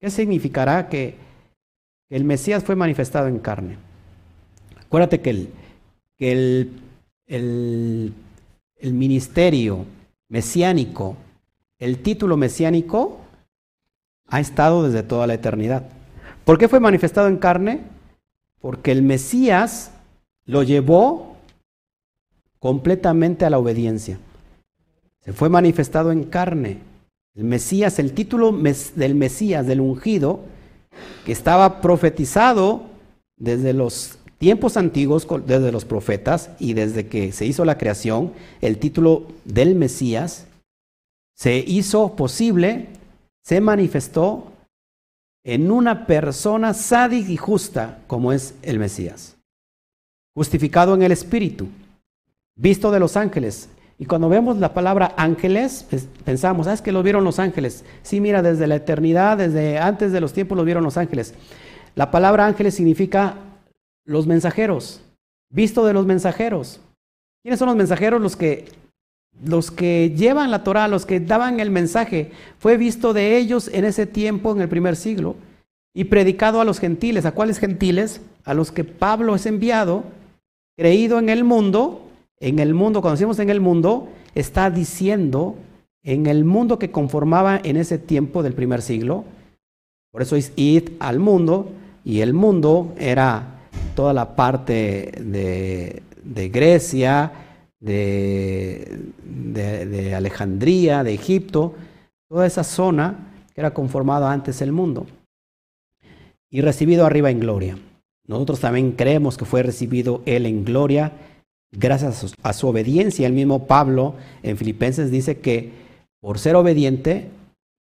[0.00, 1.16] ¿qué significará que,
[2.10, 3.78] el Mesías fue manifestado en carne?
[4.84, 5.50] Acuérdate que el,
[6.18, 8.12] que el,
[8.76, 9.86] el ministerio
[10.28, 11.16] mesiánico,
[11.78, 13.20] el título mesiánico,
[14.26, 15.86] ha estado desde toda la eternidad.
[16.44, 17.82] ¿Por qué fue manifestado en carne?
[18.60, 19.92] Porque el Mesías
[20.46, 21.36] lo llevó
[22.58, 24.18] completamente a la obediencia.
[25.20, 26.78] Se fue manifestado en carne.
[27.34, 30.40] El Mesías, el título del Mesías, del ungido,
[31.24, 32.82] que estaba profetizado
[33.36, 38.78] desde los tiempos antiguos, desde los profetas y desde que se hizo la creación, el
[38.78, 40.46] título del Mesías
[41.34, 42.88] se hizo posible,
[43.42, 44.52] se manifestó
[45.42, 49.36] en una persona sádica y justa como es el Mesías.
[50.34, 51.66] Justificado en el Espíritu,
[52.56, 53.70] visto de los ángeles.
[54.00, 55.86] Y cuando vemos la palabra ángeles,
[56.24, 57.84] pensamos, ah, es que lo vieron los ángeles.
[58.02, 61.34] Sí, mira, desde la eternidad, desde antes de los tiempos lo vieron los ángeles.
[61.94, 63.36] La palabra ángeles significa
[64.06, 65.02] los mensajeros,
[65.50, 66.80] visto de los mensajeros.
[67.42, 68.22] ¿Quiénes son los mensajeros?
[68.22, 68.68] Los que
[69.44, 73.84] los que llevan la Torah, los que daban el mensaje, fue visto de ellos en
[73.84, 75.36] ese tiempo, en el primer siglo,
[75.94, 77.26] y predicado a los gentiles.
[77.26, 78.22] ¿A cuáles gentiles?
[78.44, 80.04] A los que Pablo es enviado,
[80.78, 82.09] creído en el mundo,
[82.40, 85.56] en el mundo, cuando decimos en el mundo, está diciendo
[86.02, 89.24] en el mundo que conformaba en ese tiempo del primer siglo.
[90.10, 91.70] Por eso es id al mundo,
[92.04, 93.60] y el mundo era
[93.94, 97.32] toda la parte de, de Grecia,
[97.78, 101.74] de, de, Alejandría, de Egipto,
[102.28, 105.06] toda esa zona que era conformada antes el mundo.
[106.50, 107.78] Y recibido arriba en gloria.
[108.26, 111.12] Nosotros también creemos que fue recibido él en gloria
[111.72, 113.26] gracias a su, obediencia.
[113.26, 115.70] El mismo Pablo en Filipenses dice que
[116.20, 117.28] por ser obediente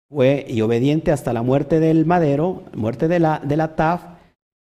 [0.10, 4.02] fue y obediente hasta la muerte del madero, muerte de la, de la Taf,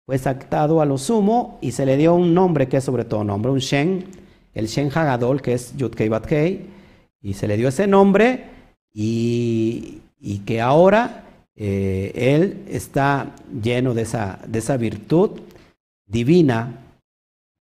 [0.07, 3.25] fue sactado a lo sumo y se le dio un nombre que es sobre todo
[3.25, 4.05] nombre, un Shen,
[4.55, 6.67] el Shen Hagadol, que es Yudkei Batkei,
[7.21, 8.45] y se le dio ese nombre
[8.95, 10.01] y,
[10.45, 11.25] que ahora
[11.57, 15.41] eh, él está lleno de esa, de esa virtud
[16.07, 16.79] divina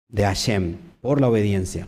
[0.08, 1.86] de Hashem por la obediencia.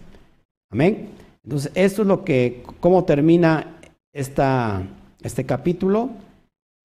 [0.70, 1.10] Amén.
[1.44, 3.76] Entonces, esto es lo que, cómo termina
[4.12, 4.82] esta,
[5.22, 6.10] este capítulo.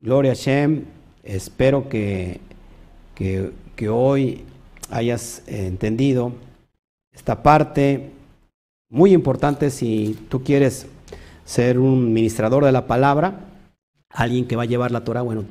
[0.01, 0.85] Gloria a Hashem.
[1.23, 2.39] Espero que,
[3.15, 4.43] que, hoy
[4.89, 6.31] hayas entendido
[7.13, 8.11] esta parte
[8.89, 10.87] muy importante si tú quieres
[11.43, 13.41] ser un ministrador de la palabra,
[14.09, 15.43] alguien que va a llevar la Torah, bueno,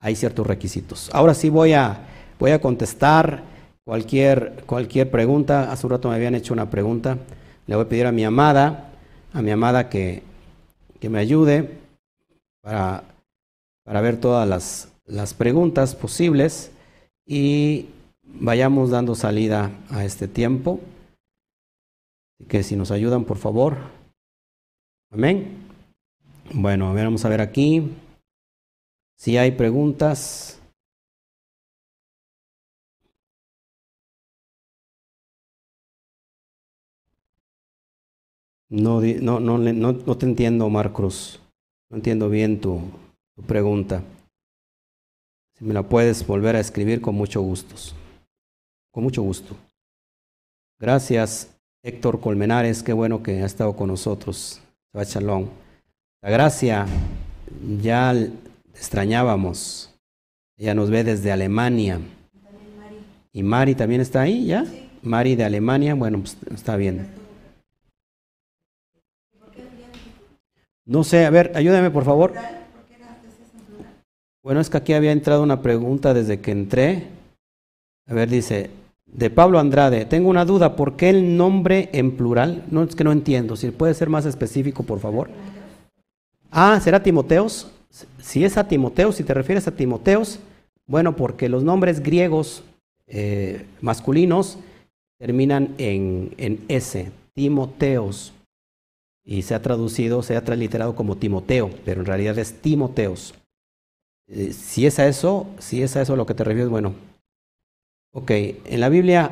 [0.00, 1.10] hay ciertos requisitos.
[1.12, 2.06] Ahora sí voy a,
[2.38, 3.42] voy a contestar
[3.86, 7.18] cualquier, cualquier pregunta, hace un rato me habían hecho una pregunta,
[7.66, 8.90] le voy a pedir a mi amada,
[9.32, 10.22] a mi amada que,
[10.98, 11.78] que me ayude
[12.62, 13.04] para,
[13.84, 16.72] para ver todas las, las preguntas posibles
[17.24, 17.86] y
[18.24, 20.80] vayamos dando salida a este tiempo.
[22.48, 23.78] Que si nos ayudan, por favor.
[25.10, 25.64] Amén.
[26.52, 27.92] Bueno, vamos a ver aquí.
[29.16, 30.60] Si hay preguntas.
[38.68, 41.40] No, no, no, no, no te entiendo, Marcos.
[41.88, 42.80] No entiendo bien tu,
[43.34, 44.02] tu pregunta.
[45.54, 47.74] Si me la puedes volver a escribir con mucho gusto.
[48.90, 49.56] Con mucho gusto.
[50.78, 52.82] Gracias, Héctor Colmenares.
[52.82, 54.60] Qué bueno que ha estado con nosotros.
[54.92, 55.46] Shalom.
[56.22, 56.86] La gracia
[57.82, 58.12] ya
[58.74, 59.90] extrañábamos.
[60.56, 62.00] Ella nos ve desde Alemania.
[63.32, 64.64] ¿Y Mari también está ahí ya?
[65.02, 67.06] Mari de Alemania, bueno, pues está bien.
[70.86, 72.32] No sé, a ver, ayúdame por favor.
[74.42, 77.08] Bueno, es que aquí había entrado una pregunta desde que entré.
[78.06, 78.70] A ver, dice,
[79.04, 82.62] de Pablo Andrade, tengo una duda, ¿por qué el nombre en plural?
[82.70, 85.28] No es que no entiendo, si puede ser más específico, por favor.
[86.52, 87.72] Ah, ¿será Timoteos?
[88.20, 90.38] Si es a Timoteos, si te refieres a Timoteos,
[90.86, 92.62] bueno, porque los nombres griegos
[93.08, 94.58] eh, masculinos
[95.18, 98.32] terminan en, en S, Timoteos
[99.26, 103.34] y se ha traducido, se ha transliterado como Timoteo, pero en realidad es Timoteos.
[104.28, 106.94] Eh, si es a eso, si es a eso lo que te refieres, bueno.
[108.12, 109.30] Ok, en la Biblia,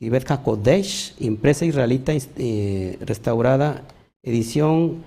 [0.00, 3.82] Iberka Kodesh, impresa israelita, eh, restaurada,
[4.22, 5.04] edición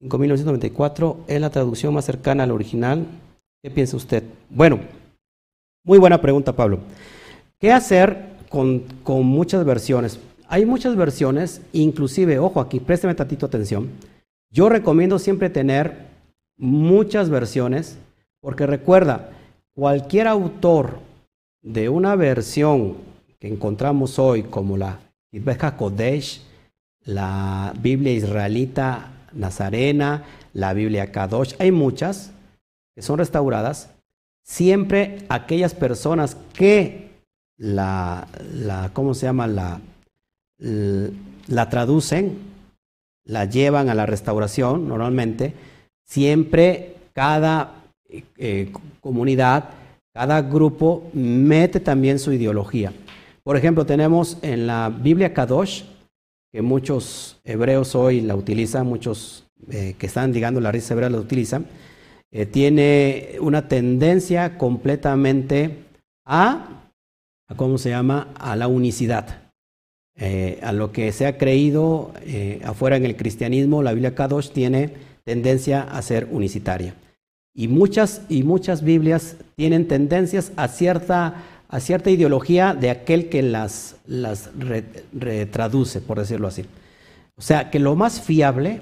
[0.00, 3.06] 5994, es la traducción más cercana al original.
[3.62, 4.24] ¿Qué piensa usted?
[4.50, 4.78] Bueno,
[5.84, 6.80] muy buena pregunta, Pablo.
[7.58, 10.20] ¿Qué hacer con, con muchas versiones?
[10.52, 13.88] Hay muchas versiones, inclusive, ojo aquí, présteme tantito atención.
[14.50, 16.08] Yo recomiendo siempre tener
[16.56, 17.96] muchas versiones,
[18.40, 19.30] porque recuerda,
[19.76, 20.98] cualquier autor
[21.62, 22.96] de una versión
[23.38, 24.98] que encontramos hoy, como la
[25.30, 26.42] Ibeka Kodesh,
[27.04, 32.32] la Biblia israelita nazarena, la Biblia Kadosh, hay muchas
[32.96, 33.90] que son restauradas.
[34.42, 37.08] Siempre aquellas personas que
[37.56, 39.46] la, la ¿cómo se llama?
[39.46, 39.80] La,
[40.60, 42.38] la traducen,
[43.24, 45.54] la llevan a la restauración normalmente,
[46.06, 47.82] siempre cada
[48.36, 49.70] eh, comunidad,
[50.12, 52.92] cada grupo mete también su ideología.
[53.42, 55.84] Por ejemplo, tenemos en la Biblia Kadosh,
[56.52, 61.18] que muchos hebreos hoy la utilizan, muchos eh, que están digando la risa hebrea la
[61.18, 61.66] utilizan,
[62.32, 65.84] eh, tiene una tendencia completamente
[66.26, 66.90] a,
[67.56, 69.49] ¿cómo se llama?, a la unicidad.
[70.22, 74.50] Eh, a lo que se ha creído eh, afuera en el cristianismo, la Biblia Kadosh
[74.50, 74.92] tiene
[75.24, 76.94] tendencia a ser unicitaria.
[77.54, 83.42] Y muchas, y muchas Biblias tienen tendencias a cierta, a cierta ideología de aquel que
[83.42, 84.50] las, las
[85.14, 86.66] retraduce, por decirlo así.
[87.36, 88.80] O sea, que lo más fiable,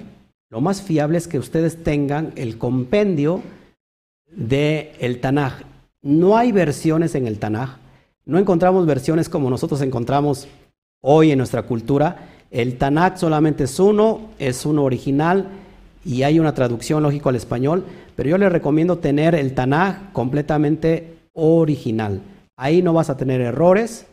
[0.49, 3.41] lo más fiable es que ustedes tengan el compendio
[4.29, 5.61] del el Tanaj.
[6.01, 7.77] No hay versiones en el Tanaj.
[8.25, 10.49] No encontramos versiones como nosotros encontramos
[11.01, 15.47] Hoy en nuestra cultura, el Tanakh solamente es uno, es uno original
[16.03, 17.85] y hay una traducción lógico al español,
[18.15, 22.21] pero yo les recomiendo tener el Tanakh completamente original.
[22.57, 24.07] Ahí no vas a tener errores.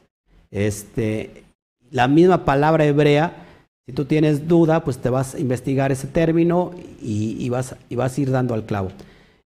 [0.52, 1.42] Este,
[1.90, 3.44] la misma palabra hebrea,
[3.84, 6.70] si tú tienes duda, pues te vas a investigar ese término
[7.02, 8.90] y, vas, y vas a ir dando al clavo.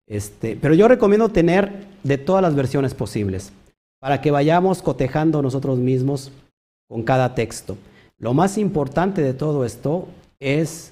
[0.08, 3.54] Este, pero yo recomiendo tener de todas las versiones posibles
[4.02, 6.32] para que vayamos cotejando nosotros mismos
[6.90, 7.78] con cada texto.
[8.18, 10.10] Lo más importante de todo esto
[10.40, 10.92] es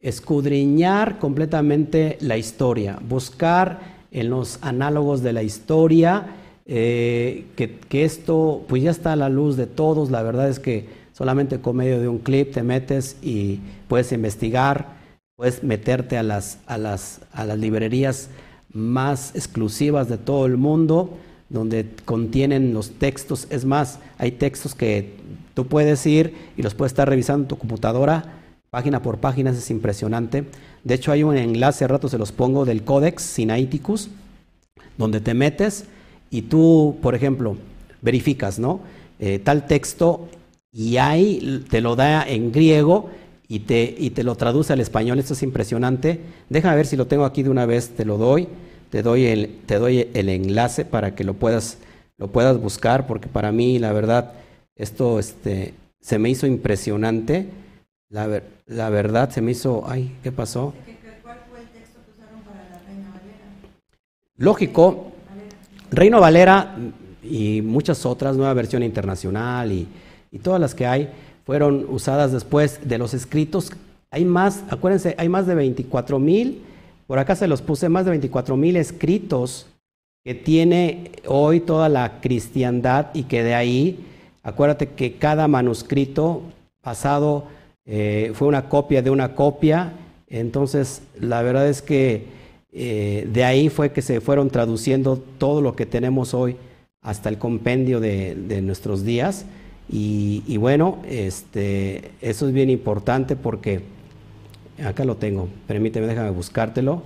[0.00, 6.28] escudriñar completamente la historia, buscar en los análogos de la historia,
[6.64, 10.58] eh, que, que, esto pues ya está a la luz de todos, la verdad es
[10.58, 14.96] que solamente con medio de un clip te metes y puedes investigar,
[15.36, 18.30] puedes meterte a las, a las, a las librerías
[18.72, 23.46] más exclusivas de todo el mundo donde contienen los textos.
[23.50, 25.14] Es más, hay textos que
[25.54, 28.40] tú puedes ir y los puedes estar revisando en tu computadora,
[28.70, 30.44] página por página, es impresionante.
[30.84, 34.10] De hecho, hay un enlace, a rato se los pongo, del Codex Sinaiticus,
[34.96, 35.84] donde te metes
[36.30, 37.56] y tú, por ejemplo,
[38.02, 38.80] verificas, ¿no?
[39.18, 40.28] Eh, tal texto
[40.72, 43.08] y ahí te lo da en griego
[43.48, 45.18] y te, y te lo traduce al español.
[45.18, 46.20] Esto es impresionante.
[46.50, 48.48] Déjame ver si lo tengo aquí de una vez, te lo doy
[48.90, 51.78] te doy el, te doy el enlace para que lo puedas
[52.18, 54.32] lo puedas buscar, porque para mí, la verdad,
[54.74, 57.48] esto este, se me hizo impresionante.
[58.08, 60.72] La, la verdad se me hizo, ay, ¿qué pasó?
[61.22, 63.46] ¿Cuál fue el texto que usaron para la Reina Valera?
[64.38, 65.12] Lógico,
[65.90, 66.76] Reino Valera
[67.22, 69.86] y muchas otras, nueva versión internacional y,
[70.30, 71.10] y todas las que hay,
[71.44, 73.72] fueron usadas después de los escritos.
[74.10, 76.62] Hay más, acuérdense, hay más de 24 mil,
[77.06, 79.66] por acá se los puse, más de 24 mil escritos
[80.24, 84.04] que tiene hoy toda la cristiandad y que de ahí,
[84.42, 86.42] acuérdate que cada manuscrito
[86.82, 87.44] pasado
[87.84, 89.92] eh, fue una copia de una copia,
[90.28, 92.24] entonces la verdad es que
[92.72, 96.56] eh, de ahí fue que se fueron traduciendo todo lo que tenemos hoy
[97.00, 99.46] hasta el compendio de, nuestros días.
[99.88, 103.82] Y, bueno, este, eso es bien importante porque
[104.84, 107.02] acá lo tengo, permíteme, déjame buscártelo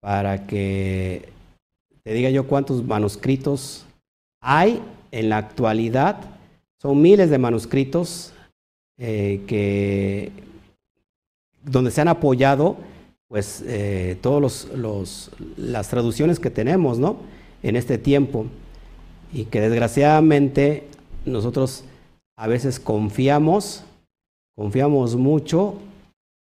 [0.00, 1.28] para que
[2.02, 3.84] te diga yo cuántos manuscritos
[4.40, 6.20] hay en la actualidad.
[6.80, 8.32] Son miles de manuscritos
[8.98, 10.32] eh, que,
[11.64, 12.76] donde se han apoyado
[13.28, 17.18] pues eh, todas los, las traducciones que tenemos ¿no?
[17.62, 18.46] en este tiempo
[19.32, 20.88] y que desgraciadamente
[21.26, 21.84] nosotros
[22.38, 23.84] a veces confiamos,
[24.56, 25.74] confiamos mucho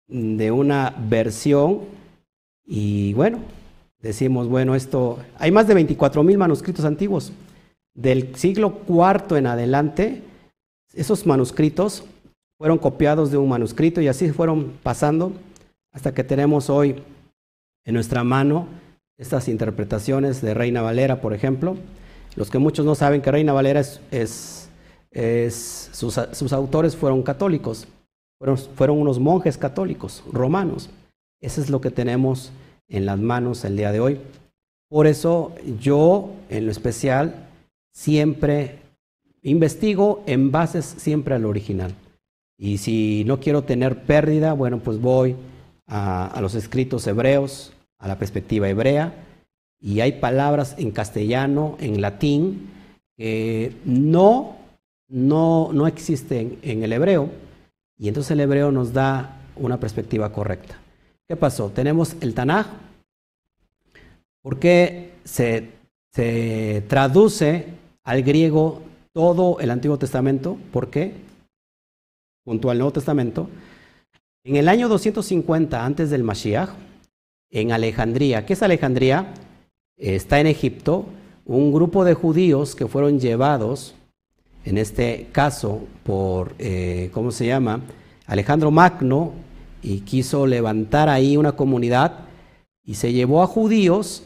[0.09, 1.81] de una versión
[2.67, 3.39] y bueno,
[4.01, 7.33] decimos, bueno, esto, hay más de 24 mil manuscritos antiguos.
[7.95, 10.23] Del siglo IV en adelante,
[10.93, 12.05] esos manuscritos
[12.59, 15.33] fueron copiados de un manuscrito y así fueron pasando
[15.93, 17.03] hasta que tenemos hoy
[17.85, 18.69] en nuestra mano
[19.19, 21.77] estas interpretaciones de Reina Valera, por ejemplo.
[22.35, 24.69] Los que muchos no saben que Reina Valera es,
[25.93, 27.89] sus, autores fueron católicos,
[28.39, 30.91] fueron, fueron unos monjes católicos, romanos.
[31.41, 32.53] Eso es lo que tenemos
[32.89, 34.21] en las manos el día de hoy.
[34.89, 37.49] Por eso yo, en lo especial,
[37.93, 38.79] siempre
[39.43, 41.95] investigo en bases siempre al original.
[42.59, 45.37] Y si no quiero tener pérdida, bueno, pues voy
[45.87, 49.15] a, los escritos hebreos, a la perspectiva hebrea,
[49.81, 52.71] y hay palabras en castellano, en latín,
[53.17, 54.57] que no,
[55.09, 57.31] no, no existen en el hebreo,
[57.99, 60.79] y entonces el hebreo nos da una perspectiva correcta.
[61.29, 61.71] ¿Qué pasó?
[61.71, 62.67] Tenemos el Tanaj,
[64.43, 65.71] porque se,
[66.13, 67.67] se traduce
[68.05, 68.83] al griego
[69.13, 71.15] todo el Antiguo Testamento, ¿por qué?
[72.45, 73.49] Junto al Nuevo Testamento,
[74.45, 76.71] en el año 250 antes del Mashiach,
[77.51, 79.35] en Alejandría, ¿qué es Alejandría?
[79.97, 81.07] Está en Egipto
[81.45, 83.95] un grupo de judíos que fueron llevados,
[84.67, 87.81] en este caso por, eh, ¿cómo se llama?
[88.27, 89.33] Alejandro Magno,
[89.87, 92.27] y quiso levantar ahí una comunidad
[92.85, 94.25] y se llevó a judíos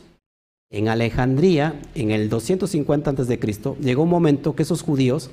[0.70, 3.76] en Alejandría en el 250 antes de Cristo.
[3.80, 5.30] Llegó un momento que esos judíos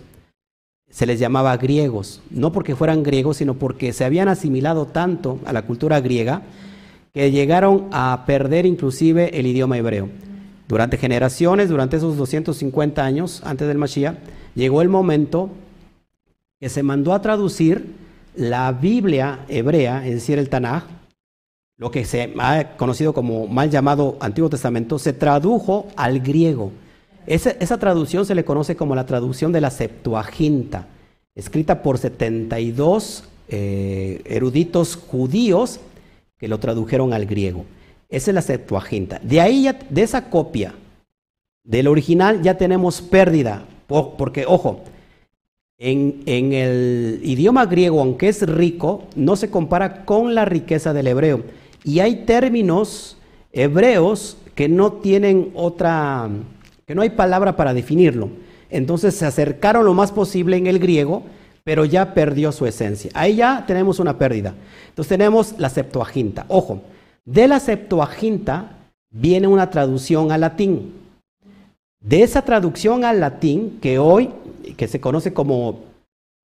[0.90, 5.54] se les llamaba griegos, no porque fueran griegos, sino porque se habían asimilado tanto a
[5.54, 6.42] la cultura griega
[7.14, 10.10] que llegaron a perder inclusive el idioma hebreo.
[10.68, 14.18] Durante generaciones, durante esos 250 años antes del Mashiach,
[14.53, 15.49] llegó el momento
[16.60, 17.95] que se mandó a traducir
[18.35, 20.84] la Biblia hebrea, es decir, el Tanaj,
[21.77, 26.72] lo que se ha conocido como mal llamado Antiguo Testamento, se tradujo al griego.
[27.27, 30.88] Esa, traducción se le conoce como la traducción de la Septuaginta,
[31.35, 35.80] escrita por 72 eh, eruditos judíos
[36.38, 37.65] que lo tradujeron al griego.
[38.10, 39.20] Esa es la Septuaginta.
[39.22, 40.74] De ahí, ya, de esa copia
[41.64, 43.66] del original, ya tenemos pérdida.
[43.88, 44.82] Porque, ojo,
[45.78, 51.08] en, en, el idioma griego, aunque es rico, no se compara con la riqueza del
[51.08, 51.44] hebreo.
[51.84, 53.18] Y hay términos
[53.52, 56.30] hebreos que no tienen otra
[56.88, 58.30] que no hay palabra para definirlo.
[58.70, 61.24] Entonces se acercaron lo más posible en el griego,
[61.66, 63.12] pero ya perdió su esencia.
[63.14, 64.56] Ahí ya tenemos una pérdida.
[64.88, 66.46] Entonces tenemos la Septuaginta.
[66.48, 66.82] Ojo,
[67.28, 68.72] de la Septuaginta
[69.12, 70.94] viene una traducción al latín.
[71.99, 74.32] De esa traducción al latín, que hoy,
[74.78, 75.82] que se conoce como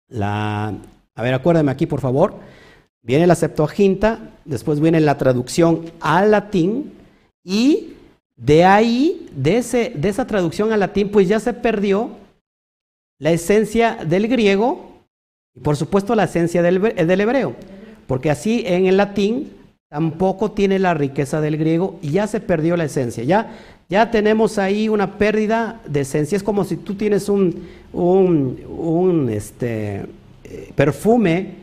[0.07, 0.75] la...
[1.15, 2.35] A ver, acuérdame aquí, por favor.
[3.01, 6.93] Viene la Septuaginta, después viene la traducción al latín
[7.43, 7.93] y
[8.35, 12.11] de ahí, de, ese, de esa traducción al latín, pues ya se perdió
[13.17, 14.91] la esencia del griego
[15.55, 17.55] y por supuesto la esencia del, del hebreo,
[18.05, 19.56] porque así en el latín
[19.89, 23.23] tampoco tiene la riqueza del griego y ya se perdió la esencia.
[23.23, 23.55] Ya,
[23.89, 26.35] ya tenemos ahí una pérdida de esencia.
[26.35, 30.05] Es como si tú tienes un, un, un este,
[30.43, 31.55] eh, perfume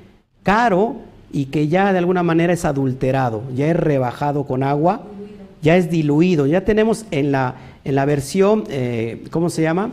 [0.42, 0.96] caro
[1.32, 5.06] y que ya de alguna manera es adulterado, ya es rebajado con agua
[5.62, 6.46] ya es diluido.
[6.46, 9.90] Ya tenemos en la, en la versión, eh, ¿cómo se llama?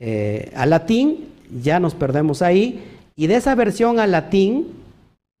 [0.00, 1.26] eh, al latín,
[1.62, 2.82] ya nos perdemos ahí.
[3.16, 4.66] Y de esa versión al latín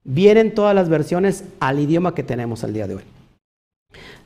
[0.04, 3.02] vienen todas las versiones al idioma que tenemos al día de hoy.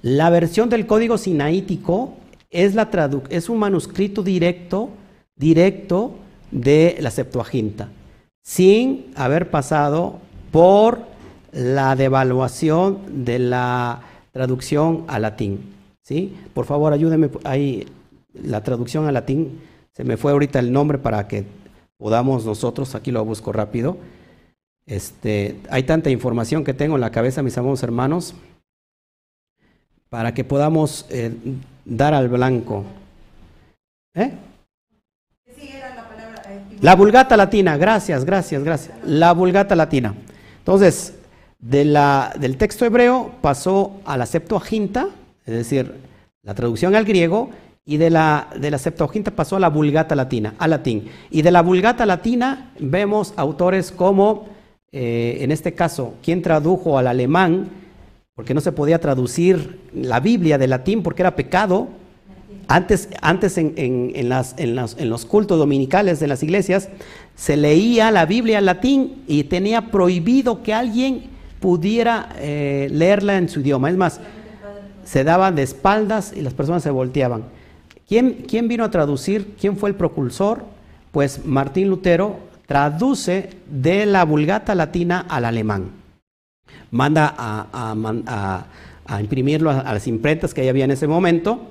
[0.02, 2.14] La versión del código sinaítico
[2.50, 2.88] es, la
[3.30, 4.90] es un manuscrito directo,
[5.36, 6.14] directo
[6.50, 7.88] de la Septuaginta,
[8.42, 10.18] sin haber pasado
[10.50, 11.00] por
[11.52, 14.02] la devaluación de la
[14.32, 15.60] traducción al latín.
[16.02, 16.36] ¿sí?
[16.54, 17.86] Por favor, ayúdenme ahí,
[18.32, 19.60] la traducción al latín,
[19.92, 21.44] se me fue ahorita el nombre para que
[21.96, 23.96] podamos nosotros, aquí lo busco rápido.
[24.88, 28.34] Este, hay tanta información que tengo en la cabeza, mis amados hermanos,
[30.08, 31.30] para que podamos eh,
[31.84, 32.84] dar al blanco.
[34.14, 34.32] ¿Eh?
[36.80, 38.96] La vulgata latina, gracias, gracias, gracias.
[39.04, 40.14] La vulgata latina.
[40.60, 41.14] Entonces,
[41.58, 45.08] del texto hebreo pasó a la Septuaginta,
[45.44, 45.92] es decir,
[46.42, 47.50] la traducción al griego,
[47.84, 51.10] y de la, de la Septuaginta pasó a la Vulgata latina, al latín.
[51.30, 54.57] Y de la Vulgata latina vemos autores como,
[54.90, 57.68] eh, en este caso, quien tradujo al alemán,
[58.34, 61.88] porque no se podía traducir la Biblia de latín porque era pecado.
[62.68, 64.28] Antes, antes en,
[65.08, 66.90] los cultos dominicales de las iglesias
[67.34, 73.48] se leía la Biblia en latín y tenía prohibido que alguien pudiera eh, leerla en
[73.48, 73.90] su idioma.
[73.90, 74.20] Es más,
[75.04, 77.44] se daban de espaldas y las personas se volteaban.
[78.06, 79.54] ¿Quién, ¿Quién vino a traducir?
[79.60, 80.64] ¿Quién fue el propulsor?
[81.10, 85.90] Pues Martín Lutero traduce de la vulgata latina al alemán.
[86.90, 88.66] Manda a,
[89.06, 91.62] a, imprimirlo a, las imprentas que había en ese momento.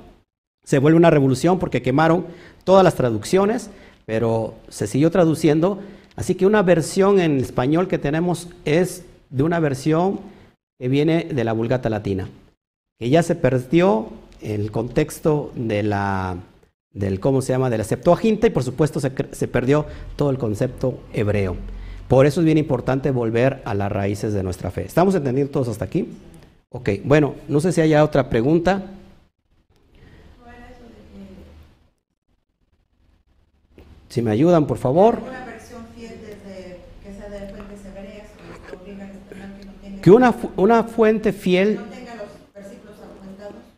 [0.65, 2.25] Se vuelve una revolución porque quemaron
[2.63, 3.69] todas las traducciones,
[4.07, 5.79] pero se siguió traduciendo.
[6.15, 10.19] Así que una versión en español que tenemos es de una versión
[10.79, 12.27] que viene de la Vulgata Latina,
[12.97, 14.09] que ya se perdió
[14.41, 16.37] el contexto de la,
[16.97, 20.37] del, ¿cómo se llama?, de la Septuaginta y por supuesto se, se perdió todo el
[20.37, 21.55] concepto hebreo.
[22.07, 24.85] Por eso es bien importante volver a las raíces de nuestra fe.
[24.85, 26.07] ¿Estamos entendiendo todos hasta aquí?
[26.69, 28.83] Ok, bueno, no sé si haya otra pregunta.
[34.09, 35.19] Si me ayudan, por favor.
[40.01, 41.79] que una, una fuente fiel...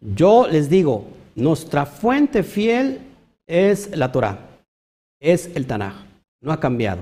[0.02, 3.09] Yo les digo, nuestra fuente fiel
[3.50, 4.40] es la Torah,
[5.20, 6.06] es el Tanaj,
[6.40, 7.02] no ha cambiado.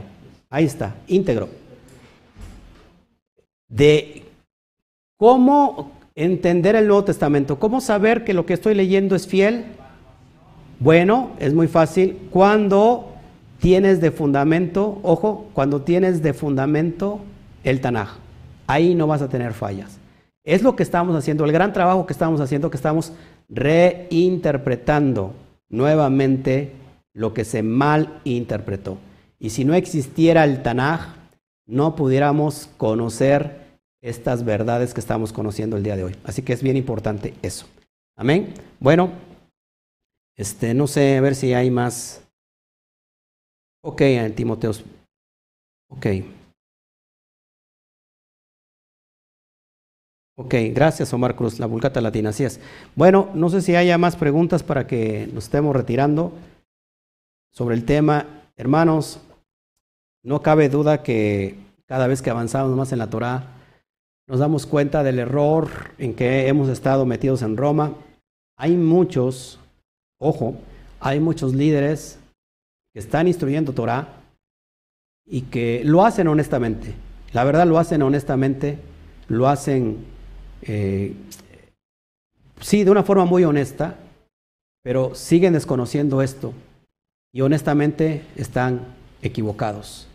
[0.50, 1.50] Ahí está, íntegro.
[3.68, 4.24] De
[5.18, 9.66] cómo entender el Nuevo Testamento, cómo saber que lo que estoy leyendo es fiel.
[10.80, 12.18] Bueno, es muy fácil.
[12.32, 13.14] Cuando
[13.60, 17.20] tienes de fundamento, ojo, cuando tienes de fundamento
[17.64, 18.18] el Tanaj
[18.68, 19.98] ahí no vas a tener fallas.
[20.44, 23.14] Es lo que estamos haciendo, el gran trabajo que estamos haciendo, que estamos
[23.50, 25.34] reinterpretando
[25.70, 26.74] nuevamente
[27.14, 28.98] lo que se mal interpretó.
[29.40, 31.16] Y si no existiera el Tanaj,
[31.66, 33.68] no pudiéramos conocer
[34.02, 36.16] estas verdades que estamos conociendo el día de hoy.
[36.24, 37.68] Así que es bien importante eso.
[38.16, 38.54] Amén.
[38.80, 39.12] Bueno,
[40.36, 42.24] este, no sé, a ver si hay más.
[43.84, 44.02] Ok,
[44.36, 44.84] Timoteos.
[45.90, 46.08] Ok.
[50.40, 52.60] Ok, gracias Omar Cruz, la Vulgata Latina, así es.
[52.96, 56.32] Bueno, no sé si haya más preguntas para que nos estemos retirando
[57.52, 58.44] sobre el tema.
[58.56, 59.20] Hermanos,
[60.24, 61.56] no cabe duda que
[61.88, 63.48] cada vez que avanzamos más en la Torah,
[64.28, 67.96] nos damos cuenta del error en que hemos estado metidos en Roma.
[68.58, 69.60] Hay muchos,
[70.20, 70.54] ojo,
[71.00, 72.20] hay muchos líderes
[72.94, 74.10] que están instruyendo Torah
[75.26, 76.94] y que lo hacen honestamente.
[77.34, 78.78] La verdad lo hacen honestamente,
[79.30, 80.16] lo hacen
[80.62, 81.14] eh,
[82.60, 83.98] sí, de una forma muy honesta,
[84.84, 86.54] pero siguen desconociendo esto
[87.34, 88.82] y honestamente están
[89.22, 90.08] equivocados.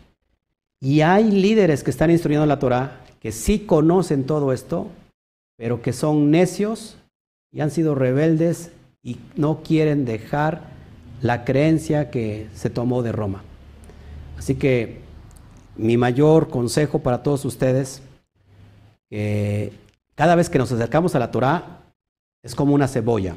[0.81, 4.89] Y hay líderes que están instruyendo la Torah que sí conocen todo esto,
[5.57, 6.97] pero que son necios
[7.53, 8.71] y han sido rebeldes
[9.01, 10.73] y no quieren dejar
[11.21, 13.43] la creencia que se tomó de Roma.
[14.37, 14.99] Así que
[15.77, 18.01] mi mayor consejo para todos ustedes,
[19.09, 19.71] que
[20.15, 21.81] cada vez que nos acercamos a la Torah,
[22.43, 23.35] es como una cebolla.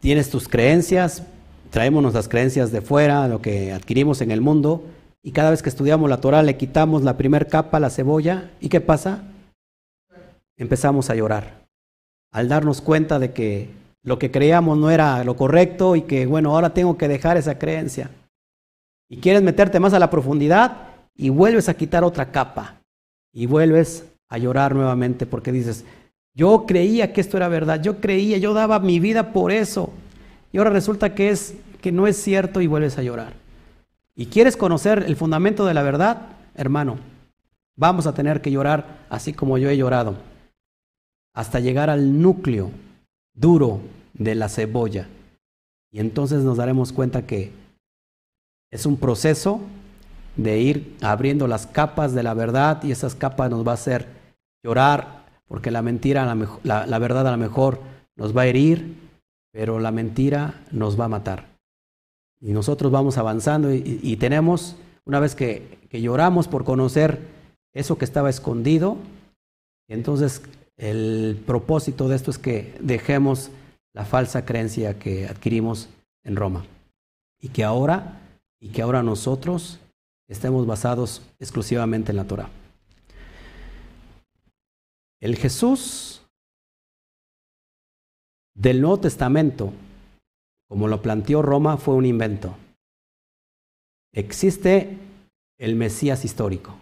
[0.00, 1.22] Tienes tus creencias,
[1.70, 4.82] traemos nuestras creencias de fuera, lo que adquirimos en el mundo,
[5.22, 8.70] y cada vez que estudiamos la Torah le quitamos la primera capa, la cebolla, ¿y
[8.70, 9.24] qué pasa?
[10.56, 11.66] Empezamos a llorar.
[12.32, 13.70] Al darnos cuenta de que
[14.02, 17.58] lo que creíamos no era lo correcto y que, bueno, ahora tengo que dejar esa
[17.58, 18.10] creencia.
[19.10, 22.80] Y quieres meterte más a la profundidad y vuelves a quitar otra capa.
[23.32, 25.84] Y vuelves a llorar nuevamente porque dices,
[26.34, 29.92] yo creía que esto era verdad, yo creía, yo daba mi vida por eso.
[30.52, 33.34] Y ahora resulta que es que no es cierto y vuelves a llorar.
[34.14, 36.98] Y quieres conocer el fundamento de la verdad, hermano,
[37.76, 40.16] vamos a tener que llorar así como yo he llorado,
[41.34, 42.70] hasta llegar al núcleo
[43.34, 43.80] duro
[44.14, 45.08] de la cebolla.
[45.90, 47.52] Y entonces nos daremos cuenta que
[48.70, 49.60] es un proceso
[50.36, 54.19] de ir abriendo las capas de la verdad y esas capas nos va a hacer
[54.62, 56.24] llorar, porque la mentira,
[56.62, 57.80] la, la, verdad a lo mejor
[58.16, 58.96] nos va a herir,
[59.52, 61.46] pero la mentira nos va a matar.
[62.40, 67.20] Y nosotros vamos avanzando y, tenemos, una vez que, que, lloramos por conocer
[67.74, 68.96] eso que estaba escondido,
[69.88, 70.42] entonces
[70.76, 73.50] el propósito de esto es que dejemos
[73.92, 75.90] la falsa creencia que adquirimos
[76.24, 76.64] en Roma
[77.40, 78.20] y que ahora
[78.60, 79.80] y que ahora nosotros
[80.28, 82.48] estemos basados exclusivamente en la Torah.
[85.20, 86.26] El Jesús
[88.54, 89.72] del Nuevo Testamento,
[90.66, 92.56] como lo planteó Roma, fue un invento.
[94.14, 94.96] Existe
[95.58, 96.74] el Mesías histórico.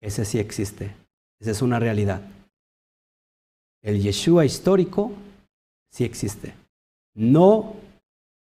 [0.00, 0.94] Ese sí existe.
[1.40, 2.22] Esa es una realidad.
[3.82, 5.12] El Yeshua histórico
[5.92, 6.54] sí existe.
[7.14, 7.76] No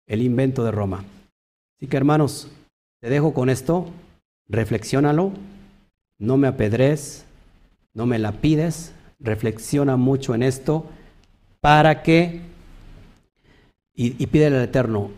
[0.08, 1.06] el invento de Roma.
[1.78, 2.52] Así que hermanos,
[3.00, 3.92] te dejo con esto.
[4.48, 5.32] Reflexiónalo.
[6.18, 7.26] No me apedres.
[7.94, 10.86] No me la pides reflexiona mucho en esto
[11.62, 12.42] para que,
[13.96, 15.12] y, pídele al Eterno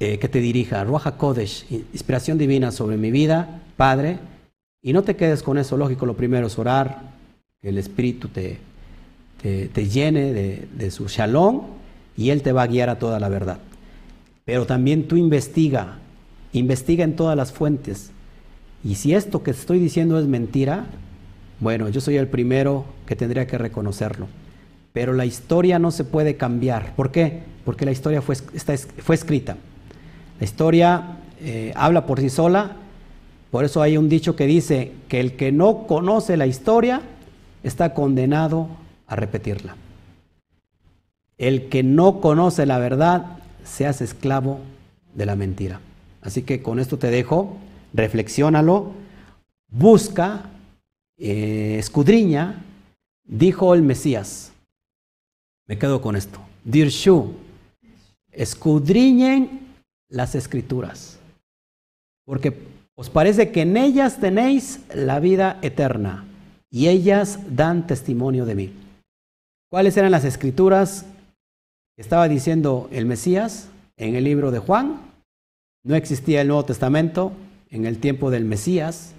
[0.00, 4.18] eh, que te dirija, Ruaja Kodesh, inspiración divina sobre mi vida, Padre,
[4.82, 7.14] y no te quedes con eso, lógico, lo primero es orar,
[7.62, 8.58] que el Espíritu te,
[9.40, 11.62] te, llene de, de su shalom
[12.16, 13.58] y Él te va a guiar a toda la verdad.
[14.44, 15.98] Pero también tú investiga,
[16.52, 18.10] investiga en todas las fuentes.
[18.82, 20.86] Y si esto que estoy diciendo es mentira,
[21.60, 24.26] bueno, yo soy el primero que tendría que reconocerlo.
[24.92, 26.94] Pero la historia no se puede cambiar.
[26.94, 27.42] ¿Por qué?
[27.64, 28.36] Porque la historia fue,
[29.14, 29.56] escrita.
[30.38, 32.76] La historia eh, habla por sí sola.
[33.50, 37.02] Por eso hay un dicho que dice que el que no conoce la historia
[37.62, 38.68] está condenado
[39.06, 39.76] a repetirla.
[41.38, 44.60] El que no conoce la verdad se hace esclavo
[45.14, 45.80] de la mentira.
[46.22, 47.56] Así que con esto te dejo,
[47.92, 48.92] reflexiónalo,
[49.68, 50.50] busca
[51.16, 52.62] eh, escudriña,
[53.24, 54.52] dijo el Mesías.
[55.66, 56.40] Me quedo con esto.
[56.64, 57.34] Dirshu,
[58.32, 59.60] escudriñen
[60.08, 61.18] las escrituras,
[62.24, 62.56] porque
[62.96, 66.24] os parece que en ellas tenéis la vida eterna
[66.70, 68.72] y ellas dan testimonio de mí.
[69.70, 71.04] ¿Cuáles eran las escrituras
[71.96, 75.00] que estaba diciendo el Mesías en el libro de Juan?
[75.84, 77.32] No existía el Nuevo Testamento
[77.70, 79.14] en el tiempo del Mesías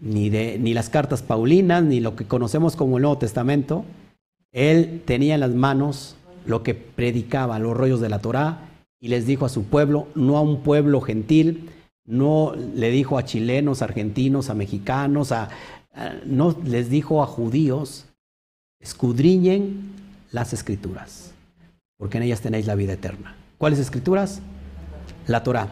[0.00, 3.84] ni, de, ni las cartas paulinas, ni lo que conocemos como el Nuevo Testamento.
[4.52, 6.16] Él tenía en las manos
[6.46, 8.68] lo que predicaba, los rollos de la Torá,
[9.00, 11.70] y les dijo a su pueblo, no a un pueblo gentil,
[12.04, 15.48] no le dijo a chilenos, argentinos, a mexicanos, a,
[16.26, 18.06] no les dijo a judíos,
[18.80, 19.92] escudriñen
[20.32, 21.32] las escrituras,
[21.98, 23.36] porque en ellas tenéis la vida eterna.
[23.58, 24.40] ¿Cuáles escrituras?
[25.26, 25.68] La Torá,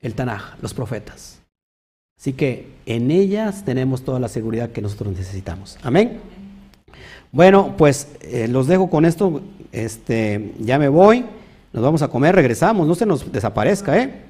[0.00, 1.41] el Tanaj, los profetas.
[2.22, 5.76] Así que en ellas tenemos toda la seguridad que nosotros necesitamos.
[5.82, 6.20] Amén.
[7.32, 9.42] Bueno, pues eh, los dejo con esto.
[9.72, 11.24] Este, ya me voy.
[11.72, 12.86] Nos vamos a comer, regresamos.
[12.86, 14.22] No se nos desaparezca, ¿eh?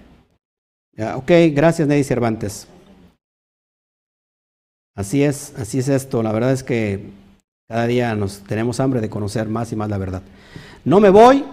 [1.16, 2.66] ok, gracias, Neddy Cervantes.
[4.96, 6.22] Así es, así es esto.
[6.22, 7.10] La verdad es que
[7.68, 10.22] cada día nos tenemos hambre de conocer más y más la verdad.
[10.86, 11.44] No me voy,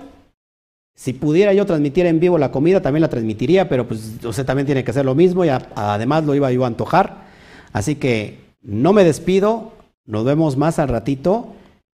[0.99, 4.65] si pudiera yo transmitir en vivo la comida, también la transmitiría, pero pues usted también
[4.65, 7.23] tiene que hacer lo mismo y además lo iba yo a antojar.
[7.71, 9.71] Así que no me despido,
[10.05, 11.53] nos vemos más al ratito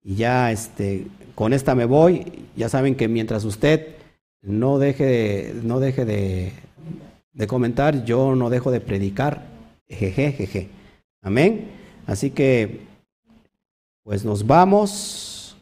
[0.05, 2.45] y ya este, con esta me voy.
[2.57, 3.95] Ya saben que mientras usted
[4.43, 6.53] no deje de, no deje de,
[7.33, 9.47] de comentar, yo no dejo de predicar.
[9.89, 10.69] Jeje, jeje.
[11.23, 11.71] Amén.
[12.07, 12.83] Así que,
[14.05, 15.57] pues nos vamos,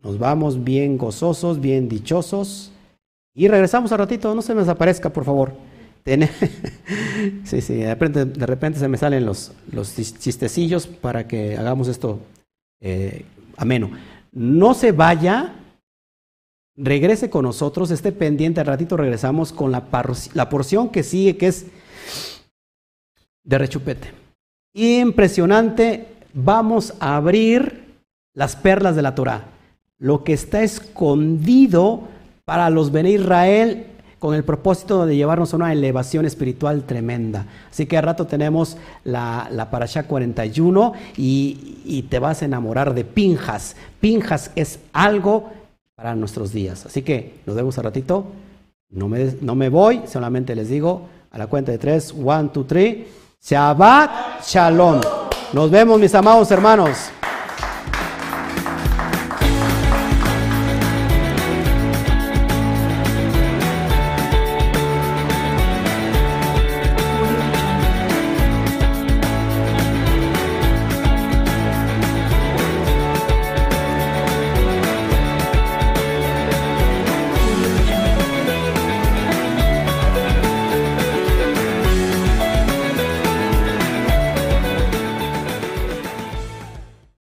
[0.00, 2.70] nos vamos bien gozosos, bien dichosos.
[3.34, 5.52] Y regresamos al ratito, no se me desaparezca, por favor.
[7.44, 12.20] sí, sí, de repente, se me salen los, los chistecillos para que hagamos esto
[12.80, 13.24] eh,
[13.56, 13.90] ameno.
[14.30, 15.54] No se vaya,
[16.76, 19.84] regrese con nosotros, esté pendiente, al ratito regresamos con la,
[20.34, 21.66] la porción que sigue, que es
[23.42, 24.12] de rechupete.
[24.74, 28.02] Impresionante, vamos a abrir
[28.34, 29.46] las perlas de la Torah.
[29.98, 32.08] Lo que está escondido
[32.44, 33.86] para los Bene Israel
[34.18, 37.46] con el propósito de llevarnos a una elevación espiritual tremenda.
[37.70, 42.94] Así que a rato tenemos la, la Parashá 41 y, y te vas a enamorar
[42.94, 43.76] de Pinjas.
[44.00, 45.50] Pinjas es algo
[45.94, 46.86] para nuestros días.
[46.86, 48.26] Así que nos vemos a ratito.
[48.90, 52.64] No me, no me voy, solamente les digo a la cuenta de tres, one, two,
[52.64, 53.06] three,
[53.42, 55.00] Shabbat Shalom.
[55.52, 57.10] Nos vemos mis amados hermanos.